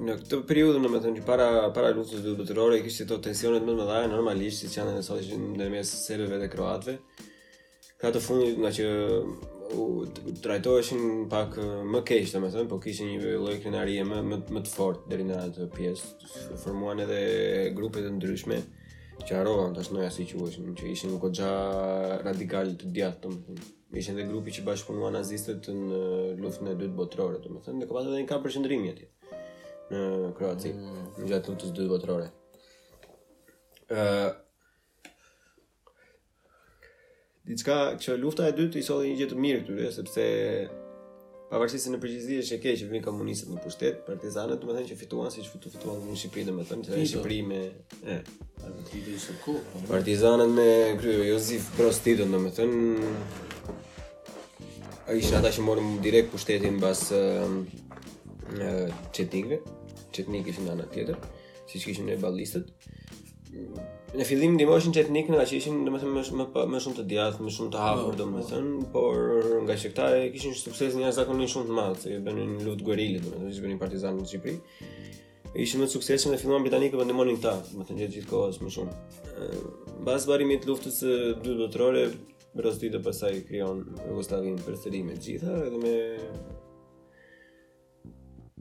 [0.01, 3.65] Në këtë periudhë, në më thënë që para, para lutës dhe dëbëtërore, kështë të tensionet
[3.67, 6.49] më të më dhajë, normalisht, si që janë e nësot që në mes mesë dhe
[6.55, 6.95] kroatve.
[8.01, 8.89] Ka të fundi, nga që
[9.77, 11.59] u pak
[11.93, 15.13] më keshë, domethënë, më thënë, po kështë një lojë klinarie më, më, më të fortë
[15.13, 16.09] dhe në atë pjesë.
[16.65, 17.21] formuan edhe
[17.77, 18.63] grupet e ndryshme
[19.29, 21.53] që arrohan të ashtë si që që ishin në këtë gja
[22.25, 23.59] radical të djatë, në
[23.93, 26.03] më thë dhe grupi që bashkëpunuan nazistët në
[26.41, 28.97] luftën e dytë botërore, dhe, dhe ka përshëndrimi
[29.93, 31.11] në Kroaci, mm.
[31.29, 32.29] gjatë lutës dy votërore.
[33.93, 34.31] Uh,
[37.49, 40.25] Diçka që lufta e dytë i solli një gjë të mirë këtyre, sepse
[41.51, 44.97] pavarësisht se në përgjithësi është e keq që vinë komunistët në pushtet, partizanët domethënë që
[45.03, 47.61] fituan siç fitu, fituan në Shqipëri domethënë, në Shqipëri me
[48.07, 48.21] e
[49.91, 50.69] Partizanët me
[51.03, 53.11] krye Jozif Broz Tito domethënë
[55.11, 57.59] ai ishin ata që morën direkt pushtetin mbas uh,
[58.55, 59.69] uh,
[60.17, 61.17] çetnik ishin ana tjetër,
[61.73, 62.67] siç kishin ne ballistët.
[63.53, 63.85] Mm,
[64.19, 67.53] në fillim ndihmoshin çetnik në atë ishin domethënë më më më shumë të diaz, më
[67.57, 68.89] shumë të hapur oh, domethënë, oh.
[68.95, 72.85] por nga çekta e kishin sukses një arsye shumë të madh, se i bënin lut
[72.89, 74.57] guerilë domethënë, ishin partizanë në Çipri.
[75.53, 78.73] E ishin më sukses në fillim britanikë po ndihmonin ta, domethënë gjatë gjithë kohës më
[78.73, 78.99] shumë.
[80.03, 81.13] Mbas barimit luftës së
[81.45, 82.07] dytë botërore,
[82.57, 85.93] rrezdit e pasaj krijon Jugosllavinë përsëri me gjitha edhe me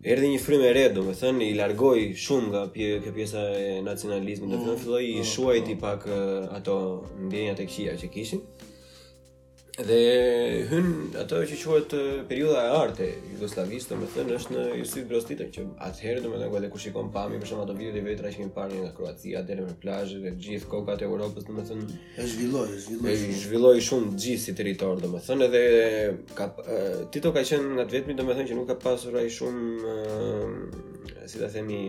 [0.02, 3.82] Erdi një frymë e re, domethënë thënë, i largoi shumë nga pje, kjo pjesa e
[3.86, 5.82] nacionalizmit, do të thënë, filloi i po, shuajti po.
[5.84, 6.78] pak eh, ato
[7.28, 8.42] ndjenjat e këqija që kishin
[9.80, 11.94] dhe hyn ato që quhet
[12.28, 16.72] periudha e artë jugoslavisë, domethënë është në Josip Broz Tito që atëherë domethënë kur shikon
[16.74, 19.78] kushikon pami për shkak ato videot e vetra që kemi parë nga Kroacia deri në
[19.84, 21.88] plazhe dhe gjithë kokat e Evropës domethënë
[22.20, 23.14] e zhvilloi, e zhvilloi.
[23.16, 25.64] E zhvilloi shumë gjithë si territor domethënë edhe
[26.36, 31.28] ka edhe Tito ka qenë nga të vetmi domethënë që nuk ka pasur ai shumë
[31.32, 31.84] si ta themi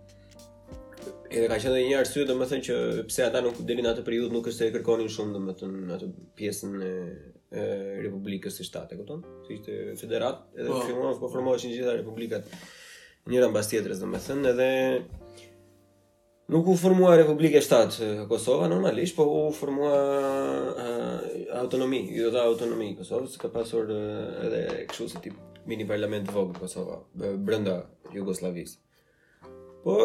[1.30, 2.76] edhe ka qenë edhe një arsye domethënë që
[3.08, 6.76] pse ata nuk deri në atë periudhë nuk është se kërkonin shumë domethënë atë pjesën
[6.82, 6.92] e
[7.56, 7.64] e
[8.02, 9.20] Republikës së Shtatë, e kupton?
[9.46, 10.80] Si ishte federat, edhe oh.
[10.80, 10.86] Po.
[10.88, 12.48] fillon të po formohen gjithë republikat
[13.30, 14.66] njëra mbas tjetrës domethënë, edhe
[16.52, 22.26] nuk u formua Republika e Shtatë e Kosovës normalisht, por u formua uh, autonomi, i
[22.34, 27.84] dha autonomi Kosovës, ka pasur uh, edhe kështu si tip mini parlament vogël Kosova brenda
[28.18, 29.86] Jugosllavisë.
[29.86, 29.96] Po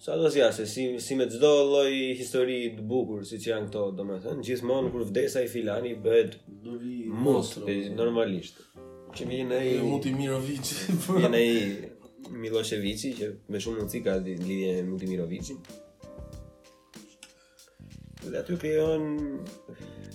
[0.00, 1.90] Sa do si ase, si, si me cdo loj
[2.20, 5.94] histori të bukur, si që janë këto, do me thënë, gjithmonë kur vdesa i filani,
[6.04, 7.94] bëhet mund, pe, po.
[7.96, 8.60] normalisht.
[9.16, 9.78] Që mi jene i...
[9.80, 10.92] Muti Mirovici.
[11.24, 11.64] jene i
[12.36, 15.56] Miloševici, që me shumë nëci ka lidhje me Muti Mirovici.
[18.26, 19.10] Dhe aty krijon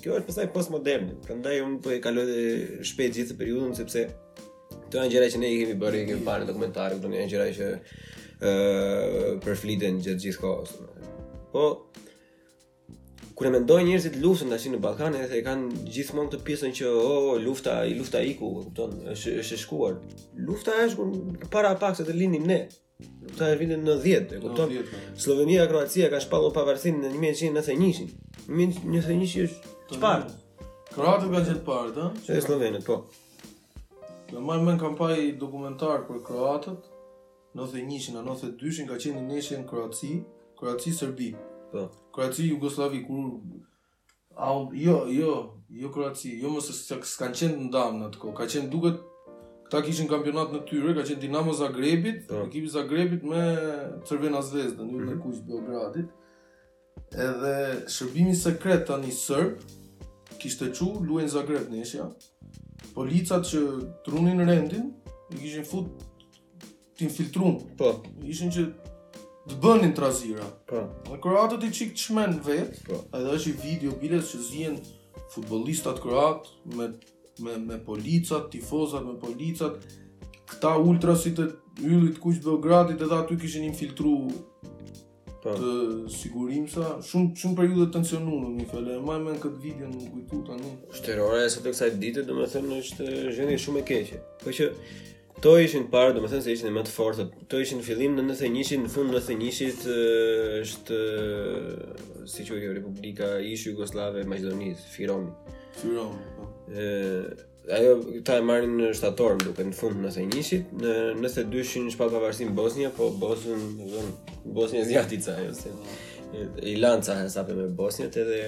[0.02, 1.14] kjo është pastaj postmodern.
[1.26, 2.40] Prandaj unë po e kaloj dhe
[2.90, 6.50] shpejt gjithë periudhën sepse këto janë gjera që ne i kemi bërë, i kemi parë
[6.52, 7.72] dokumentarë, këto janë gjera që
[8.42, 10.74] për flitën gjatë gjithë kohës.
[11.52, 11.66] Po
[13.38, 16.90] kur e mendojnë njerëzit luftën tash në Ballkan, edhe e kanë gjithmonë këtë pjesën që
[16.94, 19.96] oh, lufta, i lufta iku, e kupton, është është e shkuar.
[20.46, 22.60] Lufta është kur para pak se të lindim ne.
[23.24, 24.76] Lufta e në 90, e kupton.
[24.76, 25.02] Po.
[25.26, 28.14] Slovenia, Kroacia ka shpallur pavarësinë në 1991.
[28.46, 30.70] 1991 është çfarë?
[30.92, 32.24] Kroatët kanë të parë, ëh?
[32.28, 33.02] Është Slovenët, po.
[34.36, 36.91] më marrë men kam pa i dokumentar për Kroatët,
[37.56, 40.12] 91-ën në 92-shin ka qenë në nëshën Kroaci,
[40.60, 41.32] Kroaci Serbi.
[41.72, 41.88] Po.
[42.16, 43.24] Kroaci Jugosllavi ku
[44.36, 45.34] a jo jo
[45.70, 49.02] jo Kroaci, jo mos se s'kan qenë në dam në atë Ka qenë duket
[49.72, 52.42] ta kishin kampionat në tyre, ka qenë Dinamo Zagrebit, po.
[52.48, 53.42] ekipi i Zagrebit me
[54.08, 55.22] Crvena Zvezda, një me mhm.
[55.24, 56.10] kuç Beogradit.
[57.12, 57.56] Edhe
[57.92, 59.60] shërbimi sekret tani serb
[60.40, 62.08] kishte çu luajn Zagreb nëshja.
[62.96, 63.62] Policat që
[64.06, 64.88] trunin rendin
[65.32, 65.92] i kishin fut
[67.02, 67.56] të infiltrum.
[67.78, 67.96] Po.
[68.24, 68.66] Ishin që
[69.50, 70.46] të bënin trazira.
[70.70, 70.84] Po.
[71.10, 72.78] Dhe kroatët i çik çmen vet.
[72.86, 73.02] Po.
[73.18, 74.78] Edhe është i video biles që zihen
[75.34, 76.92] futbollistat kroat me
[77.40, 79.80] me me policat, tifozat me policat.
[80.52, 81.46] Këta ultrasit të
[81.82, 84.18] yllit kushtë Beogradit edhe aty kishin infiltru
[85.42, 85.56] Ta.
[85.56, 85.56] Po.
[85.58, 90.10] të sigurim sa shumë shumë periudhë të tensionuara më fjalë më më këtë video në
[90.14, 93.08] kujtu tani shtërore sot të kësaj dite domethënë është
[93.40, 94.68] gjendje shumë e keqe po që
[95.42, 97.24] Kto ishin parë, domethënë se ishin më të fortë.
[97.48, 100.98] Kto ishin në fillim në 91-shin, në fund në 91-shin është
[102.30, 105.26] siç u quajë Republika i Jugosllave e Maqedonisë, Firon.
[105.80, 106.14] Firon.
[106.36, 106.46] Po.
[106.78, 107.96] Ëh, ajo
[108.28, 112.12] ta e marrin në shtator, duke në fund në 91-shit, në nëse dyshin është pa
[112.20, 115.74] pavarësi Bosnia, po Bosnia, domethënë Bosnia zgjatica ajo se
[116.70, 118.44] i lanca sa për Bosnjën edhe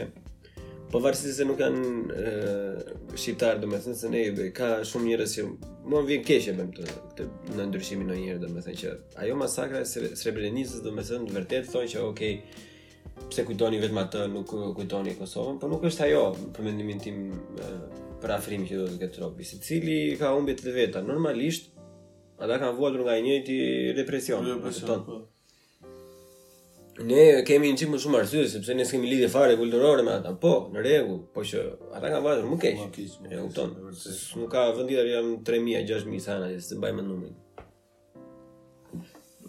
[0.94, 5.08] Po varësi se nuk janë uh, shqiptarë, do me thënë se ne i ka shumë
[5.10, 5.46] njërës që
[5.90, 7.26] më vjen keshë e bëjmë të, të
[7.58, 8.92] në ndryshimi në njërë, do me thënë që
[9.24, 13.82] ajo masakra e Sre Srebrenicës, do me thënë, vërtet thonë që okej, okay, pse kujtoni
[13.82, 16.22] vetëm atë, nuk kujtoni Kosovën, po nuk është ajo,
[16.54, 17.24] për mendimin tim,
[17.58, 21.72] uh, për afrimi që do të këtë tropi, si cili ka umbit të veta, normalisht,
[22.38, 23.62] ata kanë vuatur nga i njëti
[24.04, 25.24] represion, represion në të po.
[27.02, 30.36] Ne kemi një çim shumë arsye sepse ne s'kemë lidhje fare kulturore me ata.
[30.38, 31.62] Po, në rregull, po që
[31.98, 32.84] ata kanë vajtur më keq.
[33.30, 33.48] Ne u
[34.38, 37.34] Nuk ka vendi deri jam 3000, 6000 sana se të bajmë numrin.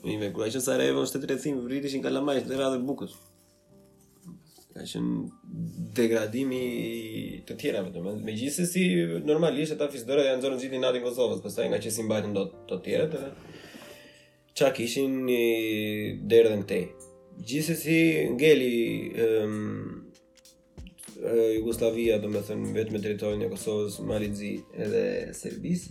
[0.07, 3.15] Ne me kuajë sa rreve ose të rrethim vritish në Kalamaj të dhe bukës.
[4.75, 5.21] Ka qenë
[6.01, 6.65] degradimi
[7.47, 8.89] të tjera me të Me gjithë se si
[9.29, 11.69] normalisht e ta janë dërë Dhe në zërë në gjithë një natin Kosovës Përsa e
[11.71, 13.29] nga që si mbajtë të do të tjera
[14.59, 16.81] Qa kishin derë dhe në te
[17.43, 18.75] Gjithsesi ngeli
[19.19, 20.03] ëm um,
[21.65, 25.91] vetëm me territorin e Kosovës, Mali Zi edhe Serbisë.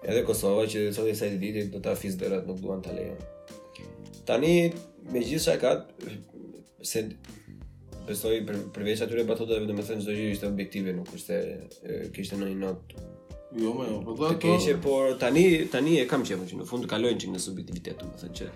[0.05, 2.93] Edhe Kosova që sot i sajtë i vitit do ta fis dorat nuk duan ta
[2.93, 3.19] lejon.
[4.29, 4.71] Tani
[5.11, 5.91] me gjithë shakat
[6.85, 7.09] se
[8.05, 8.43] Përsoj,
[8.75, 11.39] përveç atyre batotave, dhe me thënë, gjithë ishte objektive, nuk është
[11.73, 13.05] të kështë në një notë
[13.61, 16.65] Jo, më jo, po do të keqe, por tani tani e kam qenë që në
[16.67, 18.49] fund kalojnë çik në subjektivitet, do të thënë që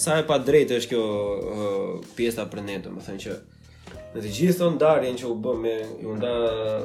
[0.00, 3.34] sa e pa drejtë është kjo uh, pjesa për ne, do të thënë që
[4.14, 5.74] në të gjithë thon darjen që u bë me
[6.08, 6.32] u nda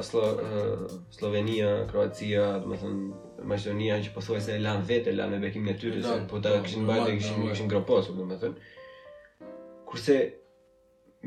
[0.06, 5.40] Slo, uh, Slovenia, Kroacia, do të thënë Maqedonia që pothuajse e lan vetë, lan e
[5.42, 6.00] bekimin e tyre,
[6.30, 9.48] po ta po, kishin mbajtë, kishin kishin ngroposur, do të thënë.
[9.88, 10.16] Kurse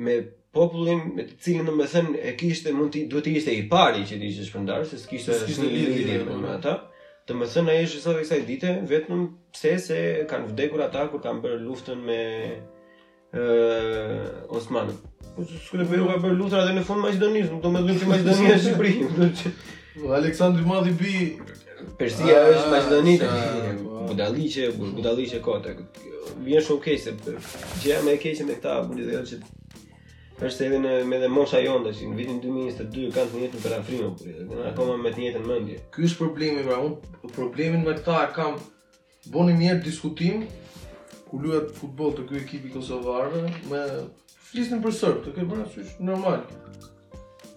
[0.03, 0.17] me
[0.53, 3.65] popullin me të cilin do të thënë e kishte mund të duhet të ishte i
[3.69, 6.73] pari që të ishte shpërndar se kishte s'kishte lidhje me ata.
[7.27, 9.21] Do të thënë ai është sot e kësaj dite vetëm
[9.53, 9.99] pse se
[10.29, 12.17] kanë vdekur ata kur kanë bërë luftën me
[12.49, 14.89] ë uh, Osman.
[15.35, 18.61] Po s'ka vëre nga bërë luftra në fund Maqedonisë, nuk do më luftë Maqedonia e
[18.65, 19.53] Shqipërisë.
[19.99, 21.13] Po, Aleksandri Madhi bi
[22.01, 23.29] Persia ah, është Maqedonia.
[23.83, 24.01] Po.
[24.09, 25.77] Budalliqe, budalliqe kote.
[26.47, 27.13] Vjen shumë keq se
[27.83, 29.37] gjëja më e keqe me këta bundëdhëra që
[30.47, 33.73] është edhe në me dhe mosha jonë, që në vitin 2022 kanë të njëtë për
[33.75, 35.79] edhe, dhe akoma me të njëtë në mëndje.
[35.91, 38.55] Ky është problemi, pra, unë problemin me këta kam
[39.33, 40.45] kam një njërë diskutim,
[41.29, 43.83] ku luet futbol të kjoj ekipi Kosovarëve, me
[44.51, 46.39] flisnin për sërbë, të kjoj bërë, që normal.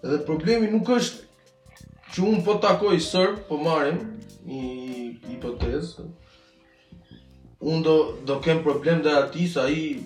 [0.03, 4.03] Edhe problemi nuk është që unë po takoj sërbë, po marim,
[4.45, 4.63] një
[5.31, 6.11] hipotezë,
[7.65, 9.99] un do do kem problem dhe ati sa i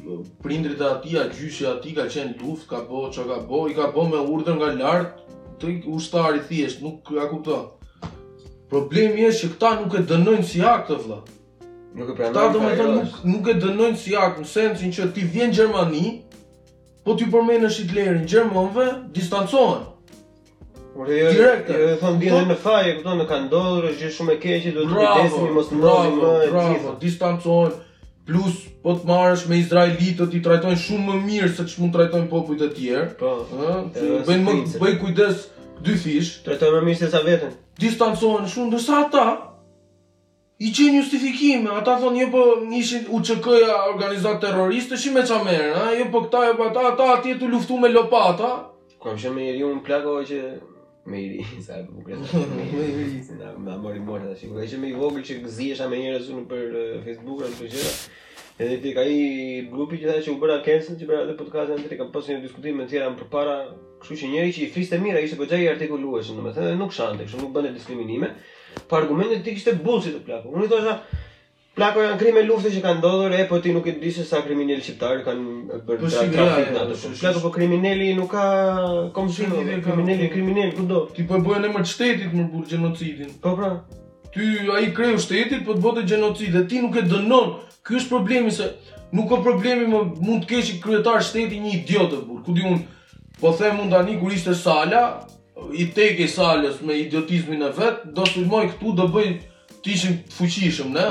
[0.43, 1.09] prindrit e ati,
[1.39, 4.21] gjyshi e ati ka qenë luft, ka bë çka ka bo, i ka bë me
[4.35, 5.23] urdhër nga lart,
[5.61, 7.73] ti ushtari thjesht nuk ja kupton.
[8.69, 11.21] Problemi është që këta nuk e dënojnë si akt vlla
[11.97, 12.35] Nuk e pranojnë.
[12.35, 15.49] Ta do të jo nuk nuk e dënojnë si akt, në sensin që ti vjen
[15.49, 16.07] në Gjermani,
[17.07, 19.87] po ti përmendesh Hitlerin, gjermanëve distancohen.
[20.97, 24.33] Por jo, jo thon po- dinë në faj, kupton, nuk kanë ndodhur, është gjë shumë
[24.33, 26.93] e keqe, do të vdesim mos ndodhim më e gjithë.
[27.03, 27.73] Distancojnë
[28.27, 32.65] plus po të marrësh me izraelitët i trajtojnë shumë më mirë se ç'mund trajtojnë popujt
[32.65, 33.11] e tjerë.
[33.21, 35.43] Po, ëh, bëjnë më bëj kujdes
[35.85, 37.53] dy fish, trajtojnë më mirë se sa veten.
[37.83, 39.25] Distancohen shumë ndërsa ata
[40.65, 42.47] i çin justifikime, ata thonë jo po
[42.81, 47.11] ishin UÇK-ja organizat terroriste si me çamër, ëh, jo po këta jo po ata, ata
[47.19, 48.55] atje të luftu me lopata.
[49.05, 50.41] Kam shumë njeriu në plagë që
[51.07, 52.43] Me i sa e për Me i rinë, sa
[53.37, 54.81] e për Me i vogël që e
[55.91, 57.93] Me i unë për facebook Me i rinë,
[58.57, 59.17] Edhe ti ka i
[59.69, 62.07] grupi që thaj që u bëra cancel që bëra dhe podcast e në të kam
[62.15, 63.57] pasu një diskutim me tjera më përpara
[64.01, 67.27] Kështu që njeri që i mirë mira ishte përgjaj i artikulueshën në me nuk shante,
[67.27, 68.31] kështu nuk bënde diskriminime
[68.81, 70.97] Për argumentet ti kështë e të plako, unë i thosha
[71.77, 74.39] Plako janë krime lufte që kanë ndodhur, e po ti nuk e di se sa
[74.47, 76.95] kriminal shqiptar kanë bërë po tra trafik natë.
[77.03, 78.45] Po, Plako po kriminali nuk ka
[79.17, 79.51] komshin,
[79.85, 80.31] kriminali po.
[80.33, 81.03] kriminal kudo.
[81.13, 83.35] Ti po e bën emër të shtetit më burr gjenocidin.
[83.43, 83.69] Po pra.
[84.33, 84.47] Ty
[84.79, 87.51] ai kreu shtetit po të bëte gjenocid dhe ti nuk e dënon.
[87.85, 88.71] Ky është problemi se
[89.13, 92.41] nuk ka problemi më mund të kesh kryetar shteti një idiot të burr.
[92.49, 92.79] Ku di un
[93.43, 95.03] po them un tani kur ishte Sala
[95.77, 99.29] i teki Salës me idiotizmin e vet, do të këtu do bëj
[99.85, 99.93] të
[100.35, 101.05] fuqishëm, ne,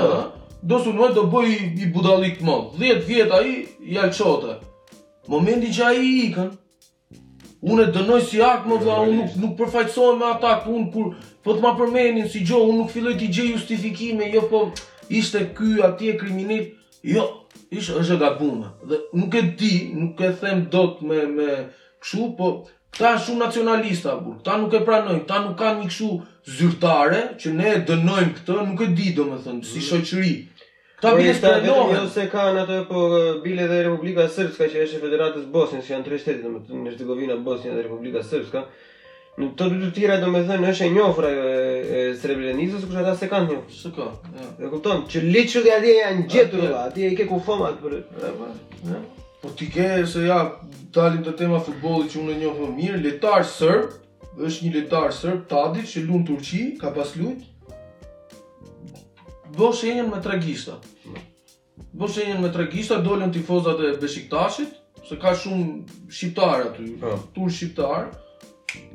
[0.62, 3.56] do su nëve do bëj i, budalik budalik madhë, 10 vjetë aji,
[3.92, 4.54] i alqote.
[5.28, 6.50] momenti që aji i ikën,
[7.62, 11.08] unë e dënoj si akë më vla, unë nuk, nuk përfajtësoj me atakë, unë kur
[11.14, 14.68] për po të ma përmenin si gjo, unë nuk filloj t'i gjej justifikime, jo po
[15.08, 16.72] ishte ky ati e kriminit,
[17.02, 17.26] jo,
[17.70, 18.70] ishte është e gabume.
[18.88, 21.50] Dhe nuk e di, nuk e them do të me, me
[22.02, 22.46] këshu, po
[22.96, 24.36] Këta janë shumë nacionalista, burë.
[24.40, 26.06] Këta nuk e pranojnë, këta nuk kanë një këshu
[26.58, 29.84] zyrtare, që ne e dënojmë këtë, nuk e di, do më thënë, si mhm.
[29.88, 30.32] shoqëri.
[31.02, 31.92] Këta bile së prejnohën.
[31.92, 33.02] Jo se kanë ato, po
[33.44, 36.80] bile dhe Republika Sërbska, që është Federatës Bosnjës, që janë tre shtetit, do më të
[36.86, 37.36] në Shtigovina,
[37.66, 38.64] dhe Republika Sërbska.
[39.42, 43.28] Në të të tjera, do më thënë, është e njofra e, e Srebrenizës, ata se
[43.34, 44.06] kanë Së ka,
[44.40, 44.72] ja.
[44.72, 45.24] që
[45.68, 46.64] janë gjetur,
[46.96, 47.46] i për...
[47.52, 48.50] Po,
[49.40, 50.40] Po ti ke se ja,
[50.94, 53.96] dalim të tema futbolit që unë e njohë më mirë, letar sërb,
[54.46, 57.44] është një letar serb Tadic, që lunë Turqi, ka pas lujt,
[59.56, 60.78] bo shenjen me tragista.
[61.96, 64.74] Bo shenjen me tragista, dolën tifozat e Beshiktashit,
[65.06, 67.14] se ka shumë shqiptar aty, ha.
[67.36, 68.08] tur shqiptar,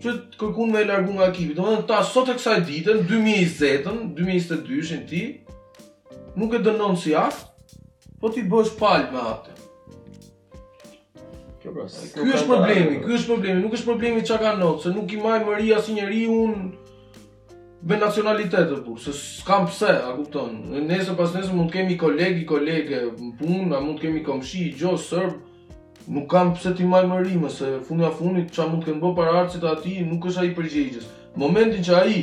[0.01, 1.55] që të kërkun me e largun nga ekipi.
[1.57, 5.23] Do më ta sot e kësaj ditën, 2020-ën, 2022-shin ti,
[6.37, 7.79] nuk e dënon si aftë,
[8.21, 9.60] po ti bësh palj me aftën.
[11.61, 15.17] Ky është problemi, ky është problemi, nuk është problemi çka kanë notë, se nuk i
[15.21, 16.71] maj mëri si njeri, njeriu un
[17.85, 20.55] me nacionalitet të burr, se s'kam pse, a kupton?
[20.89, 24.73] Nëse pas nesër mund të kemi koleg kolege në punë, mund të kemi komshi i
[24.77, 25.37] gjo serb,
[26.07, 29.11] nuk kam pse ti maj mëri më se fundi afundit çka mund të kenë bë
[29.21, 31.09] para artit aty, nuk është ai përgjegjës.
[31.41, 32.17] Momentin që ai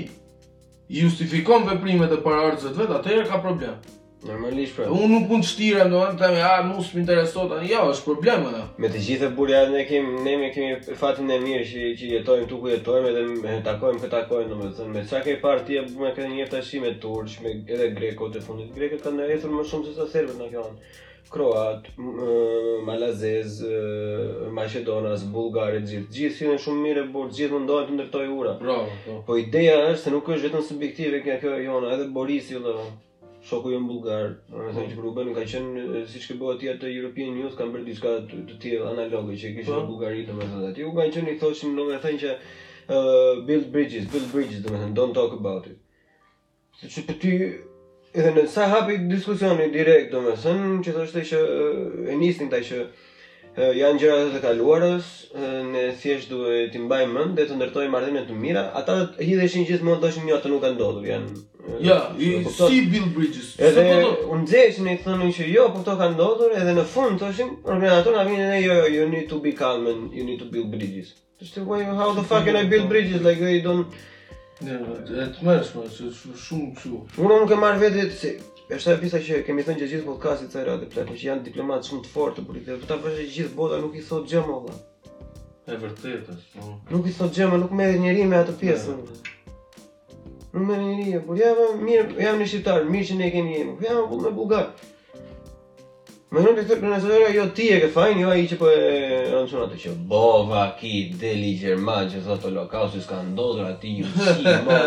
[1.01, 3.79] justifikon veprimet e para artit vet, atëherë ka problem.
[4.27, 4.87] Normalisht pra.
[4.91, 7.69] Unë nuk mund të shtira, do të them, ah, mos më intereson tani.
[7.71, 8.63] Jo, është problem ato.
[8.83, 12.49] Me të gjithë burja ne kemi ne me kemi fatin e mirë që që jetojmë
[12.49, 16.03] këtu ku jetojmë edhe me takojmë këta kohë, domethënë, me çka ke parë ti më
[16.03, 18.73] me këtë njerëz tash me turq, me edhe grekot të fundit.
[18.79, 20.79] Grekët kanë ecur më shumë se sa serbët na kanë.
[21.29, 21.91] Kroat,
[22.89, 23.59] Malazez,
[24.59, 28.55] Maqedonas, Bulgarit, gjithë gjithë si shumë mirë burë, gjithë më ndojnë të ndërtoj ura.
[28.65, 29.19] Bravo, bravo.
[29.27, 29.35] Po.
[29.35, 32.75] po ideja është se nuk është vetëm subjektive kja kjo e jona, edhe Borisi, dhe,
[33.49, 36.91] shoku jo në Bulgarë, në rëzën që përruben, ka qenë, si që këbohë atje të
[36.99, 39.85] European News, kam bërë diçka të tjilë analogi që kështë në po.
[39.93, 43.71] Bulgari dhe me thënë u ka qenë i thoshin, në me thënë që uh, build
[43.75, 45.81] bridges, build bridges, domethënë me thënë, don't talk about it.
[46.83, 47.29] Se që për
[48.19, 52.53] edhe në sa hapi diskusioni direkt, domethënë me thënë, që thoshte që uh, e nisin
[52.53, 57.49] taj që uh, janë gjëra të kaluarës, uh, ne thjesht duhet të mbajmë mend dhe
[57.49, 58.69] të ndërtojmë marrëdhënie të mira.
[58.83, 62.87] Ata hidheshin gjithmonë thoshin një jo, ato nuk kanë ndodhur, janë Ja, yeah, po si
[62.93, 63.61] Bill Bridges.
[63.61, 63.85] Edhe
[64.23, 67.51] po u nxeshin i thonin se jo, po to ka ndodhur edhe në fund thoshim,
[67.65, 70.45] organizator na vjen ne jo, jo, you need to be calm and you need to
[70.47, 71.11] build bridges.
[71.41, 73.87] Just the way how the fuck can I build bridges like they don't
[74.61, 76.09] Ne, të mërës, më, se
[76.45, 76.97] shumë kështu.
[77.23, 78.31] Unë unë ke marrë vetë, se
[78.75, 82.03] është ajo pjesa që kemi thënë gjithë podcastit të rrëtë, plakë, që janë diplomatë shumë
[82.09, 84.75] të fortë, për po i të ta përshë gjithë bota nuk i thot gjemë, ola.
[85.63, 86.75] E vërtetë, më.
[86.91, 89.05] Nuk i thot gjemë, nuk me dhe me atë pjesën.
[90.53, 93.75] Rumania, po por po, jam mirë, jam në shitar, mirë që ne kemi jemi.
[93.77, 94.79] Po jam vull me bugat.
[96.33, 98.69] Më nuk e thotë për nëse ajo ti e ke fajin, jo ai që po
[98.69, 104.11] e rançon atë që bova ki deli german që thotë holokausti s'ka ndodhur aty një
[104.21, 104.79] çimë.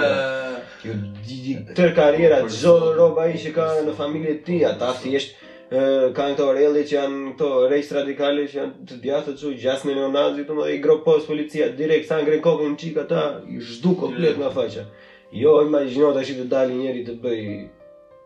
[0.81, 0.95] Që
[1.29, 4.91] di di të karriera të zonë rroba ai që ka në familje e tij, ata
[5.01, 5.37] thjesht
[5.71, 10.13] ka këto orelli që janë këto rreth radikale që janë të djathtë çu 6 milionë
[10.17, 14.85] nazi domodin i gropos policia direkt sa ngrenkokun çik ata i zhdu komplet nga faqja.
[15.31, 17.43] Jo, imagjino të ashtë të dalin njeri të bëj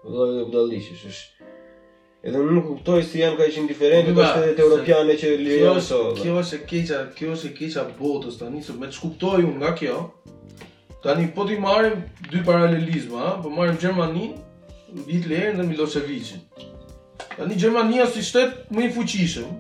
[0.09, 1.13] vëllë dhe vëllë
[2.25, 5.99] Edhe nuk kuptoj si janë ka ishë indiferente, ka shtetet të europiane që lirë ose.
[6.17, 6.79] Kjo është e
[7.19, 9.99] kjo është e keqa botës tani, se me që kuptoj unë nga kjo,
[11.05, 11.99] tani po t'i marrim
[12.31, 14.31] dy paralelizma, po marrim Gjermani,
[15.05, 16.41] Hitlerin dhe Milosevicin.
[17.35, 19.53] Tani Gjermania si shtetë më i fuqishëm,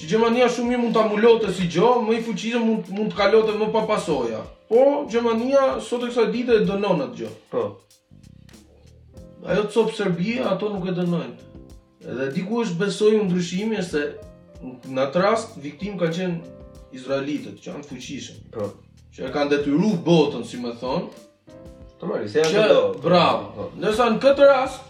[0.00, 3.52] Që Gjermania shumë i mund të amulote si gjo, më i fuqizëm mund të kalote
[3.60, 4.38] më papasoja
[4.70, 7.64] Po, Gjermania sot e kësa dite e dënonët gjo Po
[9.50, 13.84] Ajo të sopë Serbia, ato nuk e dënojnë Edhe diku është besoj në ndryshimi e
[13.84, 14.06] se
[14.88, 16.56] Në atë rast, viktim ka qenë
[16.96, 18.70] Izraelitët, që janë fuqishëm Po
[19.12, 23.68] Që e kanë detyru botën, si me thonë Tomari, se janë të do Bravo po.
[23.84, 24.89] Nësa në këtë rast,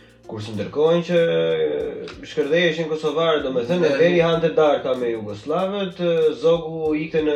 [0.29, 1.19] Kur si ndërkojnë që
[2.29, 5.97] shkërdej është në Kosovarë, do me thënë, dhe hante darë me Jugoslavët,
[6.41, 7.35] zogu i në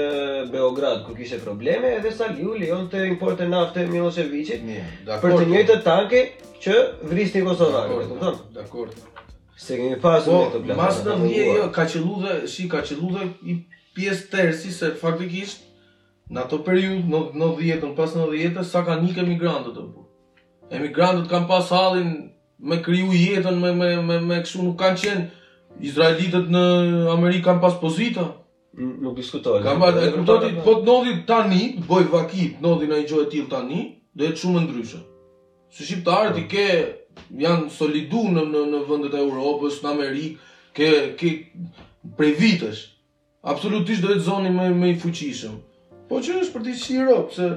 [0.54, 4.64] Beograd, kur kishe probleme, edhe sali u lion të importe nafte Milosevicit,
[5.08, 6.22] për të njëjtë të tanke
[6.62, 6.76] që
[7.10, 8.54] vristin Kosovarët, Kosovarë, dhe të thëmë.
[8.60, 9.04] Dakord,
[9.58, 10.80] Se kemi pasu po, me të plakarë.
[10.82, 12.04] Masë në një, jo, ka që
[12.52, 13.00] shi, ka që
[13.44, 13.58] i
[13.96, 15.62] pjesë tërësi, se faktikisht,
[16.30, 17.20] në ato periud, në
[17.62, 20.06] dhjetë, në në dhjetën, sa ka një kemi të bu
[20.76, 22.08] Emigrantët kanë pas hallin
[22.60, 26.60] me kriju jetën, me, me, me, me këshu nuk kanë qenë Izraelitët në
[27.14, 28.24] Amerikë kanë pas pozita.
[28.80, 30.12] Nuk diskutojnë Kam marrë e
[30.64, 33.82] po të ndodhi tani, boj vakit, ndodhi në një gjë e tillë tani,
[34.16, 35.02] do jetë shumë ndryshe.
[35.76, 36.66] Si shqiptarët i ke
[37.44, 41.32] janë solidu në në në vendet e Europës, në Amerikë, ke ke
[42.20, 42.82] prej vitesh.
[43.48, 45.60] Absolutisht do jetë zoni më më i fuqishëm.
[46.10, 47.50] Po që është për të qirë, pse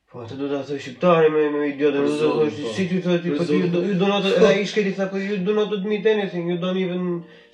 [0.10, 2.70] Po atë do ta thoj shqiptari me me idiot do të thosh po.
[2.76, 3.82] si ti thotë ti po ti do
[4.26, 7.04] të ai ish këti ju do not admit anything you don't even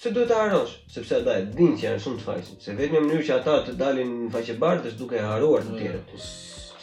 [0.00, 2.94] Se duhet të harosh, sepse ata e dinë që janë shumë të fajsin, se vetë
[2.94, 6.14] një mënyrë që ata të dalin në faqe bardë është duke haruar të tjerët.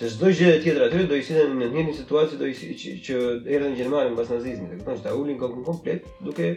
[0.02, 2.92] Se shdo gjë e tjetër atyre do i sidhen në një situatë do i që,
[3.08, 3.18] që
[3.56, 6.52] erën në Gjermani në basë nazizmi, dhe këtan ta komplet duke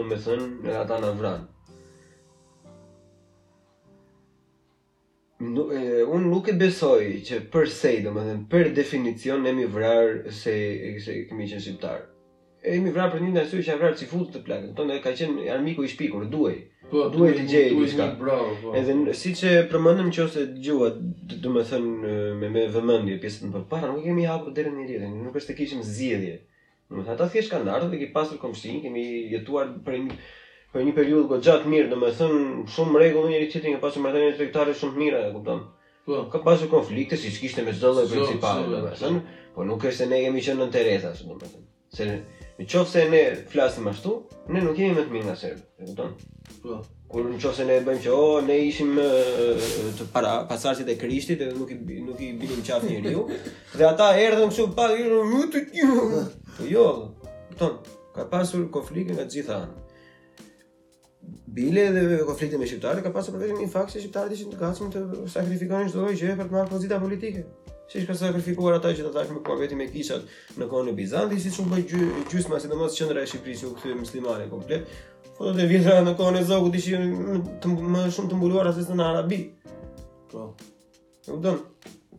[0.00, 1.44] domethënë me ata na vran.
[5.52, 9.68] Nuk, e, unë nuk e besoj që për se, dhe më për definicion, ne mi
[9.76, 10.54] vrarë se,
[11.04, 12.08] se kemi qenë shqiptarë.
[12.66, 14.98] E mi vrarë për një nërësuj që e vrarë që si futë të plakën, tonë
[14.98, 16.56] e ka qenë armiku i shpikur, duaj.
[16.88, 18.04] Po, duhet të gjej diçka.
[18.20, 18.34] Po.
[18.80, 21.00] Edhe siç e përmendëm nëse dëgjuat,
[21.42, 22.12] do të thënë
[22.42, 25.58] me me vëmendje pjesën më parë, nuk kemi hapur deri në rritje, nuk është të
[25.60, 26.38] kishim zgjidhje.
[26.88, 29.04] Do të thënë ata thjesht kanë ardhur dhe kemi pasur komshin, kemi
[29.34, 30.16] jetuar për një
[30.72, 32.40] për një periudhë goxhat mirë, domethënë
[32.76, 35.62] shumë rregull njëri tjetrin, kemi pasur marrëdhënie drejtare shumë të mira, e kupton?
[36.08, 39.24] Po, ka pasur konflikte siç kishte me çdo lloj principale, domethënë,
[39.56, 41.66] po nuk është se ne kemi qenë në Teresa, domethënë.
[41.96, 44.12] Se në qofë se ne flasim ashtu,
[44.52, 46.14] ne nuk jemi më të mirë nga serbë, e kupton?
[46.64, 46.78] Po.
[47.08, 50.90] Kur në qofë se ne bëjmë që, o, oh, ne ishim uh, të para, pasarësit
[50.92, 53.22] e krishtit, edhe nuk i, nuk i bilim qafë një riu,
[53.78, 56.22] dhe ata erdhën që pak, i në më të një,
[56.58, 56.84] po jo,
[57.54, 57.78] kupton,
[58.18, 59.86] ka pasur konflikën nga gjitha anë.
[61.58, 64.92] Bile dhe konflikte me shqiptarët ka pasur përveç një fakt se shqiptarët ishin të gatshëm
[64.92, 67.42] të sakrifikonin çdo gjë për të marrë pozita politike.
[67.88, 70.24] Si ka sakrifikuar ata që tash më kuaveti me kishat
[70.60, 71.78] në kohën e Bizantit, siç u bë
[72.28, 74.82] gjysma sidomos qendra e Shqipërisë u kthye muslimane komplet.
[75.38, 77.06] Po do të vjetra në kohën e Zogut ishin
[77.64, 79.38] më shumë të mbuluar se në Arabi.
[80.28, 80.50] Po.
[81.26, 81.62] E u dëm.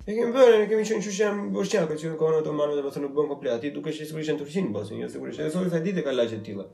[0.07, 2.89] Ne kemi vënë, ne kemi qenë çuçiam borçiakë që në kohën e Otomanëve do po
[2.89, 3.59] të thonë nuk bën komplet.
[3.59, 5.43] Ati duke qenë sigurisht në Turqi, po, sinjë sigurisht.
[5.43, 6.65] Edhe sot ai ka lagje të tilla.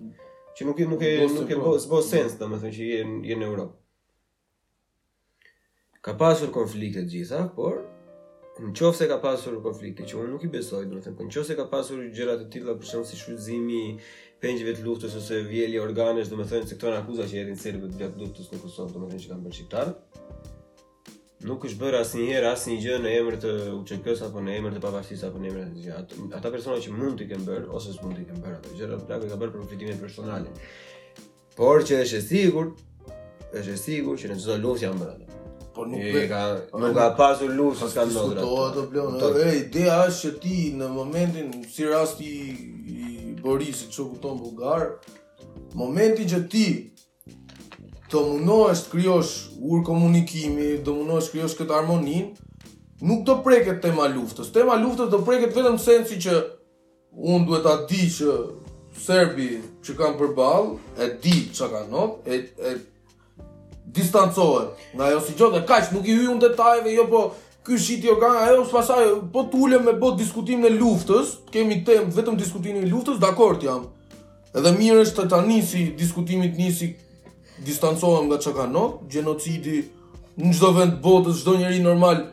[0.55, 1.97] Që nuk nuk e nuk e bos po.
[1.97, 3.01] bos sens, domethënë që je
[3.33, 3.75] je në Europë.
[6.07, 7.81] Ka pasur konflikte gjitha, por
[8.63, 11.33] në qofë se ka pasur konflikte, që unë nuk i besoj, do të thëmë, në
[11.35, 13.81] qofë se ka pasur gjërat të tila, për shumë si shruzimi
[14.41, 17.59] pengjive të luftës, ose vjeli organesh, do me thënë se këto në akuza që erin
[17.59, 19.93] serbët dhe të luftës në Kosovë, do me thëmë që kam bërë shqiptarë,
[21.51, 24.79] nuk është bërë asë njëherë, asë një gjë në emër të uqëkës, apo në emër
[24.79, 25.99] të papashtis, apo në emër të gjë.
[25.99, 29.03] Ata, ata që mund të kemë bërë, ose së mund të kemë bërë, ato gjërat
[29.03, 30.55] të lakë ka bërë profitimet personale.
[31.59, 32.71] Por që është sigur,
[33.51, 35.34] është sigur që në gjithë luftë janë bërë
[35.75, 36.41] po nuk e ka
[36.79, 38.39] nuk ka pasur lufs ka ndodhur.
[38.39, 39.19] Do ato blon.
[39.63, 42.29] ideja është që ti në momentin si rasti
[42.97, 43.01] i
[43.45, 44.81] Borisit çu kupton bullgar,
[45.75, 46.65] momenti që ti
[48.09, 49.33] të mundohesh të krijosh
[49.69, 52.31] ur komunikimi, të mundohesh të krijosh këtë harmoninë,
[53.05, 54.49] nuk do preket tema luftës.
[54.55, 56.33] Tema luftës do preket vetëm sensi që
[57.13, 58.29] unë duhet ta di që
[59.05, 59.49] serbi
[59.83, 62.35] që kanë përballë e di çka kanë e,
[62.69, 62.71] e
[63.91, 67.21] distancohet nga ajo si gjë dhe kaq nuk i hyj unë detajeve jo po
[67.65, 72.13] ky shit jo ka ajo pasaj po tulem me bot diskutim në luftës kemi temp
[72.17, 73.85] vetëm diskutimin e luftës dakord jam
[74.55, 76.89] edhe mirë është të ta nisi diskutimit nisi
[77.65, 79.83] distancohem nga çka ka no Gjenocidi
[80.41, 82.25] në çdo vend botës çdo njeri normal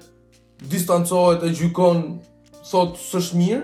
[0.73, 2.03] distancohet e gjykon
[2.71, 3.63] thot s'është mirë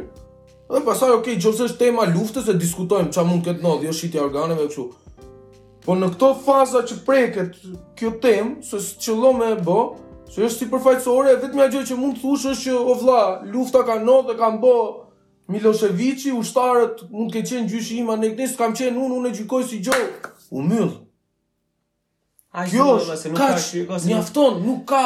[0.68, 4.26] dhe pasaj okay gjithsesi është tema luftës e diskutojmë çka mund këtë ndodh jo shitja
[4.28, 4.88] organeve kështu
[5.88, 7.54] Po në këto faza që preket
[7.96, 9.76] kjo temë, se së qëllo me e bë,
[10.34, 13.20] që është si përfajtësore, vetëm gjë që mund të thushë është që, o vla,
[13.54, 14.72] lufta ka në dhe kam bë
[15.48, 19.36] Miloševiqi, ushtarët mund të ke qenë gjyshi ima, ne këtë kam qenë unë, unë e
[19.38, 19.96] gjykoj si gjo,
[20.58, 20.90] u myllë.
[22.74, 25.00] Kjo është, ka një njafton, nuk ka,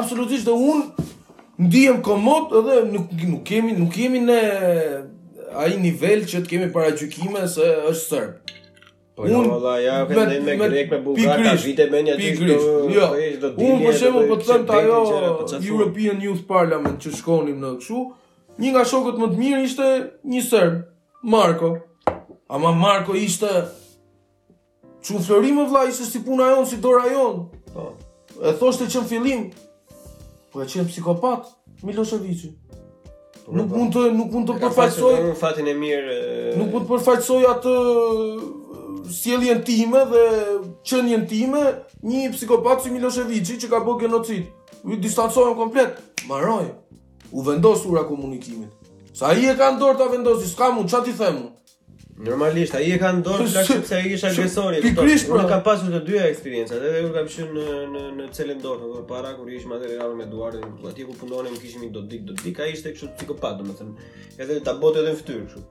[0.00, 1.06] absolutisht dhe unë,
[1.68, 4.40] ndihem komod edhe nuk nuk kemi nuk kemi në
[5.62, 8.60] ai nivel që të kemi para gjykime se është serb.
[9.16, 12.30] Po jo, valla, ja, ke ndenë me grek me bullgar, ta vite me një jo.
[12.34, 15.02] po, ditë të Unë po shem po të them të ajo
[15.70, 18.00] European Youth Parliament që shkonim në kështu.
[18.58, 19.86] Një nga shokët më të mirë ishte
[20.32, 20.80] një serb,
[21.34, 21.70] Marko.
[22.54, 23.50] Ama Marko ishte
[25.06, 27.46] çu florim vëlla, ishte si puna jon, si dora jon.
[27.70, 27.92] Po.
[28.42, 29.46] E thoshte që në fillim
[30.54, 31.46] po e çem psikopat
[31.86, 32.44] Milošević.
[33.46, 33.78] Po, nuk po.
[33.78, 36.20] mund të nuk mund të përfaqësoj fatin e mirë.
[36.58, 37.78] Nuk mund të përfaqësoj atë
[39.12, 40.22] sjelljen time dhe
[40.84, 41.60] qenjen time
[42.02, 44.46] një psikopat si Miloševiçi që ka bërë genocid.
[44.84, 45.98] U distancojmë komplet.
[46.26, 46.70] Mbaroj.
[47.32, 48.70] U vendos ura komunikimit.
[49.14, 51.50] Sa i e ka në dorë ta vendosi, s'ka mund, qa ti themu?
[52.26, 54.80] Normalisht, ai e ka dorë plak sepse ai ishte agresori.
[54.82, 55.48] Pikrisht, unë pra.
[55.56, 59.06] kam pasur të dyja eksperiencat, edhe kur kam qenë në në në celën dorë, por
[59.10, 62.72] para kur ishim atë rrugë me Duartin, aty ku punonim, kishim një dodik, dodik, ai
[62.76, 64.10] ishte kështu psikopat, domethënë.
[64.38, 65.64] Edhe ta bote edhe në fytyrë kështu.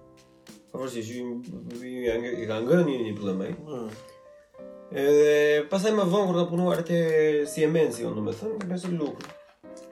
[0.73, 3.79] Po vërsi ju janë i kanë ngënë një një problem po.
[3.79, 4.69] ai.
[5.03, 5.27] Edhe
[5.69, 6.97] pasaj më vonë kur ta punuar te
[7.49, 9.21] si e menzi unë më thënë, më bësi luk.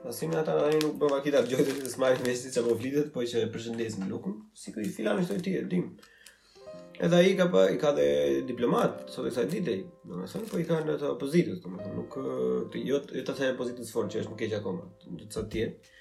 [0.02, 3.22] Pasi më ata ai nuk bëva kitab gjojë të smaj mesi që po vlitet, po
[3.32, 5.86] që përshëndes me lukun, si ky filan është ti e dim.
[7.02, 8.08] Edhe ai ka pa, i ka te
[8.50, 9.78] diplomat, sot sa ditë,
[10.10, 12.18] do të thënë, po i kanë ata opozitës, domethënë nuk
[12.82, 15.92] jo ata jo të opozitës fort që është më keq akoma, do të thotë ti.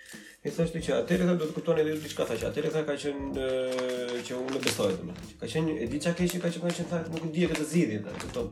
[0.42, 3.48] E sa është që atëherë do të kuptoni edhe diçka thashë, atëherë tha ka qenë
[4.30, 5.36] që unë besoj domethënë.
[5.42, 8.00] Ka qenë e di çka kishin, ka qenë që thashë nuk e di këtë zgjidhje,
[8.02, 8.48] e kupton.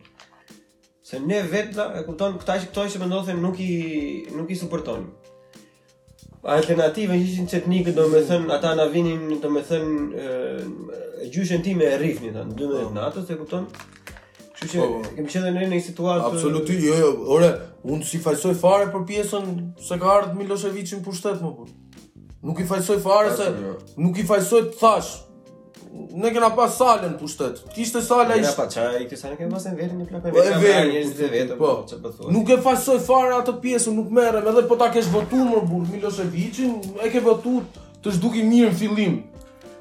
[1.10, 3.72] Se ne vetë e kupton këta që këto që mendonin nuk i
[4.38, 5.10] nuk i suportonin.
[6.60, 13.42] Alternativa ishin çetnikë domethënë ata na vinin domethënë gjyshen time e rrifnin 12 natës e
[13.42, 13.66] kupton.
[14.60, 15.14] Kështu që po.
[15.16, 17.12] kemi qenë në një situatë Absolutisht, jo, jo.
[17.36, 17.48] Ore,
[17.88, 19.56] unë si fajsoj fare për pjesën
[19.88, 21.68] se ka ardhur Miloševiçi në pushtet më po.
[22.50, 23.48] Nuk i fajsoj fare se
[24.00, 25.14] nuk i fajsoj të thash.
[25.90, 27.64] Ne kena pas salën në pushtet.
[27.72, 28.52] Kishte ishte sala ishte.
[28.52, 30.36] Ne pa çaj, ti sa Kena pas pasën vetëm një plakë vetëm.
[30.36, 31.58] Po, E veri të vetëm.
[31.58, 35.64] Po, Nuk e fajsoj fare atë pjesën, nuk merrem, edhe po ta kesh votuar më
[35.72, 37.64] burr Miloševiçin, e ke votuar
[38.04, 39.18] të zhduki mirë në fillim.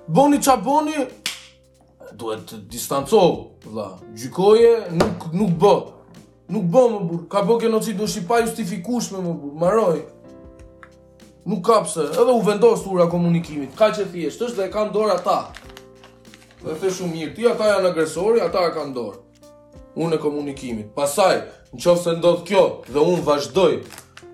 [0.08, 1.06] Boni çaboni
[2.18, 3.57] duhet të distancohu.
[3.72, 5.74] Vla, gjykoje nuk, nuk bë.
[6.48, 7.24] Nuk bë më burr.
[7.28, 9.58] Ka bë genocid do shi pa justifikushme më burr.
[9.60, 9.98] Maroj.
[11.48, 12.06] Nuk ka pse.
[12.16, 13.74] Edhe u vendos ura komunikimit.
[13.76, 15.40] Ka që thjesht, është dhe kanë dorë ata.
[16.62, 17.34] Dhe the shumë mirë.
[17.36, 19.52] Ti ata janë agresori, ata e kanë dorë.
[20.00, 20.88] Unë e komunikimit.
[20.96, 21.42] Pasaj,
[21.74, 23.74] në qofë se kjo, dhe unë vazhdoj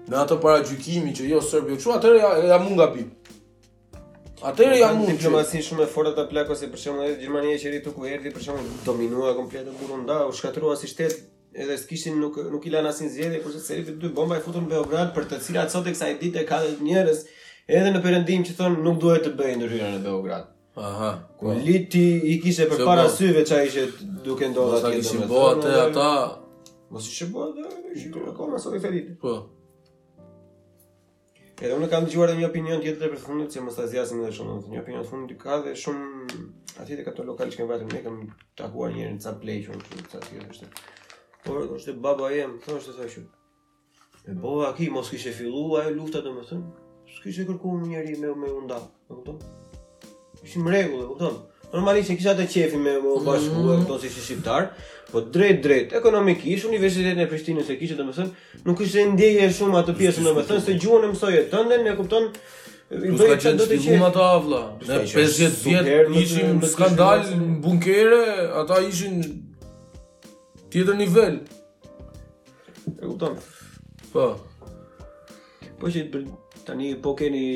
[0.04, 3.23] Në atë para që jo Serbjo që atë ja, ja mund nga pipë.
[4.42, 5.12] Atëherë jam mund.
[5.14, 8.32] Diplomacia shumë e fortë ta plakos si për shembull edhe Gjermania që rit ku erdhi
[8.34, 11.14] për shembull dominua komplet Burunda, u shkatrua si shtet,
[11.54, 14.64] edhe s'kishin nuk nuk i lanë asin zgjedhje, kurse seri të dy bomba e futur
[14.64, 17.22] në Beograd për të cilat sot e kësaj ditë ka njerëz
[17.78, 20.50] edhe në perëndim që thonë nuk duhet të bëjnë ndryshime në Beograd.
[20.82, 21.12] Aha.
[21.38, 21.58] Ku po.
[21.68, 23.86] Liti i kishte përpara po- syve çaj që
[24.26, 24.98] duke ndodhur atje.
[24.98, 26.08] kishin bëu atë ata?
[26.90, 29.14] Mos i shë bëu atë, i shë ferit.
[29.22, 29.38] Po.
[31.62, 34.32] Edhe unë kam dëgjuar edhe një opinion tjetër të fundit, që mos ta zgjasim edhe
[34.38, 34.54] shumë.
[34.72, 36.40] Një opinion të fundit ka dhe shumë
[36.82, 38.24] aty te ato lokale që kanë vënë me kanë
[38.58, 40.70] takuar një herë në çap play kur thotë se ajo është.
[41.44, 43.24] Por është baba e em, thonë se
[44.26, 46.66] E bova aki mos kishte filluar ajo lufta domethënë.
[47.14, 48.80] S'kishte kërkuar një njerëz me me u e
[49.14, 49.38] kupton?
[50.42, 51.36] Ishim rregull, e kupton?
[51.74, 53.24] normalisht e kisha të qefi me më mhm.
[53.28, 53.70] bashku mm.
[53.74, 54.68] e këto si shqiptar,
[55.10, 58.30] po drejt drejt ekonomikisht Universitetin e Prishtinës e kishte domethën
[58.66, 62.28] nuk kishte ndjeje shumë atë pjesën domethënë se gjuhën e mësoje tënde, ne kupton
[62.94, 64.60] i bëi çfarë do të qejmë ato avlla.
[64.84, 68.20] Në 50 vjet ishim në skandal në bunkere,
[68.60, 69.20] ata ishin
[70.70, 71.40] tjetër nivel.
[72.92, 73.38] E kupton.
[74.12, 74.26] Po.
[75.80, 76.04] Po që
[76.66, 77.46] tani po keni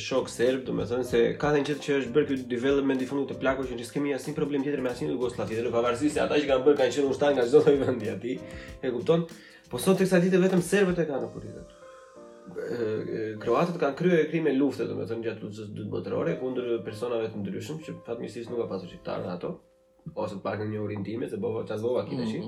[0.00, 3.06] shok serb, do të them se ka një gjë që është bërë ky development i
[3.06, 6.22] fundit të plakut që ne s'kemë asnjë problem tjetër me asnjë Jugosllavi, dhe pavarësisht se
[6.24, 8.34] ata që kanë bërë kanë qenë ushtar nga çdo lloj vendi aty,
[8.82, 9.24] e kupton?
[9.70, 11.64] Po sot teksa ditë vetëm serbët e kanë kurrë.
[13.44, 17.30] Kroatët kanë kryer krime lufte, do të them gjatë luftës së dytë botërore kundër personave
[17.32, 19.54] të ndryshëm që fatmirësisht nuk ka pasur shqiptarë ato,
[20.16, 22.42] ose të në një orientime se bova çasova kitaçi.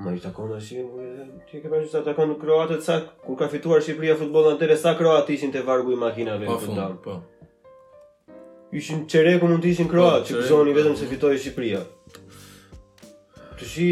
[0.00, 0.84] Ma i takon ashtë
[1.48, 2.94] që i ke përgjus ta takon kroatë të
[3.26, 6.54] Kur ka fituar Shqipëria futbol në tere, sa kroatë ishin të vargu i makinave në
[6.54, 7.16] po, të dalë po.
[8.80, 11.82] Ishin qere ku mund të ishin po, kroatë që këzoni vetëm se fitoj Shqipëria
[13.58, 13.88] Të shi...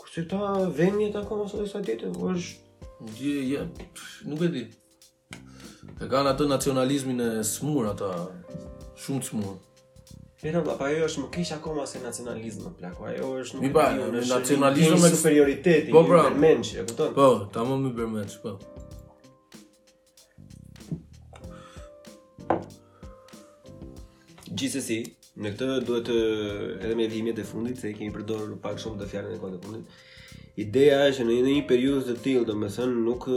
[0.00, 2.88] Kur se ta vend një takon ose dhe sa ditë, është...
[3.18, 3.66] Gje, ja...
[4.30, 4.64] Nuk e di...
[6.00, 8.14] E kanë atë nacionalizmin e smur ata...
[9.04, 9.52] Shumë të smur...
[10.44, 13.68] Fina vla, pa jo është më kish akoma se nacionalizmë, plako, ajo është nuk e
[13.72, 16.18] bërë, është nacionalizmë me superioriteti, po, bra,
[16.50, 17.12] e këton?
[17.16, 18.58] Po, ta më më bërmenç, po.
[24.52, 24.98] Gjithsesi,
[25.40, 26.16] në këtë duhet të
[26.76, 29.62] edhe me vijimet e fundit se i kemi përdorur pak shumë të fjalën e kohës
[29.64, 30.02] fundit.
[30.66, 33.30] Ideja është në një periudhë të tillë, domethënë nuk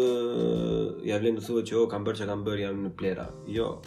[1.07, 3.31] ja vlen të thuhet që oh, kam bërë çka kam bërë jam në plera.
[3.55, 3.77] Jo,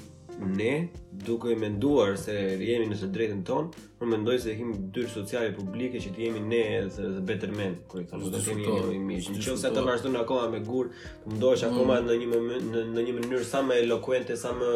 [0.57, 0.89] ne
[1.27, 2.33] duke i menduar se
[2.65, 6.41] jemi në të drejtën tonë, por mendoj se kemi dyrë sociale publike që të jemi
[6.45, 9.35] ne dhe dhe better men, ku i thamë, do të kemi një imishtë.
[9.37, 10.95] Në që se të vazhdojnë akoma me gurë,
[11.25, 12.09] të mdojsh akoma mm.
[12.09, 14.73] në një, në, në një mënyrë sa më eloquente, sa më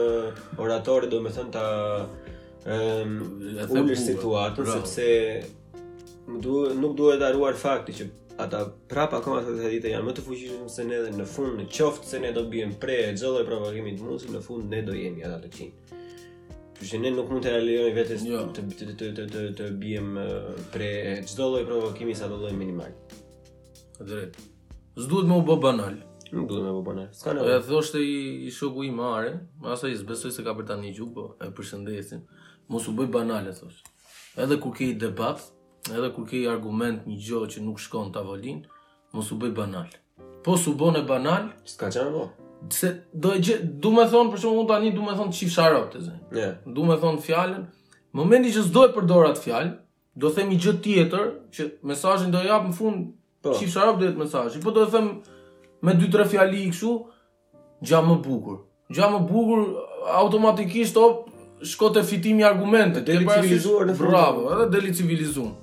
[0.65, 1.65] oratore, do me thënë të
[2.77, 3.21] um,
[3.81, 5.11] ullë situatën, sepse...
[6.25, 8.05] Nuk duhet të arruar fakti që
[8.37, 11.61] ata prapa akoma sa të ditë janë më të fuqishëm se ne dhe në fund
[11.61, 14.81] në qoftë se ne do bëjmë pre e çdo lloj provokimi të në fund ne
[14.83, 15.73] do jemi ata të qinj.
[16.85, 18.41] që ne nuk mund të realizojmë vetes jo.
[18.55, 20.25] të të të të të, të bëjmë
[20.73, 20.91] pre
[21.31, 22.91] çdo lloj provokimi sa do lloj minimal.
[24.03, 24.35] Drejt.
[24.99, 25.95] S'duhet më u bë banal.
[26.35, 27.09] Nuk duhet më u bë banal.
[27.15, 27.47] S'ka ne.
[27.47, 31.13] Ja thoshte i, i shoku i marë, asa i zbesoj se ka për tani gjuhë,
[31.15, 32.27] po e përshëndesin.
[32.69, 33.81] Mos u bëj banale thosh.
[34.37, 35.41] Edhe kur ke debat,
[35.91, 38.63] edhe kur ke argument një gjë që nuk shkon tavolin,
[39.13, 39.89] mos u bëj banal.
[40.45, 42.25] Po su bën e banal, s'ka çfarë do.
[42.73, 45.59] Se do të gjë, do të them për shkakun tani, do të them të çifsh
[45.63, 46.19] harot të zën.
[46.37, 46.51] Ja.
[46.69, 47.63] Do të them fjalën,
[48.17, 49.73] momentin që s'do të përdor atë fjalë,
[50.21, 53.15] do të them një gjë tjetër që mesazhin do jap në fund
[53.57, 53.81] çifsh po.
[53.81, 55.09] harot do të mesazhi, po do të them
[55.85, 56.93] me dy tre fjali kështu,
[57.89, 58.61] gja më bukur.
[58.93, 59.65] Gja më bukur
[60.21, 61.29] automatikisht op
[61.65, 64.11] shkote fitimi argumente, deri civilizuar në fund.
[64.13, 65.55] Bravo, edhe deri civilizuar.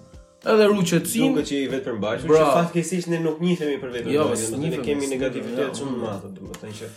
[0.45, 4.13] Edhe ruqet duke duket që i vetë përmbajmë, që fatkesisht ne nuk njithemi për vetë.
[4.15, 4.23] Jo,
[4.63, 5.75] ne kemi negativitet jo.
[5.79, 6.87] shumë të madh, domethënë që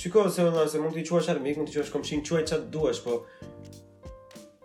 [0.00, 3.02] shikoj se ona se mund të quash armik, mund të quash komshin, quaj çat duash,
[3.04, 3.18] po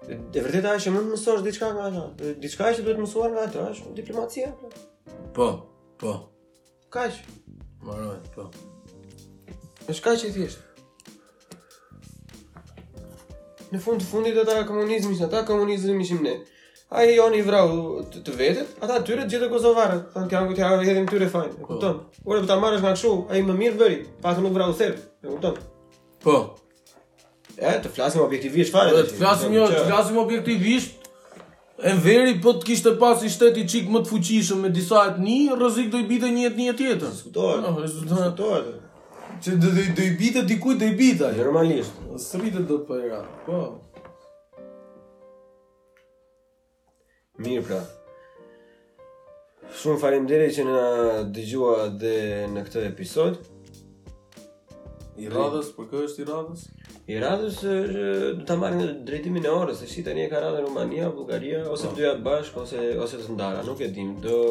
[0.07, 2.05] e vërtetë ajo që mund të mësosh diçka nga ajo,
[2.45, 4.53] diçka që duhet mësuar nga ajo, është diplomacia.
[4.61, 5.25] Pra.
[5.35, 5.47] Po,
[5.99, 6.13] po.
[6.95, 7.19] Kaç?
[7.83, 8.47] Moroj, po.
[9.89, 10.63] Është shka që i thjesht?
[13.75, 16.37] Në fund të fundit e ta komunizmi që në ta komunizmi që ne
[16.91, 17.69] A i jo i vrau
[18.11, 21.03] të, të vetët, ata tyre të gjithë të Kosovarë, të në kërën këtë hajë edhe
[21.07, 22.15] tyre fajnë, e kuptonë.
[22.17, 22.23] Po.
[22.25, 24.73] Ure, për ta marrë është nga këshu, a i më mirë bëri, pasë nuk vrau
[24.75, 25.61] serbë, e kuptonë.
[26.25, 26.33] Po.
[27.61, 28.91] E, të flasim objektivisht fare.
[29.05, 31.07] Të flasim jo, të flasim objektivisht,
[31.79, 35.39] e veri po të kishte pas i shteti qik më të fuqishëm me disa një,
[35.63, 37.05] rëzik do i bide një etni e tjetër.
[37.05, 39.39] Diskutohet, no, ah, diskutohet.
[39.41, 41.31] Që do i bide dikuj, do i bide.
[41.39, 42.03] Normalisht.
[42.27, 43.21] Së rritë do të përra.
[43.47, 43.53] Po.
[43.53, 43.63] po.
[47.41, 47.79] Mirë pra.
[49.81, 50.81] Shumë farim që në
[51.35, 52.13] dëgjua dhe
[52.53, 53.37] në këtë episod.
[55.21, 56.65] I radhës, për po kë është i radhës?
[57.11, 60.41] I radhës është du të marrë në drejtimin e orës, se shi të e ka
[60.43, 61.97] radhë në Rumania, Bulgaria, ose të po.
[61.99, 64.13] duja të bashkë, ose, ose të ndara, nuk e dim.
[64.25, 64.41] Do...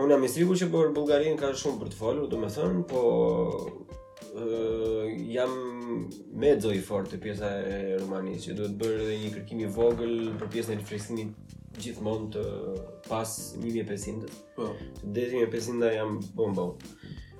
[0.00, 2.84] Unë jam i sigur që për Bulgarinë ka shumë për të folur, do me thënë,
[2.90, 3.06] po
[4.34, 5.50] uh, jam
[6.34, 10.50] mezzo i fortë pjesa e Rumanisë, që duhet bërë edhe një kërkim i vogël për
[10.56, 12.44] pjesën e Elfrisinit gjithmonë të
[13.08, 14.30] pas 1500.
[14.56, 14.70] Po.
[15.00, 16.76] Të deri 1500 jam bom bom.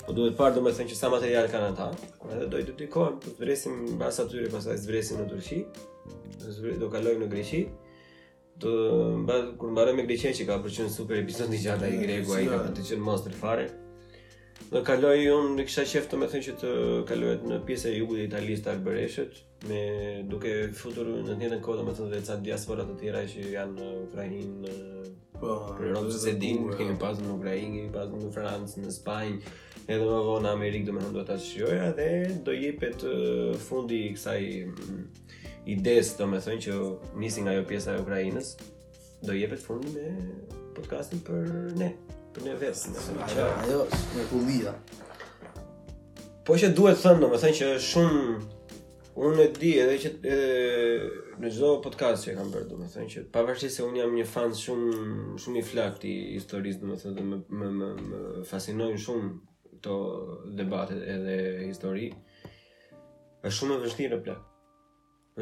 [0.04, 1.90] Po duhet parë domethënë thënë që sa material kanë ata.
[2.34, 5.62] Edhe do të dikohen të po vresim mbas atyre pastaj zvresim në Turqi.
[6.80, 7.58] Do kalojmë në Greqi
[8.60, 8.70] Do
[9.22, 12.34] mba, kur mbaroj me Greqen që ka përqen super epizod një gjatë a i Greku
[12.34, 13.68] a i ka përqen monster fare
[14.70, 16.68] Dhe kaloi un me kisha të më thënë që të
[17.08, 19.80] kaloj në pjesën e jugut të Italisë të Arbëreshit me
[20.30, 23.88] duke futur në një anë kohë më thënë veca diaspora të tjera që janë në
[24.04, 24.76] Ukrainë në
[25.42, 27.00] po din kemi eh.
[27.02, 29.54] pas në Ukrainë, kemi pas në Francë, në Spanjë,
[29.88, 32.08] edhe më vonë në Amerikë do më ndo ta shijoja dhe
[32.46, 33.04] do jepet
[33.66, 34.38] fundi i kësaj
[34.68, 35.02] mm,
[35.74, 36.78] idesë, domethënë që
[37.24, 38.54] nisi nga ajo pjesa e Ukrainës,
[39.26, 41.50] do jepet fundi me podcastin për
[41.82, 41.92] ne
[42.34, 43.82] për një vetë, ajo
[44.16, 44.72] me kullia.
[46.46, 48.24] Po që duhet të thënë, do thënë që shumë
[49.20, 50.38] unë e di edhe që e,
[51.42, 54.26] në çdo podcast që kam bërë, do të thënë që pavarësisht se un jam një
[54.30, 59.02] fan shumë shumë i flakët i historisë, do të thënë dhe më më më fascinojnë
[59.06, 59.32] shumë
[59.74, 59.98] këto
[60.62, 62.10] debatet edhe histori.
[63.40, 64.46] Është shumë e vështirë plot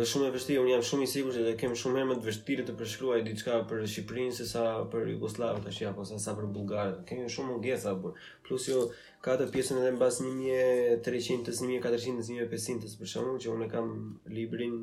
[0.02, 2.26] është shumë e vështirë, unë jam shumë i sigurt se kemi shumë herë më të
[2.28, 4.62] vështirë të përshkruaj diçka për Shqipërinë se sa
[4.92, 8.14] për Jugosllavë tash apo sa sa për Bulgarët Kemi shumë mungesa për.
[8.46, 8.84] Plus jo
[9.26, 13.90] ka të pjesën edhe një 1300 1400 1500 të për shkakun që unë kam
[14.38, 14.74] librin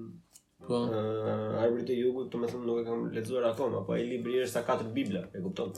[0.65, 1.69] po uh, ai
[1.99, 4.87] jugut, të me thëmë nuk e kam lexuar akoma, po ai libri është sa katër
[4.95, 5.75] bibla, e kupton?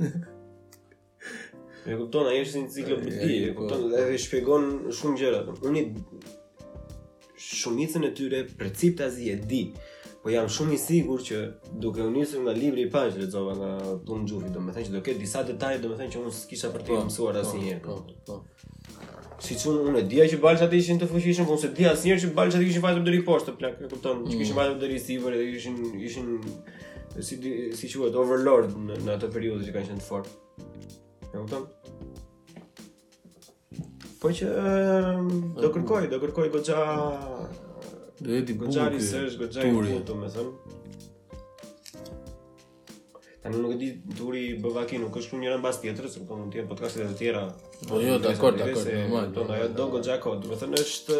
[1.90, 3.66] e kupton, ai është një ciklopedi, e po.
[3.66, 5.42] kupton, edhe shpjegon shumë gjëra.
[5.68, 5.84] Unë
[7.52, 9.72] shumicën e tyre precipt as i e di.
[10.22, 11.40] Po jam shumë i sigur që
[11.82, 13.70] duke u nisur nga libri i parë që lexova nga
[14.08, 17.00] Tom Xhufi, domethënë që do ketë disa detaje, domethënë që unë s'kisha për të po,
[17.10, 17.80] mësuar po, asnjëherë.
[17.84, 18.38] Po, po.
[19.44, 22.14] Si që unë e dija që balqat e ishin të fuqishëm, unë se dija asë
[22.24, 24.40] që balqat e ishin fajtë më poshtë, plak, e kupton, që mm.
[24.44, 25.76] kishin fajtë më dëri sivër ishin,
[26.08, 26.30] ishin,
[27.20, 27.36] si,
[27.76, 30.38] si që overlord në, në atë periudhë që kanë qenë të fortë.
[31.28, 31.68] E kupton?
[34.24, 34.48] Po që
[35.60, 36.76] do kërkoj, do kërkoj goxha.
[38.24, 38.70] Do jeti bukur.
[38.70, 40.52] Goxha i sërish, goxha i domethënë.
[43.44, 46.62] Tanë nuk e di turi bëvaki nuk është shumë njëra mbas tjetrës, por mund të
[46.62, 47.42] jetë e të tjera
[47.88, 49.26] Po jo, dakor, dakor, normal.
[49.34, 51.16] Do ajo do goxha kod, do thënë është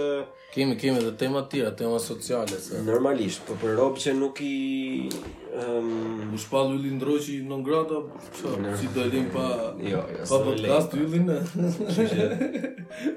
[0.55, 2.61] kemi kemi edhe tema të tjera, tema sociale.
[2.87, 5.11] Normalisht, po për rob që nuk i
[5.53, 8.01] ëm ehm, u shpall ulin ndroçi non grata,
[8.39, 8.73] çfarë?
[8.81, 9.45] Si do elim pa
[9.83, 11.35] jo, jo pa podcast ulin.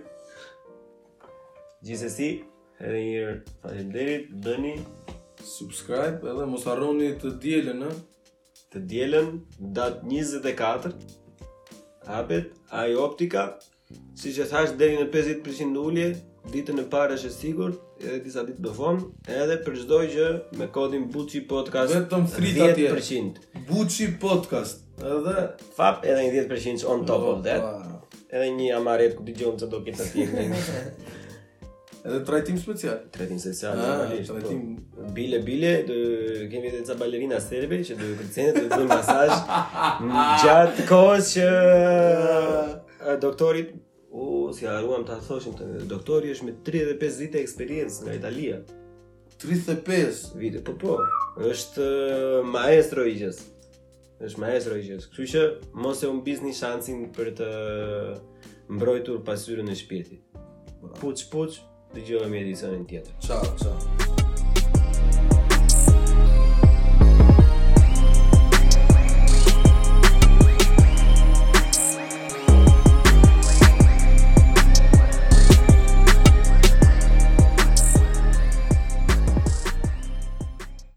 [1.87, 2.29] Gjithsesi,
[2.83, 4.75] edhe një herë faleminderit, bëni
[5.47, 8.29] subscribe edhe mos harroni të dielën, ëh,
[8.75, 9.31] të dielën
[9.79, 10.95] datë 24
[12.07, 13.43] hapet a optika
[14.19, 16.07] si që thash deri në 50% ullje
[16.51, 18.99] ditë në parë është e sigur edhe disa ditë bëfon
[19.39, 20.25] edhe për çdo që
[20.59, 25.45] me kodin Bucci Podcast vetëm frita tjerë Podcast edhe
[25.79, 29.67] fap edhe një 10% on top of that edhe një amaret ku t'i çdo që
[29.71, 30.91] do këtë atje.
[32.07, 32.95] Edhe trajtim special.
[33.11, 34.31] Trajtim special, ah, normalisht.
[34.31, 34.35] Po.
[34.39, 34.77] Trajtim
[35.13, 35.93] bile bile, do
[36.51, 39.35] kemi edhe ca balerina serbe që do kërcenë të bëjnë masazh.
[40.43, 41.47] Gjatë kohës që
[43.23, 43.73] doktorit
[44.17, 48.55] U, si arruam të thoshim të doktori është me 35 vite eksperiencë nga Italia
[49.43, 50.23] 35?
[50.39, 50.95] Vite, po po,
[51.43, 51.85] është
[52.47, 53.43] maestro i gjës
[54.25, 55.43] është maestro i gjës Këshu që
[55.83, 57.51] mos e unë bizni shancin për të
[58.73, 60.21] mbrojtur pasyrën e shpjeti
[61.03, 61.59] Puç, puç,
[61.97, 63.13] Deggiamo la mia edizione in teatro.
[63.17, 64.26] Ciao, ciao.